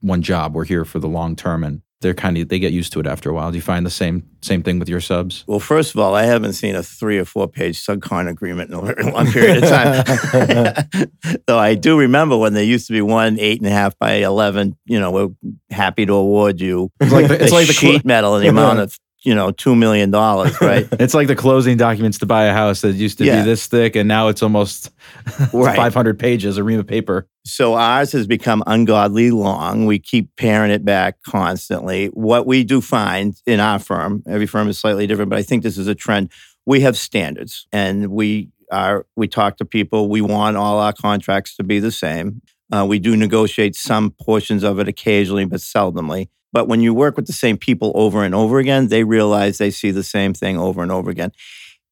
one 0.00 0.22
job. 0.22 0.54
We're 0.54 0.64
here 0.64 0.84
for 0.84 0.98
the 0.98 1.08
long 1.08 1.36
term, 1.36 1.62
and 1.62 1.82
they're 2.00 2.14
kind 2.14 2.38
of 2.38 2.48
they 2.48 2.58
get 2.58 2.72
used 2.72 2.92
to 2.94 3.00
it 3.00 3.06
after 3.06 3.28
a 3.30 3.34
while. 3.34 3.50
Do 3.50 3.56
you 3.56 3.62
find 3.62 3.84
the 3.84 3.90
same 3.90 4.26
same 4.42 4.62
thing 4.62 4.78
with 4.78 4.88
your 4.88 5.00
subs? 5.00 5.44
Well, 5.46 5.60
first 5.60 5.94
of 5.94 6.00
all, 6.00 6.14
I 6.14 6.24
haven't 6.24 6.54
seen 6.54 6.74
a 6.74 6.82
three 6.82 7.18
or 7.18 7.24
four 7.24 7.46
page 7.46 7.84
subcon 7.84 8.28
agreement 8.28 8.70
in 8.70 8.78
a 8.78 8.82
very 8.82 9.04
long 9.10 9.26
period 9.26 9.62
of 9.62 9.68
time. 9.68 11.08
Though 11.46 11.58
I 11.58 11.74
do 11.74 11.98
remember 11.98 12.36
when 12.36 12.54
there 12.54 12.64
used 12.64 12.86
to 12.86 12.92
be 12.92 13.02
one 13.02 13.38
eight 13.38 13.58
and 13.60 13.66
a 13.66 13.72
half 13.72 13.98
by 13.98 14.14
eleven. 14.14 14.76
You 14.86 14.98
know, 14.98 15.10
we're 15.10 15.28
happy 15.70 16.06
to 16.06 16.14
award 16.14 16.60
you 16.60 16.90
It's 17.00 17.12
like 17.12 17.28
the, 17.28 17.42
it's 17.42 17.52
like 17.52 17.66
the 17.66 17.74
clo- 17.74 17.92
sheet 17.92 18.04
metal 18.04 18.36
in 18.36 18.42
the 18.42 18.48
amount 18.48 18.78
of 18.80 18.98
you 19.22 19.34
know 19.34 19.50
two 19.50 19.74
million 19.76 20.10
dollars, 20.10 20.58
right? 20.60 20.88
it's 20.92 21.14
like 21.14 21.26
the 21.28 21.36
closing 21.36 21.76
documents 21.76 22.18
to 22.18 22.26
buy 22.26 22.44
a 22.44 22.52
house 22.52 22.80
that 22.80 22.94
used 22.94 23.18
to 23.18 23.24
Yeah. 23.24 23.42
be 23.42 23.48
this 23.48 23.66
thick, 23.66 23.96
and 23.96 24.08
now 24.08 24.28
it's 24.28 24.42
almost 24.42 24.90
Right. 25.52 25.76
500 25.76 26.18
pages, 26.18 26.56
a 26.58 26.64
ream 26.64 26.80
of 26.80 26.86
paper. 26.86 27.26
So 27.44 27.74
ours 27.74 28.12
has 28.12 28.26
become 28.26 28.62
ungodly 28.66 29.30
long. 29.30 29.86
We 29.86 29.98
keep 29.98 30.34
paring 30.36 30.70
it 30.70 30.84
back 30.84 31.22
constantly. 31.26 32.06
What 32.08 32.46
we 32.46 32.64
do 32.64 32.80
find 32.80 33.34
in 33.46 33.60
our 33.60 33.78
firm, 33.78 34.22
every 34.28 34.46
firm 34.46 34.68
is 34.68 34.78
slightly 34.78 35.06
different, 35.06 35.30
but 35.30 35.38
I 35.38 35.42
think 35.42 35.62
this 35.62 35.78
is 35.78 35.86
a 35.86 35.94
trend. 35.94 36.30
We 36.66 36.80
have 36.80 36.96
standards 36.96 37.66
and 37.72 38.08
we 38.08 38.50
are 38.70 39.06
we 39.16 39.26
talk 39.26 39.56
to 39.56 39.64
people. 39.64 40.08
We 40.08 40.20
want 40.20 40.56
all 40.56 40.78
our 40.78 40.92
contracts 40.92 41.56
to 41.56 41.64
be 41.64 41.80
the 41.80 41.90
same. 41.90 42.42
Uh, 42.72 42.86
we 42.88 42.98
do 43.00 43.16
negotiate 43.16 43.74
some 43.74 44.10
portions 44.22 44.62
of 44.62 44.78
it 44.78 44.86
occasionally, 44.86 45.44
but 45.44 45.58
seldomly. 45.60 46.28
But 46.52 46.68
when 46.68 46.80
you 46.80 46.92
work 46.92 47.16
with 47.16 47.26
the 47.26 47.32
same 47.32 47.56
people 47.56 47.92
over 47.94 48.24
and 48.24 48.34
over 48.34 48.58
again, 48.58 48.88
they 48.88 49.04
realize 49.04 49.58
they 49.58 49.70
see 49.70 49.90
the 49.90 50.02
same 50.02 50.34
thing 50.34 50.58
over 50.58 50.82
and 50.82 50.90
over 50.90 51.10
again. 51.10 51.32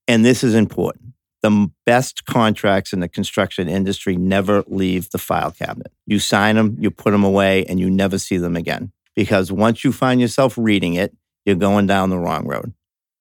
And 0.06 0.24
this 0.24 0.42
is 0.42 0.54
important 0.54 1.08
the 1.42 1.70
best 1.86 2.24
contracts 2.24 2.92
in 2.92 3.00
the 3.00 3.08
construction 3.08 3.68
industry 3.68 4.16
never 4.16 4.64
leave 4.66 5.10
the 5.10 5.18
file 5.18 5.50
cabinet. 5.50 5.92
You 6.06 6.18
sign 6.18 6.56
them, 6.56 6.76
you 6.80 6.90
put 6.90 7.12
them 7.12 7.24
away, 7.24 7.64
and 7.66 7.78
you 7.78 7.90
never 7.90 8.18
see 8.18 8.38
them 8.38 8.56
again. 8.56 8.92
Because 9.14 9.52
once 9.52 9.84
you 9.84 9.92
find 9.92 10.20
yourself 10.20 10.56
reading 10.56 10.94
it, 10.94 11.16
you're 11.44 11.56
going 11.56 11.86
down 11.86 12.10
the 12.10 12.18
wrong 12.18 12.46
road. 12.46 12.72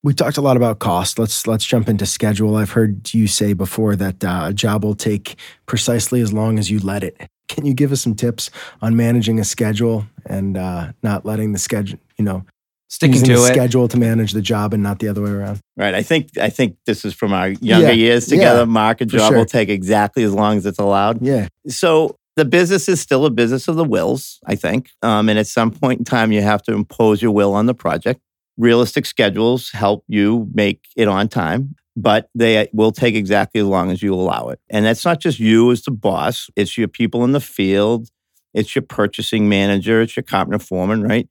We 0.02 0.14
talked 0.14 0.36
a 0.36 0.40
lot 0.40 0.56
about 0.56 0.78
cost. 0.78 1.18
Let's 1.18 1.46
let's 1.46 1.64
jump 1.64 1.88
into 1.88 2.06
schedule. 2.06 2.56
I've 2.56 2.70
heard 2.70 3.12
you 3.12 3.26
say 3.26 3.52
before 3.52 3.96
that 3.96 4.22
uh, 4.22 4.44
a 4.46 4.52
job 4.52 4.84
will 4.84 4.94
take 4.94 5.36
precisely 5.66 6.20
as 6.20 6.32
long 6.32 6.58
as 6.58 6.70
you 6.70 6.78
let 6.78 7.02
it. 7.02 7.28
Can 7.48 7.66
you 7.66 7.74
give 7.74 7.92
us 7.92 8.00
some 8.02 8.14
tips 8.14 8.50
on 8.82 8.96
managing 8.96 9.38
a 9.40 9.44
schedule 9.44 10.06
and 10.26 10.56
uh, 10.56 10.92
not 11.02 11.24
letting 11.24 11.52
the 11.52 11.58
schedule, 11.58 11.98
you 12.18 12.24
know, 12.24 12.44
Sticking 12.90 13.22
to 13.22 13.34
the 13.34 13.44
it. 13.44 13.46
schedule 13.52 13.86
to 13.88 13.98
manage 13.98 14.32
the 14.32 14.40
job 14.40 14.72
and 14.72 14.82
not 14.82 14.98
the 14.98 15.08
other 15.08 15.20
way 15.22 15.30
around? 15.30 15.60
Right. 15.76 15.94
I 15.94 16.02
think 16.02 16.38
I 16.38 16.48
think 16.48 16.76
this 16.86 17.04
is 17.04 17.12
from 17.12 17.32
our 17.34 17.48
younger 17.50 17.88
Yeah, 17.88 17.92
years 17.92 18.26
together. 18.26 18.60
yeah, 18.60 18.64
Mark, 18.64 19.02
a 19.02 19.04
job 19.04 19.28
sure. 19.28 19.38
will 19.38 19.44
take 19.44 19.68
exactly 19.68 20.22
as 20.22 20.32
long 20.32 20.56
as 20.56 20.64
it's 20.64 20.78
allowed. 20.78 21.20
Yeah. 21.20 21.48
So 21.68 22.16
the 22.36 22.46
business 22.46 22.88
is 22.88 22.98
still 23.00 23.26
a 23.26 23.30
business 23.30 23.68
of 23.68 23.76
the 23.76 23.84
wills, 23.84 24.38
I 24.46 24.54
think. 24.54 24.90
Um, 25.02 25.28
and 25.28 25.38
at 25.38 25.46
some 25.46 25.70
point 25.70 25.98
in 25.98 26.04
time, 26.04 26.32
you 26.32 26.40
have 26.40 26.62
to 26.62 26.72
impose 26.72 27.20
your 27.20 27.32
will 27.32 27.52
on 27.52 27.66
the 27.66 27.74
project. 27.74 28.20
Realistic 28.56 29.04
schedules 29.06 29.70
help 29.70 30.02
you 30.08 30.48
make 30.54 30.86
it 30.96 31.08
on 31.08 31.28
time, 31.28 31.74
but 32.00 32.30
they 32.32 32.68
will 32.72 32.92
take 32.92 33.16
exactly 33.16 33.60
as 33.60 33.66
long 33.66 33.90
as 33.90 34.02
you 34.02 34.14
allow 34.14 34.50
it. 34.50 34.60
And 34.70 34.86
that's 34.86 35.04
not 35.04 35.20
just 35.20 35.40
you 35.40 35.72
as 35.72 35.82
the 35.82 35.90
boss, 35.90 36.48
it's 36.54 36.78
your 36.78 36.86
people 36.86 37.24
in 37.24 37.32
the 37.32 37.40
field, 37.40 38.08
it's 38.54 38.76
your 38.76 38.82
purchasing 38.82 39.48
manager, 39.48 40.00
it's 40.00 40.16
your 40.16 40.22
carpenter 40.22 40.60
foreman, 40.60 41.02
right? 41.02 41.28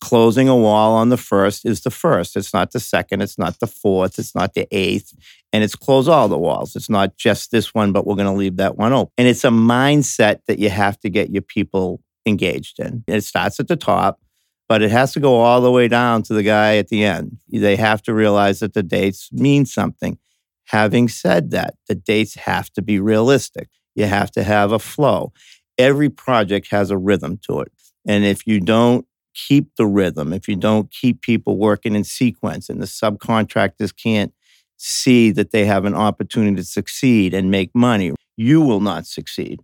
Closing 0.00 0.48
a 0.48 0.56
wall 0.56 0.94
on 0.94 1.10
the 1.10 1.18
first 1.18 1.66
is 1.66 1.82
the 1.82 1.90
first. 1.90 2.36
It's 2.36 2.54
not 2.54 2.70
the 2.70 2.80
second. 2.80 3.20
It's 3.20 3.36
not 3.36 3.58
the 3.60 3.66
fourth. 3.66 4.18
It's 4.18 4.34
not 4.34 4.54
the 4.54 4.66
eighth. 4.70 5.12
And 5.52 5.62
it's 5.62 5.74
close 5.74 6.08
all 6.08 6.28
the 6.28 6.38
walls. 6.38 6.74
It's 6.74 6.88
not 6.88 7.16
just 7.16 7.50
this 7.50 7.74
one, 7.74 7.92
but 7.92 8.06
we're 8.06 8.14
going 8.14 8.32
to 8.32 8.32
leave 8.32 8.56
that 8.56 8.76
one 8.76 8.92
open. 8.92 9.12
And 9.18 9.28
it's 9.28 9.44
a 9.44 9.48
mindset 9.48 10.38
that 10.46 10.58
you 10.58 10.70
have 10.70 10.98
to 11.00 11.10
get 11.10 11.30
your 11.30 11.42
people 11.42 12.00
engaged 12.24 12.78
in. 12.78 13.04
It 13.08 13.24
starts 13.24 13.58
at 13.60 13.68
the 13.68 13.76
top, 13.76 14.20
but 14.68 14.82
it 14.82 14.90
has 14.90 15.12
to 15.14 15.20
go 15.20 15.36
all 15.36 15.60
the 15.60 15.70
way 15.70 15.88
down 15.88 16.22
to 16.24 16.34
the 16.34 16.42
guy 16.42 16.76
at 16.76 16.88
the 16.88 17.04
end. 17.04 17.38
They 17.48 17.76
have 17.76 18.02
to 18.02 18.14
realize 18.14 18.60
that 18.60 18.74
the 18.74 18.82
dates 18.82 19.32
mean 19.32 19.66
something. 19.66 20.18
Having 20.66 21.08
said 21.08 21.50
that, 21.52 21.74
the 21.88 21.94
dates 21.94 22.34
have 22.34 22.70
to 22.74 22.82
be 22.82 23.00
realistic. 23.00 23.68
You 23.94 24.04
have 24.04 24.30
to 24.32 24.42
have 24.44 24.70
a 24.70 24.78
flow. 24.78 25.32
Every 25.78 26.10
project 26.10 26.68
has 26.70 26.90
a 26.90 26.98
rhythm 26.98 27.38
to 27.48 27.60
it. 27.60 27.72
And 28.06 28.24
if 28.24 28.46
you 28.46 28.60
don't 28.60 29.06
keep 29.34 29.74
the 29.76 29.86
rhythm, 29.86 30.32
if 30.32 30.48
you 30.48 30.56
don't 30.56 30.90
keep 30.90 31.22
people 31.22 31.56
working 31.56 31.94
in 31.94 32.04
sequence 32.04 32.68
and 32.68 32.82
the 32.82 32.86
subcontractors 32.86 33.96
can't 33.96 34.32
see 34.76 35.30
that 35.30 35.50
they 35.50 35.64
have 35.64 35.84
an 35.84 35.94
opportunity 35.94 36.56
to 36.56 36.64
succeed 36.64 37.32
and 37.32 37.50
make 37.50 37.74
money, 37.74 38.12
you 38.36 38.60
will 38.60 38.80
not 38.80 39.06
succeed. 39.06 39.60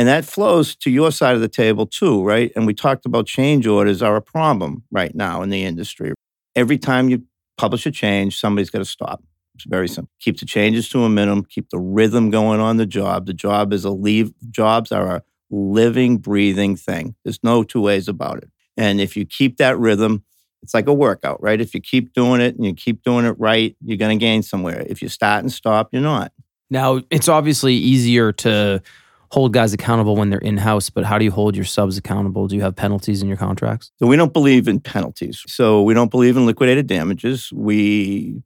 And 0.00 0.08
that 0.08 0.24
flows 0.24 0.74
to 0.76 0.90
your 0.90 1.12
side 1.12 1.34
of 1.34 1.42
the 1.42 1.48
table 1.48 1.84
too, 1.84 2.22
right? 2.24 2.50
And 2.56 2.66
we 2.66 2.72
talked 2.72 3.04
about 3.04 3.26
change 3.26 3.66
orders 3.66 4.00
are 4.00 4.16
a 4.16 4.22
problem 4.22 4.82
right 4.90 5.14
now 5.14 5.42
in 5.42 5.50
the 5.50 5.62
industry. 5.62 6.14
Every 6.56 6.78
time 6.78 7.10
you 7.10 7.24
publish 7.58 7.84
a 7.84 7.90
change, 7.90 8.40
somebody's 8.40 8.70
got 8.70 8.78
to 8.78 8.86
stop. 8.86 9.22
It's 9.56 9.66
very 9.66 9.88
simple. 9.88 10.10
Keep 10.18 10.40
the 10.40 10.46
changes 10.46 10.88
to 10.88 11.04
a 11.04 11.10
minimum, 11.10 11.44
keep 11.44 11.68
the 11.68 11.78
rhythm 11.78 12.30
going 12.30 12.60
on 12.60 12.78
the 12.78 12.86
job. 12.86 13.26
The 13.26 13.34
job 13.34 13.74
is 13.74 13.84
a 13.84 13.90
leave, 13.90 14.32
jobs 14.50 14.90
are 14.90 15.16
a 15.16 15.22
living, 15.50 16.16
breathing 16.16 16.76
thing. 16.76 17.14
There's 17.22 17.40
no 17.42 17.62
two 17.62 17.82
ways 17.82 18.08
about 18.08 18.38
it. 18.38 18.48
And 18.78 19.02
if 19.02 19.18
you 19.18 19.26
keep 19.26 19.58
that 19.58 19.78
rhythm, 19.78 20.24
it's 20.62 20.72
like 20.72 20.86
a 20.86 20.94
workout, 20.94 21.42
right? 21.42 21.60
If 21.60 21.74
you 21.74 21.82
keep 21.82 22.14
doing 22.14 22.40
it 22.40 22.56
and 22.56 22.64
you 22.64 22.72
keep 22.72 23.02
doing 23.02 23.26
it 23.26 23.38
right, 23.38 23.76
you're 23.84 23.98
going 23.98 24.18
to 24.18 24.24
gain 24.24 24.42
somewhere. 24.42 24.82
If 24.86 25.02
you 25.02 25.10
start 25.10 25.42
and 25.42 25.52
stop, 25.52 25.90
you're 25.92 26.00
not. 26.00 26.32
Now, 26.70 27.02
it's 27.10 27.28
obviously 27.28 27.74
easier 27.74 28.32
to 28.32 28.80
hold 29.30 29.52
guys 29.52 29.72
accountable 29.72 30.16
when 30.16 30.30
they're 30.30 30.40
in 30.40 30.56
house, 30.56 30.90
but 30.90 31.04
how 31.04 31.18
do 31.18 31.24
you 31.24 31.30
hold 31.30 31.54
your 31.54 31.64
subs 31.64 31.96
accountable? 31.96 32.48
Do 32.48 32.56
you 32.56 32.62
have 32.62 32.74
penalties 32.74 33.22
in 33.22 33.28
your 33.28 33.36
contracts? 33.36 33.92
So 33.98 34.06
we 34.06 34.16
don't 34.16 34.32
believe 34.32 34.66
in 34.66 34.80
penalties. 34.80 35.44
So 35.46 35.82
we 35.82 35.94
don't 35.94 36.10
believe 36.10 36.36
in 36.36 36.46
liquidated 36.46 36.86
damages. 36.86 37.52
We 37.52 38.42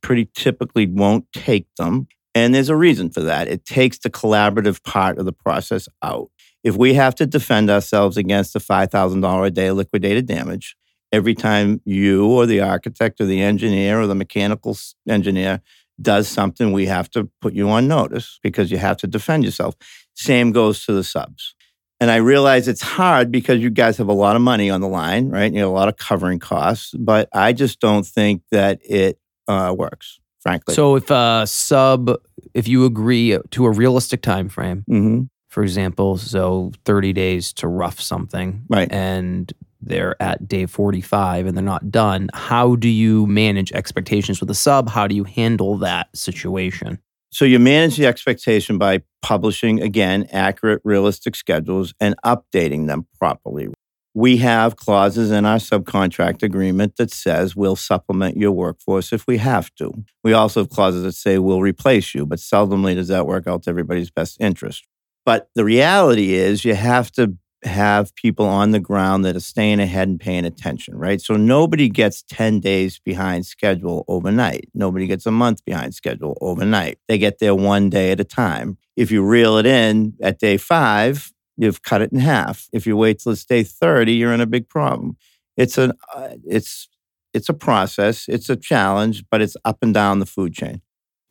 pretty 0.00 0.28
typically 0.34 0.86
won't 0.86 1.26
take 1.32 1.66
them. 1.76 2.06
And 2.34 2.54
there's 2.54 2.68
a 2.68 2.76
reason 2.76 3.10
for 3.10 3.20
that. 3.22 3.48
It 3.48 3.64
takes 3.64 3.98
the 3.98 4.10
collaborative 4.10 4.82
part 4.84 5.18
of 5.18 5.24
the 5.24 5.32
process 5.32 5.88
out. 6.02 6.30
If 6.62 6.76
we 6.76 6.94
have 6.94 7.14
to 7.16 7.26
defend 7.26 7.70
ourselves 7.70 8.16
against 8.16 8.54
a 8.54 8.60
$5,000 8.60 9.46
a 9.46 9.50
day 9.50 9.70
liquidated 9.70 10.26
damage, 10.26 10.76
every 11.10 11.34
time 11.34 11.80
you 11.84 12.26
or 12.26 12.46
the 12.46 12.60
architect 12.60 13.20
or 13.20 13.24
the 13.24 13.40
engineer 13.40 14.00
or 14.00 14.06
the 14.06 14.14
mechanical 14.14 14.76
engineer 15.08 15.60
does 16.00 16.28
something, 16.28 16.72
we 16.72 16.86
have 16.86 17.10
to 17.10 17.28
put 17.40 17.54
you 17.54 17.68
on 17.70 17.88
notice 17.88 18.38
because 18.42 18.70
you 18.70 18.78
have 18.78 18.96
to 18.98 19.06
defend 19.06 19.44
yourself. 19.44 19.74
Same 20.14 20.52
goes 20.52 20.84
to 20.86 20.92
the 20.92 21.04
subs. 21.04 21.54
And 22.00 22.10
I 22.10 22.16
realize 22.16 22.68
it's 22.68 22.82
hard 22.82 23.32
because 23.32 23.60
you 23.60 23.70
guys 23.70 23.96
have 23.96 24.08
a 24.08 24.12
lot 24.12 24.36
of 24.36 24.42
money 24.42 24.70
on 24.70 24.80
the 24.80 24.86
line, 24.88 25.30
right? 25.30 25.52
You 25.52 25.60
have 25.60 25.68
a 25.68 25.72
lot 25.72 25.88
of 25.88 25.96
covering 25.96 26.38
costs, 26.38 26.94
but 26.96 27.28
I 27.32 27.52
just 27.52 27.80
don't 27.80 28.06
think 28.06 28.42
that 28.52 28.78
it 28.84 29.18
uh, 29.48 29.74
works, 29.76 30.20
frankly. 30.40 30.74
So 30.74 30.94
if 30.94 31.10
a 31.10 31.44
sub, 31.46 32.14
if 32.54 32.68
you 32.68 32.84
agree 32.84 33.36
to 33.50 33.64
a 33.66 33.70
realistic 33.70 34.22
time 34.22 34.48
frame, 34.48 34.84
hmm 34.86 35.22
for 35.48 35.62
example, 35.62 36.18
so 36.18 36.72
30 36.84 37.14
days 37.14 37.54
to 37.54 37.66
rough 37.66 38.00
something, 38.00 38.64
Right. 38.68 38.92
and 38.92 39.50
they're 39.80 40.20
at 40.20 40.48
day 40.48 40.66
45 40.66 41.46
and 41.46 41.56
they're 41.56 41.64
not 41.64 41.90
done, 41.90 42.30
how 42.34 42.76
do 42.76 42.88
you 42.88 43.26
manage 43.26 43.72
expectations 43.72 44.40
with 44.40 44.50
a 44.50 44.54
sub? 44.54 44.88
How 44.88 45.06
do 45.06 45.14
you 45.14 45.24
handle 45.24 45.76
that 45.78 46.08
situation? 46.16 46.98
So 47.30 47.44
you 47.44 47.58
manage 47.58 47.96
the 47.96 48.06
expectation 48.06 48.78
by 48.78 49.02
publishing, 49.20 49.82
again, 49.82 50.26
accurate, 50.32 50.80
realistic 50.84 51.36
schedules 51.36 51.92
and 52.00 52.14
updating 52.24 52.86
them 52.86 53.06
properly. 53.18 53.68
We 54.14 54.38
have 54.38 54.76
clauses 54.76 55.30
in 55.30 55.44
our 55.44 55.58
subcontract 55.58 56.42
agreement 56.42 56.96
that 56.96 57.12
says 57.12 57.54
we'll 57.54 57.76
supplement 57.76 58.36
your 58.36 58.52
workforce 58.52 59.12
if 59.12 59.26
we 59.26 59.36
have 59.36 59.72
to. 59.76 59.92
We 60.24 60.32
also 60.32 60.60
have 60.60 60.70
clauses 60.70 61.02
that 61.02 61.12
say 61.12 61.38
we'll 61.38 61.60
replace 61.60 62.14
you, 62.14 62.24
but 62.24 62.38
seldomly 62.38 62.94
does 62.94 63.08
that 63.08 63.26
work 63.26 63.46
out 63.46 63.64
to 63.64 63.70
everybody's 63.70 64.10
best 64.10 64.38
interest. 64.40 64.86
But 65.26 65.50
the 65.54 65.64
reality 65.64 66.32
is 66.32 66.64
you 66.64 66.74
have 66.74 67.12
to 67.12 67.36
have 67.64 68.14
people 68.14 68.46
on 68.46 68.70
the 68.70 68.78
ground 68.80 69.24
that 69.24 69.36
are 69.36 69.40
staying 69.40 69.80
ahead 69.80 70.08
and 70.08 70.20
paying 70.20 70.44
attention, 70.44 70.96
right? 70.96 71.20
So 71.20 71.36
nobody 71.36 71.88
gets 71.88 72.22
10 72.22 72.60
days 72.60 72.98
behind 72.98 73.46
schedule 73.46 74.04
overnight. 74.06 74.68
Nobody 74.74 75.06
gets 75.06 75.26
a 75.26 75.30
month 75.30 75.64
behind 75.64 75.94
schedule 75.94 76.38
overnight. 76.40 76.98
They 77.08 77.18
get 77.18 77.40
there 77.40 77.54
one 77.54 77.90
day 77.90 78.12
at 78.12 78.20
a 78.20 78.24
time. 78.24 78.78
If 78.96 79.10
you 79.10 79.24
reel 79.24 79.56
it 79.56 79.66
in 79.66 80.14
at 80.22 80.38
day 80.38 80.56
five, 80.56 81.32
you've 81.56 81.82
cut 81.82 82.00
it 82.00 82.12
in 82.12 82.20
half. 82.20 82.68
If 82.72 82.86
you 82.86 82.96
wait 82.96 83.18
till 83.18 83.32
it's 83.32 83.44
day 83.44 83.64
30, 83.64 84.12
you're 84.12 84.32
in 84.32 84.40
a 84.40 84.46
big 84.46 84.68
problem. 84.68 85.16
It's 85.56 85.76
an 85.76 85.92
uh, 86.14 86.34
it's 86.46 86.88
it's 87.34 87.48
a 87.48 87.54
process, 87.54 88.26
it's 88.28 88.48
a 88.48 88.56
challenge, 88.56 89.24
but 89.30 89.42
it's 89.42 89.56
up 89.64 89.78
and 89.82 89.92
down 89.92 90.20
the 90.20 90.26
food 90.26 90.54
chain. 90.54 90.80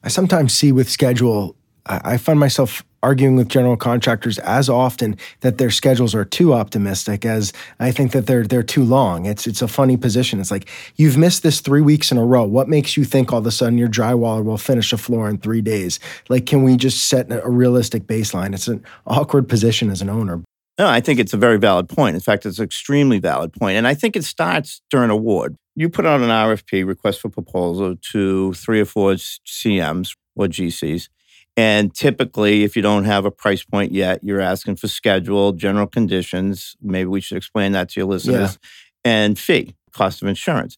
I 0.04 0.10
sometimes 0.10 0.54
see 0.54 0.72
with 0.72 0.90
schedule, 0.90 1.56
I, 1.88 2.18
find 2.18 2.40
myself 2.40 2.84
arguing 3.04 3.36
with 3.36 3.48
general 3.48 3.78
contractors 3.78 4.40
as 4.40 4.70
often 4.70 5.18
that 5.42 5.58
their 5.58 5.70
schedules 5.70 6.14
are 6.14 6.26
too 6.26 6.54
optimistic 6.54 7.26
as 7.26 7.54
I 7.80 7.92
think 7.92 8.12
that 8.12 8.28
they're 8.28 8.44
they're 8.44 8.64
too 8.64 8.84
long. 8.84 9.26
It's 9.26 9.48
it's 9.48 9.62
a 9.62 9.68
funny 9.68 9.98
position. 9.98 10.40
It's 10.40 10.52
like 10.52 10.68
you've 10.96 11.18
missed 11.18 11.44
this 11.44 11.62
three 11.62 11.82
weeks 11.82 12.12
in 12.12 12.18
a 12.18 12.26
row. 12.26 12.44
What 12.44 12.68
makes 12.68 12.98
you 12.98 13.06
think 13.06 13.32
all 13.32 13.40
of 13.40 13.46
a 13.46 13.52
sudden 13.52 13.78
your 13.78 13.90
drywaller 13.90 14.44
will 14.44 14.58
finish 14.58 14.92
a 14.94 14.98
floor 14.98 15.30
in 15.30 15.38
three 15.38 15.62
days? 15.62 16.00
Like, 16.30 16.46
can 16.46 16.64
we 16.64 16.78
just 16.78 17.08
set 17.08 17.32
a 17.32 17.50
realistic 17.50 18.04
baseline? 18.08 18.54
It's 18.54 18.68
an 18.68 18.84
awkward 19.06 19.48
position 19.48 19.90
as 19.90 20.02
an 20.02 20.10
owner. 20.10 20.44
No, 20.78 20.88
I 20.88 21.00
think 21.00 21.20
it's 21.20 21.34
a 21.34 21.38
very 21.38 21.58
valid 21.58 21.90
point. 21.90 22.16
In 22.16 22.22
fact, 22.22 22.46
it's 22.46 22.60
an 22.60 22.66
extremely 22.66 23.18
valid 23.18 23.52
point. 23.54 23.78
And 23.78 23.88
I 23.88 23.96
think 23.96 24.16
it 24.16 24.24
starts 24.24 24.82
during 24.92 25.10
award. 25.10 25.56
You 25.76 25.90
put 25.90 26.06
out 26.06 26.22
an 26.22 26.30
RFP, 26.30 26.86
request 26.86 27.22
for 27.22 27.30
proposal, 27.30 27.96
to 28.12 28.54
three 28.54 28.82
or 28.82 28.86
four 28.86 29.14
CMs 29.14 30.16
or 30.36 30.46
GCs. 30.46 31.10
And 31.58 31.94
typically, 31.94 32.64
if 32.64 32.76
you 32.76 32.82
don't 32.82 33.06
have 33.06 33.26
a 33.26 33.32
price 33.32 33.64
point 33.64 33.92
yet, 33.92 34.24
you're 34.24 34.40
asking 34.40 34.76
for 34.76 34.88
schedule, 34.88 35.52
general 35.54 35.88
conditions. 35.88 36.76
Maybe 36.82 37.08
we 37.08 37.20
should 37.20 37.38
explain 37.38 37.72
that 37.72 37.90
to 37.90 38.00
your 38.00 38.08
listeners. 38.08 38.60
Yeah. 38.62 39.12
And 39.12 39.40
fee, 39.40 39.76
cost 39.92 40.22
of 40.22 40.28
insurance. 40.28 40.78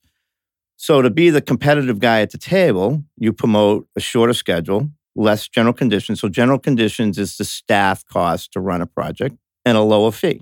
So, 0.77 1.01
to 1.01 1.09
be 1.09 1.29
the 1.29 1.41
competitive 1.41 1.99
guy 1.99 2.21
at 2.21 2.31
the 2.31 2.37
table, 2.37 3.03
you 3.17 3.33
promote 3.33 3.87
a 3.97 3.99
shorter 3.99 4.33
schedule, 4.33 4.89
less 5.15 5.49
general 5.49 5.73
conditions. 5.73 6.21
So, 6.21 6.29
general 6.29 6.59
conditions 6.59 7.17
is 7.17 7.35
the 7.35 7.43
staff 7.43 8.05
cost 8.05 8.53
to 8.53 8.61
run 8.61 8.81
a 8.81 8.85
project 8.85 9.35
and 9.65 9.77
a 9.77 9.81
lower 9.81 10.11
fee. 10.11 10.41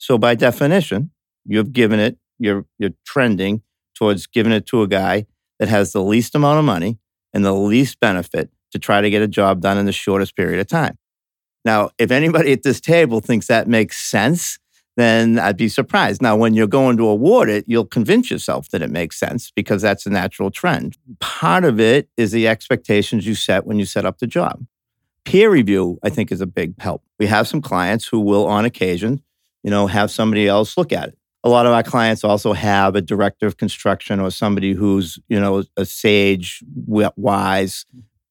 So 0.00 0.16
by 0.16 0.34
definition, 0.34 1.10
you've 1.44 1.72
given 1.72 2.00
it, 2.00 2.16
you're, 2.38 2.64
you're 2.78 2.94
trending 3.06 3.62
towards 3.94 4.26
giving 4.26 4.50
it 4.50 4.66
to 4.66 4.82
a 4.82 4.88
guy 4.88 5.26
that 5.58 5.68
has 5.68 5.92
the 5.92 6.02
least 6.02 6.34
amount 6.34 6.58
of 6.58 6.64
money 6.64 6.98
and 7.34 7.44
the 7.44 7.52
least 7.52 8.00
benefit 8.00 8.50
to 8.72 8.78
try 8.78 9.00
to 9.00 9.10
get 9.10 9.22
a 9.22 9.28
job 9.28 9.60
done 9.60 9.78
in 9.78 9.86
the 9.86 9.92
shortest 9.92 10.36
period 10.36 10.60
of 10.60 10.66
time. 10.66 10.96
Now, 11.64 11.90
if 11.98 12.10
anybody 12.10 12.52
at 12.52 12.62
this 12.62 12.80
table 12.80 13.20
thinks 13.20 13.46
that 13.48 13.68
makes 13.68 14.00
sense, 14.00 14.58
then 14.96 15.38
I'd 15.38 15.56
be 15.56 15.68
surprised. 15.68 16.20
Now, 16.20 16.36
when 16.36 16.54
you're 16.54 16.66
going 16.66 16.96
to 16.96 17.06
award 17.06 17.48
it, 17.48 17.64
you'll 17.66 17.86
convince 17.86 18.30
yourself 18.30 18.68
that 18.70 18.82
it 18.82 18.90
makes 18.90 19.18
sense 19.18 19.50
because 19.50 19.82
that's 19.82 20.06
a 20.06 20.10
natural 20.10 20.50
trend. 20.50 20.96
Part 21.20 21.64
of 21.64 21.80
it 21.80 22.08
is 22.16 22.32
the 22.32 22.48
expectations 22.48 23.26
you 23.26 23.34
set 23.34 23.66
when 23.66 23.78
you 23.78 23.84
set 23.84 24.04
up 24.04 24.18
the 24.18 24.26
job. 24.26 24.64
Peer 25.24 25.50
review, 25.50 25.98
I 26.02 26.08
think, 26.08 26.32
is 26.32 26.40
a 26.40 26.46
big 26.46 26.80
help. 26.80 27.02
We 27.18 27.26
have 27.26 27.46
some 27.46 27.60
clients 27.60 28.06
who 28.06 28.20
will, 28.20 28.46
on 28.46 28.64
occasion, 28.64 29.22
you 29.62 29.70
know, 29.70 29.86
have 29.86 30.10
somebody 30.10 30.48
else 30.48 30.76
look 30.76 30.92
at 30.92 31.08
it. 31.08 31.18
A 31.44 31.48
lot 31.48 31.66
of 31.66 31.72
our 31.72 31.82
clients 31.82 32.24
also 32.24 32.52
have 32.52 32.94
a 32.94 33.00
director 33.00 33.46
of 33.46 33.56
construction 33.56 34.20
or 34.20 34.30
somebody 34.30 34.72
who's, 34.72 35.18
you 35.28 35.40
know, 35.40 35.62
a 35.76 35.84
sage, 35.86 36.62
wise 36.86 37.86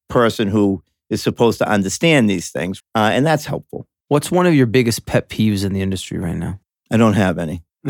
person 0.10 0.48
who 0.48 0.84
is 1.10 1.22
supposed 1.22 1.58
to 1.60 1.70
understand 1.70 2.30
these 2.30 2.50
things. 2.50 2.82
Uh, 2.96 3.12
and 3.14 3.26
that's 3.26 3.46
helpful. 3.46 3.88
What's 4.10 4.32
one 4.32 4.46
of 4.46 4.54
your 4.54 4.66
biggest 4.66 5.06
pet 5.06 5.30
peeves 5.30 5.64
in 5.64 5.74
the 5.74 5.82
industry 5.82 6.18
right 6.18 6.36
now? 6.36 6.60
I 6.92 6.98
don't 6.98 7.14
have 7.14 7.38
any. 7.38 7.64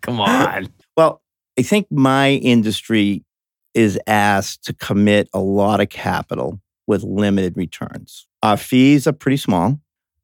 Come 0.00 0.20
on. 0.20 0.68
Well, 0.96 1.20
I 1.58 1.62
think 1.62 1.88
my 1.90 2.30
industry 2.30 3.24
is 3.74 3.98
asked 4.06 4.64
to 4.64 4.72
commit 4.72 5.28
a 5.32 5.40
lot 5.40 5.80
of 5.80 5.88
capital 5.88 6.60
with 6.86 7.02
limited 7.02 7.56
returns. 7.56 8.26
Our 8.42 8.56
fees 8.56 9.06
are 9.06 9.12
pretty 9.12 9.36
small. 9.36 9.78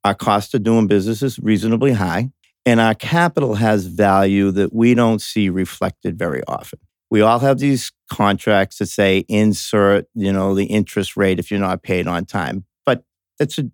Our 0.04 0.14
cost 0.14 0.54
of 0.54 0.62
doing 0.62 0.86
business 0.86 1.22
is 1.22 1.38
reasonably 1.38 1.92
high. 1.92 2.30
And 2.66 2.80
our 2.80 2.94
capital 2.94 3.54
has 3.56 3.86
value 3.86 4.50
that 4.52 4.72
we 4.72 4.94
don't 4.94 5.20
see 5.20 5.50
reflected 5.50 6.18
very 6.18 6.42
often. 6.48 6.78
We 7.10 7.20
all 7.20 7.38
have 7.38 7.58
these 7.58 7.92
contracts 8.10 8.78
that 8.78 8.86
say 8.86 9.24
insert, 9.28 10.06
you 10.14 10.32
know, 10.32 10.54
the 10.54 10.64
interest 10.64 11.16
rate 11.16 11.38
if 11.38 11.50
you're 11.50 11.60
not 11.60 11.82
paid 11.82 12.06
on 12.06 12.24
time. 12.24 12.64
But 12.84 13.04
that's 13.38 13.58
a, 13.58 13.64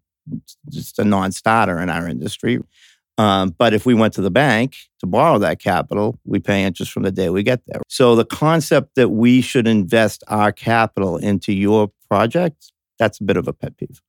just 0.68 0.98
a 0.98 1.04
non-starter 1.04 1.78
in 1.78 1.90
our 1.90 2.06
industry. 2.08 2.58
Um, 3.18 3.54
but 3.58 3.74
if 3.74 3.84
we 3.84 3.94
went 3.94 4.14
to 4.14 4.22
the 4.22 4.30
bank 4.30 4.76
to 5.00 5.06
borrow 5.06 5.38
that 5.38 5.60
capital, 5.60 6.18
we 6.24 6.38
pay 6.38 6.64
interest 6.64 6.92
from 6.92 7.02
the 7.02 7.12
day 7.12 7.28
we 7.28 7.42
get 7.42 7.60
there. 7.66 7.80
So 7.88 8.14
the 8.14 8.24
concept 8.24 8.94
that 8.96 9.10
we 9.10 9.42
should 9.42 9.66
invest 9.66 10.24
our 10.28 10.52
capital 10.52 11.16
into 11.18 11.52
your 11.52 11.90
project 12.08 12.72
that's 13.00 13.18
a 13.18 13.24
bit 13.24 13.38
of 13.38 13.48
a 13.48 13.52
pet 13.52 13.76
peeve. 13.78 14.02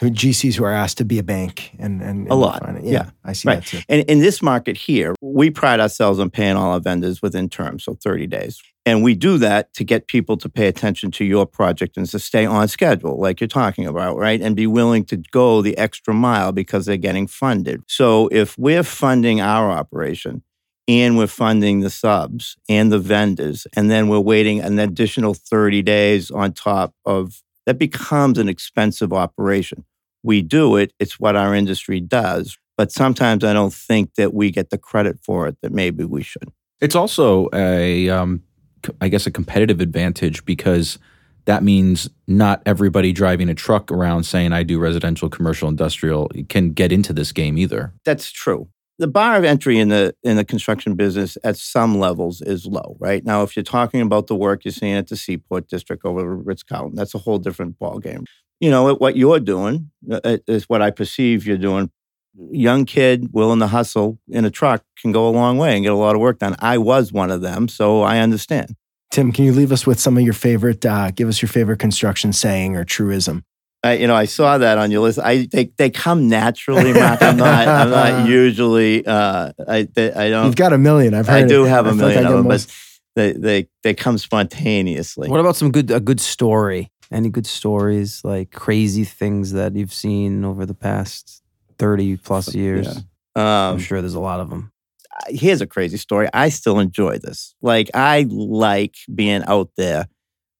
GCs 0.00 0.56
who 0.56 0.64
are 0.64 0.72
asked 0.72 0.98
to 0.98 1.04
be 1.04 1.18
a 1.18 1.22
bank 1.22 1.72
and, 1.78 2.02
and, 2.02 2.22
and 2.22 2.30
a 2.30 2.34
lot. 2.34 2.62
Yeah, 2.82 2.90
yeah, 2.90 3.10
I 3.24 3.32
see 3.32 3.48
right. 3.48 3.56
that 3.56 3.66
too. 3.66 3.80
And 3.88 4.02
in 4.08 4.18
this 4.18 4.42
market 4.42 4.76
here, 4.76 5.14
we 5.20 5.50
pride 5.50 5.80
ourselves 5.80 6.18
on 6.18 6.30
paying 6.30 6.56
all 6.56 6.72
our 6.72 6.80
vendors 6.80 7.22
within 7.22 7.48
terms, 7.48 7.84
so 7.84 7.94
30 7.94 8.26
days. 8.26 8.62
And 8.86 9.02
we 9.02 9.14
do 9.14 9.38
that 9.38 9.72
to 9.74 9.84
get 9.84 10.08
people 10.08 10.36
to 10.36 10.48
pay 10.48 10.66
attention 10.66 11.10
to 11.12 11.24
your 11.24 11.46
project 11.46 11.96
and 11.96 12.06
to 12.10 12.18
stay 12.18 12.44
on 12.44 12.68
schedule, 12.68 13.18
like 13.18 13.40
you're 13.40 13.48
talking 13.48 13.86
about, 13.86 14.16
right? 14.16 14.40
And 14.40 14.54
be 14.54 14.66
willing 14.66 15.04
to 15.06 15.16
go 15.16 15.62
the 15.62 15.76
extra 15.78 16.12
mile 16.12 16.52
because 16.52 16.84
they're 16.84 16.96
getting 16.98 17.26
funded. 17.26 17.82
So 17.88 18.28
if 18.30 18.58
we're 18.58 18.82
funding 18.82 19.40
our 19.40 19.70
operation 19.70 20.42
and 20.86 21.16
we're 21.16 21.28
funding 21.28 21.80
the 21.80 21.88
subs 21.88 22.58
and 22.68 22.92
the 22.92 22.98
vendors, 22.98 23.66
and 23.74 23.90
then 23.90 24.08
we're 24.08 24.20
waiting 24.20 24.60
an 24.60 24.78
additional 24.78 25.32
30 25.32 25.80
days 25.80 26.30
on 26.30 26.52
top 26.52 26.94
of 27.06 27.42
that 27.66 27.78
becomes 27.78 28.38
an 28.38 28.48
expensive 28.48 29.12
operation. 29.12 29.84
We 30.22 30.42
do 30.42 30.76
it, 30.76 30.92
it's 30.98 31.20
what 31.20 31.36
our 31.36 31.54
industry 31.54 32.00
does. 32.00 32.56
But 32.76 32.90
sometimes 32.90 33.44
I 33.44 33.52
don't 33.52 33.72
think 33.72 34.14
that 34.16 34.34
we 34.34 34.50
get 34.50 34.70
the 34.70 34.78
credit 34.78 35.18
for 35.22 35.46
it 35.46 35.56
that 35.62 35.72
maybe 35.72 36.04
we 36.04 36.22
should. 36.22 36.50
It's 36.80 36.96
also 36.96 37.48
a, 37.52 38.08
um, 38.08 38.42
I 39.00 39.08
guess, 39.08 39.26
a 39.26 39.30
competitive 39.30 39.80
advantage 39.80 40.44
because 40.44 40.98
that 41.44 41.62
means 41.62 42.10
not 42.26 42.62
everybody 42.66 43.12
driving 43.12 43.48
a 43.48 43.54
truck 43.54 43.92
around 43.92 44.24
saying 44.24 44.52
I 44.52 44.62
do 44.64 44.78
residential, 44.78 45.28
commercial, 45.28 45.68
industrial 45.68 46.30
can 46.48 46.72
get 46.72 46.90
into 46.90 47.12
this 47.12 47.32
game 47.32 47.58
either. 47.58 47.92
That's 48.04 48.32
true 48.32 48.68
the 48.98 49.08
bar 49.08 49.36
of 49.36 49.44
entry 49.44 49.78
in 49.78 49.88
the 49.88 50.14
in 50.22 50.36
the 50.36 50.44
construction 50.44 50.94
business 50.94 51.36
at 51.42 51.56
some 51.56 51.98
levels 51.98 52.40
is 52.40 52.66
low, 52.66 52.96
right? 53.00 53.24
Now, 53.24 53.42
if 53.42 53.56
you're 53.56 53.64
talking 53.64 54.00
about 54.00 54.28
the 54.28 54.36
work 54.36 54.64
you're 54.64 54.72
seeing 54.72 54.94
at 54.94 55.08
the 55.08 55.16
Seaport 55.16 55.68
District 55.68 56.04
over 56.04 56.36
Ritz 56.36 56.62
Carlton, 56.62 56.94
that's 56.94 57.14
a 57.14 57.18
whole 57.18 57.38
different 57.38 57.78
ballgame. 57.78 58.24
You 58.60 58.70
know, 58.70 58.94
what 58.94 59.16
you're 59.16 59.40
doing 59.40 59.90
uh, 60.10 60.38
is 60.46 60.68
what 60.68 60.80
I 60.80 60.90
perceive 60.90 61.46
you're 61.46 61.58
doing. 61.58 61.90
Young 62.50 62.84
kid 62.84 63.28
willing 63.32 63.60
to 63.60 63.66
hustle 63.66 64.18
in 64.28 64.44
a 64.44 64.50
truck 64.50 64.84
can 65.00 65.12
go 65.12 65.28
a 65.28 65.30
long 65.30 65.58
way 65.58 65.74
and 65.74 65.84
get 65.84 65.92
a 65.92 65.96
lot 65.96 66.14
of 66.14 66.20
work 66.20 66.38
done. 66.38 66.56
I 66.58 66.78
was 66.78 67.12
one 67.12 67.30
of 67.30 67.42
them, 67.42 67.68
so 67.68 68.02
I 68.02 68.18
understand. 68.18 68.74
Tim, 69.10 69.30
can 69.30 69.44
you 69.44 69.52
leave 69.52 69.70
us 69.70 69.86
with 69.86 70.00
some 70.00 70.16
of 70.16 70.24
your 70.24 70.32
favorite? 70.32 70.84
Uh, 70.84 71.10
give 71.12 71.28
us 71.28 71.40
your 71.40 71.48
favorite 71.48 71.78
construction 71.78 72.32
saying 72.32 72.74
or 72.74 72.84
truism. 72.84 73.44
I, 73.84 73.92
you 73.94 74.06
know, 74.06 74.14
I 74.14 74.24
saw 74.24 74.56
that 74.56 74.78
on 74.78 74.90
your 74.90 75.02
list. 75.02 75.18
I 75.18 75.46
they 75.50 75.66
they 75.76 75.90
come 75.90 76.26
naturally, 76.28 76.94
Mark. 76.94 77.20
I'm 77.20 77.36
not 77.36 77.68
I'm 77.68 77.90
not 77.90 78.26
usually. 78.28 79.06
Uh, 79.06 79.52
I 79.68 79.82
they, 79.82 80.10
I 80.10 80.30
don't. 80.30 80.46
You've 80.46 80.56
got 80.56 80.72
a 80.72 80.78
million. 80.78 81.12
I've 81.12 81.26
heard. 81.26 81.44
I 81.44 81.46
do 81.46 81.66
it. 81.66 81.68
have 81.68 81.86
I 81.86 81.90
a 81.90 81.94
million 81.94 82.24
like 82.24 82.30
of 82.30 82.38
them, 82.38 82.48
most... 82.48 82.72
but 83.14 83.14
they 83.14 83.32
they 83.32 83.68
they 83.82 83.94
come 83.94 84.16
spontaneously. 84.16 85.28
What 85.28 85.38
about 85.38 85.56
some 85.56 85.70
good 85.70 85.90
a 85.90 86.00
good 86.00 86.18
story? 86.18 86.90
Any 87.12 87.28
good 87.28 87.46
stories 87.46 88.22
like 88.24 88.50
crazy 88.52 89.04
things 89.04 89.52
that 89.52 89.76
you've 89.76 89.92
seen 89.92 90.46
over 90.46 90.64
the 90.64 90.74
past 90.74 91.42
thirty 91.78 92.16
plus 92.16 92.54
years? 92.54 92.86
Yeah. 93.36 93.68
Um, 93.68 93.74
I'm 93.74 93.78
sure 93.80 94.00
there's 94.00 94.14
a 94.14 94.20
lot 94.20 94.40
of 94.40 94.48
them. 94.48 94.72
Here's 95.28 95.60
a 95.60 95.66
crazy 95.66 95.98
story. 95.98 96.28
I 96.32 96.48
still 96.48 96.78
enjoy 96.78 97.18
this. 97.18 97.54
Like 97.60 97.90
I 97.92 98.26
like 98.30 98.96
being 99.14 99.44
out 99.46 99.68
there 99.76 100.06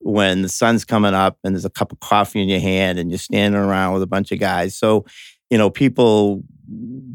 when 0.05 0.43
the 0.43 0.49
sun's 0.49 0.85
coming 0.85 1.15
up 1.15 1.39
and 1.43 1.55
there's 1.55 1.65
a 1.65 1.71
cup 1.71 1.91
of 1.91 2.01
coffee 2.01 2.41
in 2.41 2.49
your 2.49 2.61
hand 2.61 2.99
and 2.99 3.11
you're 3.11 3.19
standing 3.19 3.61
around 3.61 3.95
with 3.95 4.03
a 4.03 4.07
bunch 4.07 4.31
of 4.33 4.39
guys. 4.39 4.77
So, 4.77 5.05
you 5.51 5.59
know, 5.59 5.71
people 5.71 6.43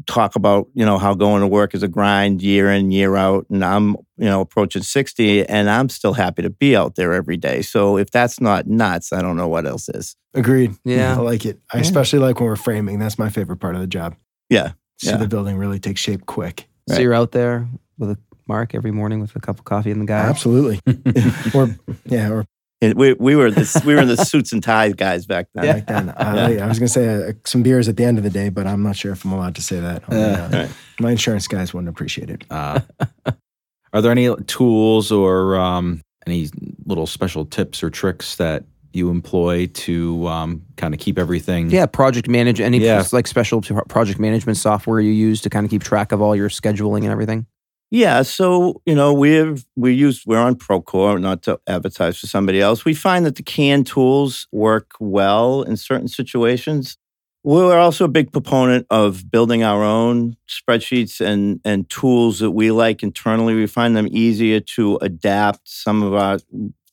talk 0.06 0.36
about, 0.36 0.68
you 0.74 0.84
know, 0.84 0.98
how 0.98 1.14
going 1.14 1.40
to 1.40 1.46
work 1.46 1.74
is 1.74 1.82
a 1.82 1.88
grind 1.88 2.42
year 2.42 2.70
in, 2.70 2.90
year 2.90 3.16
out. 3.16 3.46
And 3.48 3.64
I'm, 3.64 3.90
you 4.16 4.26
know, 4.26 4.40
approaching 4.40 4.82
60 4.82 5.46
and 5.48 5.70
I'm 5.70 5.88
still 5.88 6.12
happy 6.12 6.42
to 6.42 6.50
be 6.50 6.76
out 6.76 6.96
there 6.96 7.12
every 7.12 7.36
day. 7.36 7.62
So 7.62 7.96
if 7.96 8.10
that's 8.10 8.40
not 8.40 8.66
nuts, 8.66 9.12
I 9.12 9.22
don't 9.22 9.36
know 9.36 9.48
what 9.48 9.66
else 9.66 9.88
is. 9.88 10.16
Agreed. 10.34 10.74
Yeah. 10.84 11.16
I 11.16 11.20
like 11.20 11.44
it. 11.46 11.60
I 11.72 11.78
yeah. 11.78 11.82
especially 11.82 12.18
like 12.18 12.40
when 12.40 12.48
we're 12.48 12.56
framing. 12.56 12.98
That's 12.98 13.18
my 13.18 13.30
favorite 13.30 13.58
part 13.58 13.74
of 13.76 13.80
the 13.80 13.86
job. 13.86 14.16
Yeah. 14.48 14.72
See 14.98 15.10
yeah. 15.10 15.16
the 15.16 15.28
building 15.28 15.56
really 15.56 15.78
take 15.78 15.96
shape 15.96 16.26
quick. 16.26 16.68
Right. 16.88 16.96
So 16.96 17.02
you're 17.02 17.14
out 17.14 17.32
there 17.32 17.68
with 17.98 18.10
a 18.10 18.18
Mark 18.50 18.74
every 18.74 18.90
morning 18.90 19.20
with 19.20 19.34
a 19.36 19.40
cup 19.40 19.60
of 19.60 19.64
coffee 19.64 19.92
in 19.92 20.00
the 20.00 20.06
guy. 20.06 20.18
Absolutely. 20.18 20.80
or 21.54 21.76
yeah, 22.04 22.30
or 22.30 22.44
And 22.82 22.94
we, 22.94 23.12
we 23.14 23.36
were 23.36 23.50
the, 23.50 23.82
we 23.84 23.94
were 23.94 24.00
in 24.00 24.08
the 24.08 24.16
suits 24.16 24.52
and 24.52 24.62
ties 24.62 24.94
guys 24.94 25.26
back 25.26 25.48
then. 25.54 25.64
Back 25.64 25.86
then, 25.86 26.08
I, 26.16 26.58
I 26.58 26.66
was 26.66 26.78
going 26.78 26.86
to 26.86 26.92
say 26.92 27.28
uh, 27.28 27.32
some 27.44 27.62
beers 27.62 27.88
at 27.88 27.96
the 27.98 28.04
end 28.04 28.16
of 28.16 28.24
the 28.24 28.30
day, 28.30 28.48
but 28.48 28.66
I'm 28.66 28.82
not 28.82 28.96
sure 28.96 29.12
if 29.12 29.24
I'm 29.24 29.32
allowed 29.32 29.54
to 29.56 29.62
say 29.62 29.80
that. 29.80 30.02
Uh, 30.10 30.48
Right. 30.50 30.70
My 30.98 31.10
insurance 31.12 31.46
guys 31.46 31.72
wouldn't 31.74 31.88
appreciate 31.90 32.30
it. 32.30 32.44
Uh, 32.50 32.80
are 33.92 34.00
there 34.02 34.10
any 34.12 34.34
tools 34.46 35.10
or 35.12 35.56
um, 35.58 36.00
any 36.26 36.48
little 36.86 37.06
special 37.06 37.44
tips 37.44 37.82
or 37.82 37.90
tricks 37.90 38.36
that 38.36 38.64
you 38.92 39.08
employ 39.10 39.66
to 39.66 40.26
um, 40.26 40.62
kind 40.76 40.94
of 40.94 41.00
keep 41.00 41.18
everything? 41.18 41.70
Yeah, 41.70 41.86
project 41.86 42.28
manage 42.28 42.60
any 42.60 42.78
Yeah. 42.78 43.04
like 43.12 43.26
special 43.26 43.60
project 43.88 44.18
management 44.18 44.56
software 44.58 45.00
you 45.00 45.12
use 45.12 45.40
to 45.42 45.50
kind 45.50 45.64
of 45.64 45.70
keep 45.70 45.82
track 45.82 46.12
of 46.12 46.20
all 46.22 46.34
your 46.34 46.48
scheduling 46.48 47.02
and 47.02 47.08
everything. 47.10 47.46
Yeah, 47.90 48.22
so 48.22 48.80
you 48.86 48.94
know 48.94 49.12
we're 49.12 49.56
we 49.74 49.92
use 49.92 50.22
we're 50.24 50.38
on 50.38 50.54
Procore, 50.54 51.20
not 51.20 51.42
to 51.42 51.58
advertise 51.66 52.18
for 52.18 52.28
somebody 52.28 52.60
else. 52.60 52.84
We 52.84 52.94
find 52.94 53.26
that 53.26 53.34
the 53.34 53.42
CAN 53.42 53.82
tools 53.84 54.46
work 54.52 54.92
well 55.00 55.62
in 55.62 55.76
certain 55.76 56.06
situations. 56.06 56.96
We're 57.42 57.78
also 57.78 58.04
a 58.04 58.08
big 58.08 58.30
proponent 58.32 58.86
of 58.90 59.28
building 59.30 59.64
our 59.64 59.82
own 59.82 60.36
spreadsheets 60.48 61.20
and 61.20 61.60
and 61.64 61.88
tools 61.90 62.38
that 62.38 62.52
we 62.52 62.70
like 62.70 63.02
internally. 63.02 63.54
We 63.54 63.66
find 63.66 63.96
them 63.96 64.06
easier 64.10 64.60
to 64.76 64.98
adapt 65.02 65.68
some 65.68 66.02
of 66.04 66.14
our 66.14 66.38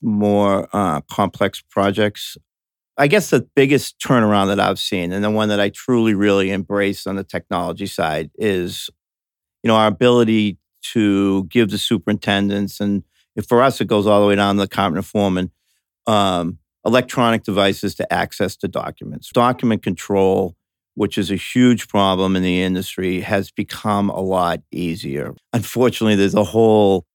more 0.02 0.68
uh, 0.72 1.00
complex 1.02 1.62
projects. 1.70 2.36
I 2.98 3.08
guess 3.08 3.30
the 3.30 3.48
biggest 3.56 3.98
turnaround 4.00 4.48
that 4.48 4.60
I've 4.60 4.78
seen, 4.80 5.12
and 5.12 5.24
the 5.24 5.30
one 5.30 5.48
that 5.50 5.60
I 5.60 5.70
truly 5.70 6.14
really 6.14 6.50
embrace 6.50 7.06
on 7.06 7.16
the 7.16 7.24
technology 7.24 7.86
side, 7.86 8.30
is 8.36 8.90
you 9.62 9.68
know 9.68 9.76
our 9.76 9.88
ability 9.88 10.58
to 10.80 11.44
give 11.44 11.70
the 11.70 11.78
superintendents 11.78 12.80
and 12.80 13.04
for 13.46 13.62
us 13.62 13.80
it 13.80 13.86
goes 13.86 14.06
all 14.06 14.20
the 14.20 14.26
way 14.26 14.34
down 14.34 14.56
to 14.56 14.60
the 14.60 14.66
department 14.66 15.04
foreman 15.04 15.50
um, 16.06 16.58
electronic 16.84 17.44
devices 17.44 17.94
to 17.94 18.12
access 18.12 18.56
the 18.56 18.68
documents. 18.68 19.30
Document 19.30 19.82
control 19.82 20.56
which 20.94 21.16
is 21.16 21.30
a 21.30 21.36
huge 21.36 21.86
problem 21.86 22.34
in 22.34 22.42
the 22.42 22.60
industry 22.60 23.20
has 23.20 23.52
become 23.52 24.10
a 24.10 24.20
lot 24.20 24.60
easier. 24.72 25.32
Unfortunately 25.52 26.16
there's 26.16 26.34
a 26.34 26.42
whole 26.42 27.06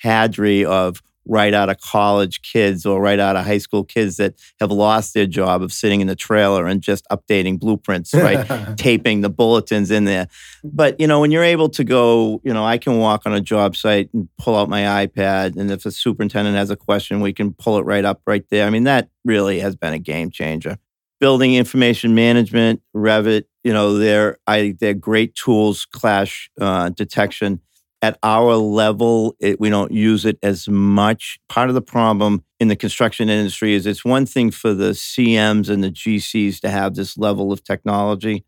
cadre 0.00 0.64
of 0.64 1.02
right 1.28 1.54
out 1.54 1.68
of 1.68 1.78
college 1.80 2.42
kids 2.42 2.84
or 2.86 3.00
right 3.00 3.20
out 3.20 3.36
of 3.36 3.44
high 3.44 3.58
school 3.58 3.84
kids 3.84 4.16
that 4.16 4.34
have 4.58 4.70
lost 4.70 5.14
their 5.14 5.26
job 5.26 5.62
of 5.62 5.72
sitting 5.72 6.00
in 6.00 6.06
the 6.06 6.16
trailer 6.16 6.66
and 6.66 6.80
just 6.80 7.06
updating 7.12 7.58
blueprints 7.58 8.14
right 8.14 8.46
taping 8.76 9.20
the 9.20 9.28
bulletins 9.30 9.90
in 9.90 10.04
there. 10.04 10.26
But 10.64 10.98
you 10.98 11.06
know, 11.06 11.20
when 11.20 11.30
you're 11.30 11.44
able 11.44 11.68
to 11.70 11.84
go, 11.84 12.40
you 12.44 12.52
know, 12.52 12.64
I 12.64 12.78
can 12.78 12.98
walk 12.98 13.22
on 13.26 13.34
a 13.34 13.40
job 13.40 13.76
site 13.76 14.08
and 14.12 14.28
pull 14.38 14.56
out 14.56 14.68
my 14.68 15.06
iPad, 15.06 15.56
and 15.56 15.70
if 15.70 15.86
a 15.86 15.90
superintendent 15.90 16.56
has 16.56 16.70
a 16.70 16.76
question, 16.76 17.20
we 17.20 17.32
can 17.32 17.52
pull 17.52 17.78
it 17.78 17.82
right 17.82 18.04
up 18.04 18.22
right 18.26 18.44
there. 18.50 18.66
I 18.66 18.70
mean, 18.70 18.84
that 18.84 19.08
really 19.24 19.60
has 19.60 19.76
been 19.76 19.92
a 19.92 19.98
game 19.98 20.30
changer. 20.30 20.78
Building 21.20 21.54
information 21.54 22.14
management, 22.14 22.80
Revit, 22.94 23.44
you 23.64 23.72
know, 23.72 23.98
they're 23.98 24.38
I 24.46 24.76
they're 24.80 24.94
great 24.94 25.34
tools, 25.34 25.84
clash 25.84 26.50
uh, 26.60 26.88
detection. 26.90 27.60
At 28.00 28.18
our 28.22 28.54
level, 28.54 29.36
it, 29.40 29.58
we 29.58 29.70
don't 29.70 29.90
use 29.90 30.24
it 30.24 30.38
as 30.42 30.68
much. 30.68 31.40
Part 31.48 31.68
of 31.68 31.74
the 31.74 31.82
problem 31.82 32.44
in 32.60 32.68
the 32.68 32.76
construction 32.76 33.28
industry 33.28 33.74
is 33.74 33.86
it's 33.86 34.04
one 34.04 34.24
thing 34.24 34.52
for 34.52 34.72
the 34.72 34.90
CMs 34.90 35.68
and 35.68 35.82
the 35.82 35.90
GCs 35.90 36.60
to 36.60 36.70
have 36.70 36.94
this 36.94 37.18
level 37.18 37.52
of 37.52 37.64
technology 37.64 38.44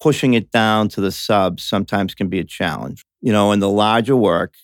pushing 0.00 0.34
it 0.34 0.50
down 0.50 0.88
to 0.88 1.00
the 1.00 1.12
subs 1.12 1.64
sometimes 1.64 2.14
can 2.14 2.28
be 2.28 2.38
a 2.38 2.44
challenge. 2.44 3.04
You 3.20 3.32
know, 3.32 3.52
in 3.52 3.60
the 3.60 3.68
larger 3.68 4.16
work, 4.16 4.54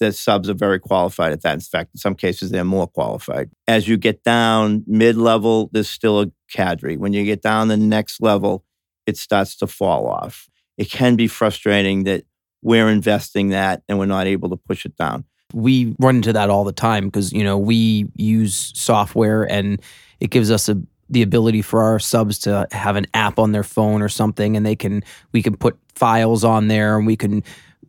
the 0.00 0.12
subs 0.12 0.48
are 0.48 0.54
very 0.54 0.80
qualified 0.80 1.32
at 1.32 1.42
that. 1.42 1.54
In 1.54 1.60
fact, 1.60 1.90
in 1.94 1.98
some 1.98 2.14
cases, 2.14 2.50
they're 2.50 2.64
more 2.64 2.88
qualified. 2.88 3.50
As 3.68 3.86
you 3.86 3.96
get 3.96 4.24
down 4.24 4.82
mid 4.86 5.16
level, 5.16 5.70
there's 5.72 5.90
still 5.90 6.20
a 6.20 6.32
cadre. 6.50 6.96
When 6.96 7.12
you 7.12 7.24
get 7.24 7.42
down 7.42 7.68
the 7.68 7.76
next 7.76 8.20
level, 8.20 8.64
it 9.06 9.16
starts 9.16 9.56
to 9.56 9.66
fall 9.66 10.08
off. 10.08 10.48
It 10.76 10.90
can 10.90 11.16
be 11.16 11.28
frustrating 11.28 12.04
that 12.04 12.24
we're 12.62 12.88
investing 12.88 13.48
that 13.48 13.82
and 13.88 13.98
we're 13.98 14.06
not 14.06 14.26
able 14.26 14.48
to 14.48 14.56
push 14.56 14.86
it 14.86 14.96
down. 14.96 15.24
we 15.52 15.94
run 15.98 16.16
into 16.16 16.32
that 16.32 16.48
all 16.48 16.64
the 16.64 16.72
time 16.72 17.06
because 17.06 17.32
you 17.32 17.44
know 17.44 17.58
we 17.58 18.06
use 18.16 18.72
software 18.74 19.42
and 19.50 19.82
it 20.20 20.30
gives 20.30 20.50
us 20.50 20.68
a, 20.68 20.80
the 21.10 21.22
ability 21.22 21.60
for 21.60 21.82
our 21.82 21.98
subs 21.98 22.38
to 22.38 22.66
have 22.70 22.96
an 22.96 23.06
app 23.12 23.38
on 23.38 23.52
their 23.52 23.62
phone 23.62 24.00
or 24.00 24.08
something 24.08 24.56
and 24.56 24.64
they 24.64 24.76
can 24.76 25.02
we 25.32 25.42
can 25.42 25.54
put 25.56 25.76
files 25.94 26.42
on 26.42 26.68
there 26.68 26.96
and 26.96 27.06
we 27.06 27.16
can 27.16 27.42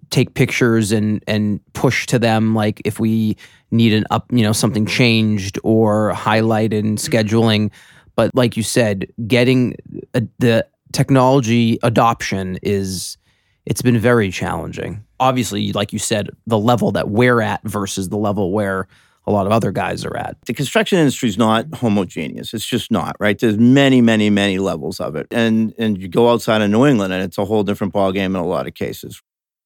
take 0.10 0.34
pictures 0.34 0.92
and 0.92 1.24
and 1.26 1.60
push 1.74 2.06
to 2.06 2.20
them 2.20 2.54
like 2.54 2.82
if 2.86 3.00
we 3.00 3.38
need 3.72 3.94
an 3.94 4.04
up 4.12 4.26
you 4.32 4.44
know 4.44 4.52
something 4.52 4.86
changed 4.86 5.58
or 5.64 6.12
highlighted 6.14 6.74
in 6.74 6.98
scheduling 6.98 7.72
but 8.16 8.30
like 8.36 8.58
you 8.58 8.64
said 8.64 9.08
getting 9.26 9.76
uh, 10.14 10.22
the 10.40 10.66
technology 10.92 11.80
adoption 11.82 12.60
is 12.62 13.18
it's 13.66 13.82
been 13.82 13.98
very 13.98 14.30
challenging. 14.30 15.04
Obviously, 15.20 15.72
like 15.74 15.94
you 15.94 16.00
said, 16.00 16.30
the 16.48 16.60
level 16.60 16.92
that 16.92 17.10
we're 17.10 17.42
at 17.42 17.62
versus 17.64 18.10
the 18.10 18.18
level 18.18 18.52
where 18.52 18.88
a 19.26 19.32
lot 19.32 19.46
of 19.46 19.54
other 19.54 19.72
guys 19.72 20.04
are 20.04 20.18
at. 20.18 20.36
the 20.48 20.54
construction 20.54 21.00
industry 21.00 21.30
is 21.30 21.38
not 21.38 21.66
homogeneous. 21.76 22.54
It's 22.54 22.66
just 22.66 22.92
not, 22.92 23.16
right? 23.20 23.40
There's 23.40 23.58
many, 23.58 24.02
many, 24.02 24.30
many 24.30 24.60
levels 24.60 25.00
of 25.00 25.16
it. 25.16 25.28
And 25.32 25.74
and 25.78 25.98
you 25.98 26.10
go 26.10 26.30
outside 26.30 26.62
of 26.62 26.70
New 26.70 26.86
England 26.86 27.14
and 27.14 27.24
it's 27.24 27.38
a 27.38 27.46
whole 27.46 27.64
different 27.64 27.94
ballgame 27.94 28.26
in 28.26 28.36
a 28.36 28.46
lot 28.46 28.68
of 28.68 28.74
cases. 28.74 29.22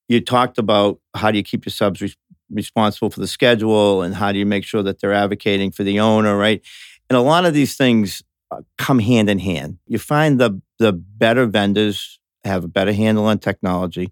You 0.07 0.21
talked 0.21 0.57
about 0.57 0.99
how 1.15 1.31
do 1.31 1.37
you 1.37 1.43
keep 1.43 1.65
your 1.65 1.71
subs 1.71 2.01
re- 2.01 2.13
responsible 2.51 3.09
for 3.09 3.19
the 3.19 3.27
schedule 3.27 4.03
and 4.03 4.15
how 4.15 4.31
do 4.31 4.37
you 4.39 4.45
make 4.45 4.63
sure 4.63 4.83
that 4.83 5.01
they're 5.01 5.11
advocating 5.13 5.71
for 5.71 5.83
the 5.83 5.99
owner, 5.99 6.37
right? 6.37 6.61
And 7.09 7.17
a 7.17 7.21
lot 7.21 7.45
of 7.45 7.53
these 7.53 7.75
things 7.75 8.21
uh, 8.51 8.61
come 8.77 8.99
hand 8.99 9.29
in 9.29 9.39
hand. 9.39 9.79
You 9.87 9.97
find 9.97 10.39
the 10.39 10.61
the 10.77 10.93
better 10.93 11.47
vendors 11.47 12.19
have 12.47 12.63
a 12.63 12.67
better 12.67 12.93
handle 12.93 13.25
on 13.25 13.39
technology. 13.39 14.11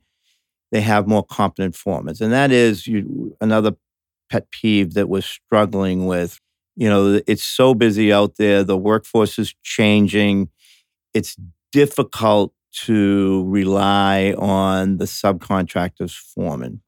They 0.71 0.81
have 0.81 1.07
more 1.07 1.23
competent 1.23 1.75
foremen. 1.75 2.15
And 2.19 2.31
that 2.31 2.51
is 2.51 2.87
you, 2.87 3.35
another 3.41 3.73
pet 4.29 4.49
peeve 4.51 4.93
that 4.93 5.09
we're 5.09 5.21
struggling 5.21 6.05
with. 6.05 6.39
You 6.75 6.89
know, 6.89 7.21
it's 7.27 7.43
so 7.43 7.73
busy 7.73 8.11
out 8.11 8.35
there. 8.37 8.63
The 8.63 8.77
workforce 8.77 9.39
is 9.39 9.55
changing. 9.63 10.49
It's 11.13 11.37
difficult 11.71 12.53
to 12.83 13.45
rely 13.47 14.33
on 14.37 14.97
the 14.97 15.05
subcontractors 15.05 16.13
foreman. 16.13 16.81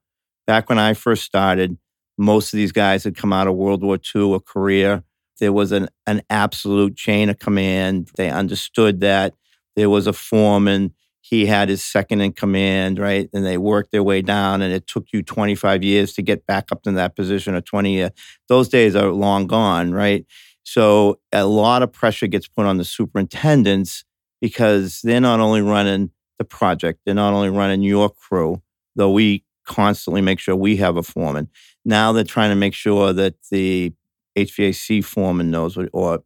Back 0.46 0.70
when 0.70 0.80
I 0.80 0.94
first 0.94 1.24
started, 1.24 1.78
most 2.18 2.54
of 2.54 2.58
these 2.58 2.72
guys 2.72 3.04
had 3.04 3.16
come 3.16 3.32
out 3.32 3.48
of 3.48 3.56
World 3.56 3.84
War 3.84 3.98
II 4.16 4.24
or 4.24 4.40
Korea. 4.40 5.04
There 5.40 5.54
was 5.54 5.72
an, 5.72 5.88
an 6.06 6.24
absolute 6.30 6.96
chain 6.96 7.30
of 7.30 7.40
command. 7.40 8.10
They 8.16 8.30
understood 8.30 9.02
that. 9.02 9.34
There 9.76 9.90
was 9.90 10.08
a 10.08 10.14
foreman 10.14 10.94
he 11.30 11.46
had 11.46 11.68
his 11.68 11.84
second 11.84 12.22
in 12.22 12.32
command, 12.32 13.00
right? 13.00 13.30
And 13.34 13.46
they 13.46 13.58
worked 13.58 13.92
their 13.92 14.04
way 14.04 14.22
down, 14.22 14.62
and 14.62 14.74
it 14.74 14.88
took 14.88 15.08
you 15.12 15.22
25 15.22 15.84
years 15.84 16.14
to 16.14 16.22
get 16.22 16.46
back 16.46 16.72
up 16.72 16.84
to 16.84 16.92
that 16.94 17.18
position 17.18 17.54
or 17.54 17.60
20 17.60 17.94
years. 17.94 18.12
Those 18.48 18.70
days 18.70 18.96
are 18.96 19.12
long 19.12 19.46
gone, 19.46 19.92
right? 19.92 20.26
So 20.64 21.20
a 21.34 21.46
lot 21.46 21.84
of 21.84 21.92
pressure 21.92 22.28
gets 22.28 22.48
put 22.48 22.66
on 22.66 22.78
the 22.78 22.86
superintendents 22.86 24.06
because 24.40 25.02
they're 25.02 25.20
not 25.20 25.42
only 25.42 25.62
running 25.62 26.12
the 26.40 26.46
project, 26.46 27.02
they're 27.06 27.16
not 27.16 27.34
only 27.34 27.50
running 27.50 27.82
your 27.82 28.10
crew, 28.10 28.62
though 28.96 29.12
we 29.12 29.44
constantly 29.66 30.22
make 30.22 30.40
sure 30.40 30.56
we 30.56 30.78
have 30.78 30.96
a 30.96 31.04
foreman. 31.04 31.50
Now 31.84 32.14
they're 32.14 32.24
trying 32.24 32.52
to 32.52 32.56
make 32.56 32.74
sure 32.74 33.12
that 33.12 33.36
the 33.52 33.92
HVAC 34.38 35.04
foreman 35.04 35.52
knows 35.52 35.76
what, 35.76 35.90
or 35.92 36.24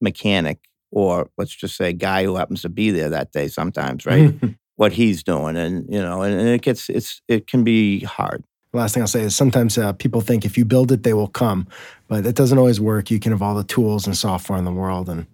mechanic 0.00 0.67
or 0.90 1.30
let's 1.36 1.54
just 1.54 1.76
say 1.76 1.92
guy 1.92 2.24
who 2.24 2.36
happens 2.36 2.62
to 2.62 2.68
be 2.68 2.90
there 2.90 3.10
that 3.10 3.32
day 3.32 3.48
sometimes, 3.48 4.06
right? 4.06 4.34
what 4.76 4.92
he's 4.92 5.22
doing. 5.22 5.56
And, 5.56 5.92
you 5.92 6.00
know, 6.00 6.22
and, 6.22 6.38
and 6.38 6.48
it 6.48 6.62
gets, 6.62 6.88
it's, 6.88 7.20
it 7.28 7.46
can 7.46 7.64
be 7.64 8.00
hard. 8.00 8.44
Last 8.72 8.94
thing 8.94 9.02
I'll 9.02 9.06
say 9.08 9.22
is 9.22 9.34
sometimes 9.34 9.76
uh, 9.78 9.92
people 9.94 10.20
think 10.20 10.44
if 10.44 10.56
you 10.58 10.64
build 10.64 10.92
it, 10.92 11.02
they 11.02 11.14
will 11.14 11.26
come, 11.28 11.66
but 12.06 12.26
it 12.26 12.36
doesn't 12.36 12.58
always 12.58 12.80
work. 12.80 13.10
You 13.10 13.18
can 13.18 13.32
have 13.32 13.42
all 13.42 13.54
the 13.54 13.64
tools 13.64 14.06
and 14.06 14.16
software 14.16 14.58
in 14.58 14.64
the 14.64 14.72
world, 14.72 15.08
and 15.08 15.26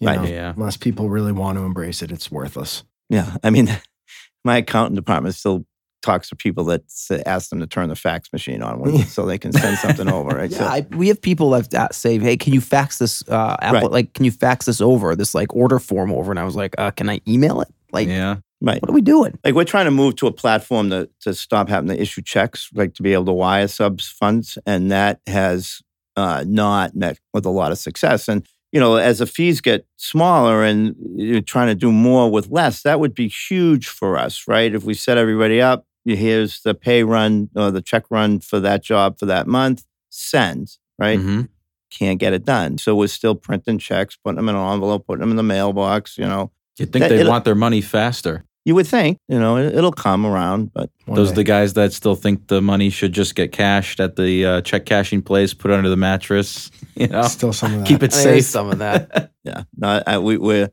you 0.00 0.08
Right, 0.08 0.20
know, 0.20 0.26
yeah. 0.26 0.52
unless 0.56 0.76
people 0.76 1.08
really 1.08 1.30
want 1.32 1.58
to 1.58 1.64
embrace 1.64 2.02
it, 2.02 2.10
it's 2.10 2.30
worthless. 2.30 2.82
Yeah. 3.08 3.36
I 3.44 3.50
mean, 3.50 3.68
my 4.44 4.56
accountant 4.58 4.96
department 4.96 5.36
still 5.36 5.64
talks 6.02 6.28
to 6.28 6.36
people 6.36 6.64
that 6.64 6.82
ask 7.26 7.50
them 7.50 7.60
to 7.60 7.66
turn 7.66 7.88
the 7.88 7.96
fax 7.96 8.32
machine 8.32 8.62
on 8.62 8.80
when, 8.80 8.98
so 9.04 9.24
they 9.24 9.38
can 9.38 9.52
send 9.52 9.78
something 9.78 10.08
over, 10.08 10.30
right? 10.36 10.42
Yeah, 10.52 10.58
so, 10.58 10.64
I, 10.66 10.86
we 10.90 11.08
have 11.08 11.22
people 11.22 11.50
that, 11.50 11.70
that 11.70 11.94
say, 11.94 12.18
"Hey, 12.18 12.36
can 12.36 12.52
you 12.52 12.60
fax 12.60 12.98
this 12.98 13.26
uh, 13.28 13.56
app? 13.62 13.74
Right. 13.74 13.90
Like, 13.90 14.12
can 14.12 14.24
you 14.24 14.30
fax 14.30 14.66
this 14.66 14.80
over? 14.80 15.16
This 15.16 15.34
like 15.34 15.54
order 15.54 15.78
form 15.78 16.12
over?" 16.12 16.30
And 16.30 16.38
I 16.38 16.44
was 16.44 16.56
like, 16.56 16.74
uh, 16.78 16.90
"Can 16.90 17.08
I 17.08 17.20
email 17.26 17.60
it? 17.60 17.68
Like, 17.92 18.08
yeah. 18.08 18.36
right. 18.60 18.82
what 18.82 18.90
are 18.90 18.94
we 18.94 19.00
doing?" 19.00 19.38
Like 19.44 19.54
we're 19.54 19.64
trying 19.64 19.86
to 19.86 19.90
move 19.90 20.16
to 20.16 20.26
a 20.26 20.32
platform 20.32 20.90
to, 20.90 21.08
to 21.20 21.32
stop 21.32 21.68
having 21.68 21.88
to 21.88 22.00
issue 22.00 22.22
checks, 22.22 22.68
like 22.74 22.94
to 22.94 23.02
be 23.02 23.12
able 23.12 23.26
to 23.26 23.32
wire 23.32 23.68
subs 23.68 24.08
funds. 24.08 24.58
And 24.66 24.90
that 24.90 25.20
has 25.26 25.80
uh, 26.16 26.44
not 26.46 26.94
met 26.94 27.18
with 27.32 27.46
a 27.46 27.50
lot 27.50 27.72
of 27.72 27.78
success. 27.78 28.28
And, 28.28 28.46
you 28.70 28.80
know, 28.80 28.96
as 28.96 29.18
the 29.18 29.26
fees 29.26 29.60
get 29.60 29.86
smaller 29.96 30.62
and 30.64 30.94
you're 31.14 31.40
trying 31.40 31.68
to 31.68 31.74
do 31.74 31.92
more 31.92 32.30
with 32.30 32.48
less, 32.48 32.82
that 32.82 33.00
would 33.00 33.14
be 33.14 33.28
huge 33.28 33.88
for 33.88 34.18
us, 34.18 34.44
right? 34.46 34.74
If 34.74 34.84
we 34.84 34.94
set 34.94 35.18
everybody 35.18 35.60
up, 35.60 35.86
here's 36.04 36.60
the 36.62 36.74
pay 36.74 37.02
run 37.04 37.48
or 37.54 37.70
the 37.70 37.82
check 37.82 38.04
run 38.10 38.40
for 38.40 38.60
that 38.60 38.82
job 38.82 39.18
for 39.18 39.26
that 39.26 39.46
month, 39.46 39.84
send, 40.10 40.76
right? 40.98 41.18
Mhm. 41.18 41.48
can't 41.90 42.18
get 42.18 42.32
it 42.32 42.42
done. 42.46 42.78
So 42.78 42.96
we're 42.96 43.06
still 43.06 43.34
printing 43.34 43.76
checks, 43.78 44.16
putting 44.16 44.36
them 44.36 44.48
in 44.48 44.54
an 44.54 44.72
envelope, 44.72 45.06
putting 45.06 45.20
them 45.20 45.30
in 45.30 45.36
the 45.36 45.42
mailbox. 45.42 46.16
You 46.16 46.24
know, 46.24 46.50
You 46.78 46.86
think 46.86 47.02
That- 47.02 47.10
they 47.10 47.24
want 47.28 47.44
their 47.44 47.54
money 47.54 47.82
faster? 47.82 48.44
you 48.64 48.74
would 48.74 48.86
think, 48.86 49.18
you 49.28 49.38
know, 49.38 49.56
it, 49.58 49.74
it'll 49.74 49.92
come 49.92 50.24
around, 50.24 50.72
but 50.72 50.88
Those 51.06 51.28
day. 51.28 51.32
are 51.32 51.36
the 51.36 51.44
guys 51.44 51.72
that 51.74 51.92
still 51.92 52.14
think 52.14 52.46
the 52.46 52.62
money 52.62 52.88
should 52.90 53.12
just 53.12 53.34
get 53.34 53.52
cashed 53.52 54.00
at 54.00 54.16
the 54.16 54.46
uh, 54.46 54.60
check 54.62 54.86
cashing 54.86 55.20
place, 55.20 55.52
put 55.52 55.70
under 55.70 55.88
the 55.90 55.96
mattress. 55.96 56.70
You 56.96 57.08
know, 57.08 57.22
Still 57.24 57.52
some 57.52 57.72
of 57.74 57.78
that. 57.80 57.86
keep 57.88 58.02
it 58.02 58.12
safe. 58.12 58.44
some 58.44 58.70
of 58.70 58.78
that. 58.78 59.30
yeah, 59.44 59.64
no, 59.76 60.02
I, 60.06 60.18
we 60.18 60.36
we're, 60.38 60.70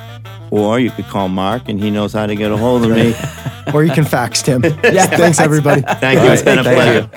Or 0.51 0.79
you 0.79 0.89
could 0.91 1.07
call 1.07 1.27
Mark 1.27 1.67
and 1.67 1.83
he 1.83 1.91
knows 1.91 2.13
how 2.13 2.27
to 2.27 2.35
get 2.35 2.53
a 2.53 2.57
hold 2.57 2.85
of 2.85 2.91
me. 2.91 3.13
Or 3.75 3.83
you 3.83 3.91
can 3.91 4.05
fax 4.05 4.41
him. 4.41 4.63
Yeah. 4.83 5.05
Thanks, 5.05 5.39
everybody. 5.39 5.81
Thank 5.81 6.21
you. 6.21 6.31
It's 6.31 6.41
been 6.41 6.57
a 6.59 6.63
pleasure. 6.63 7.09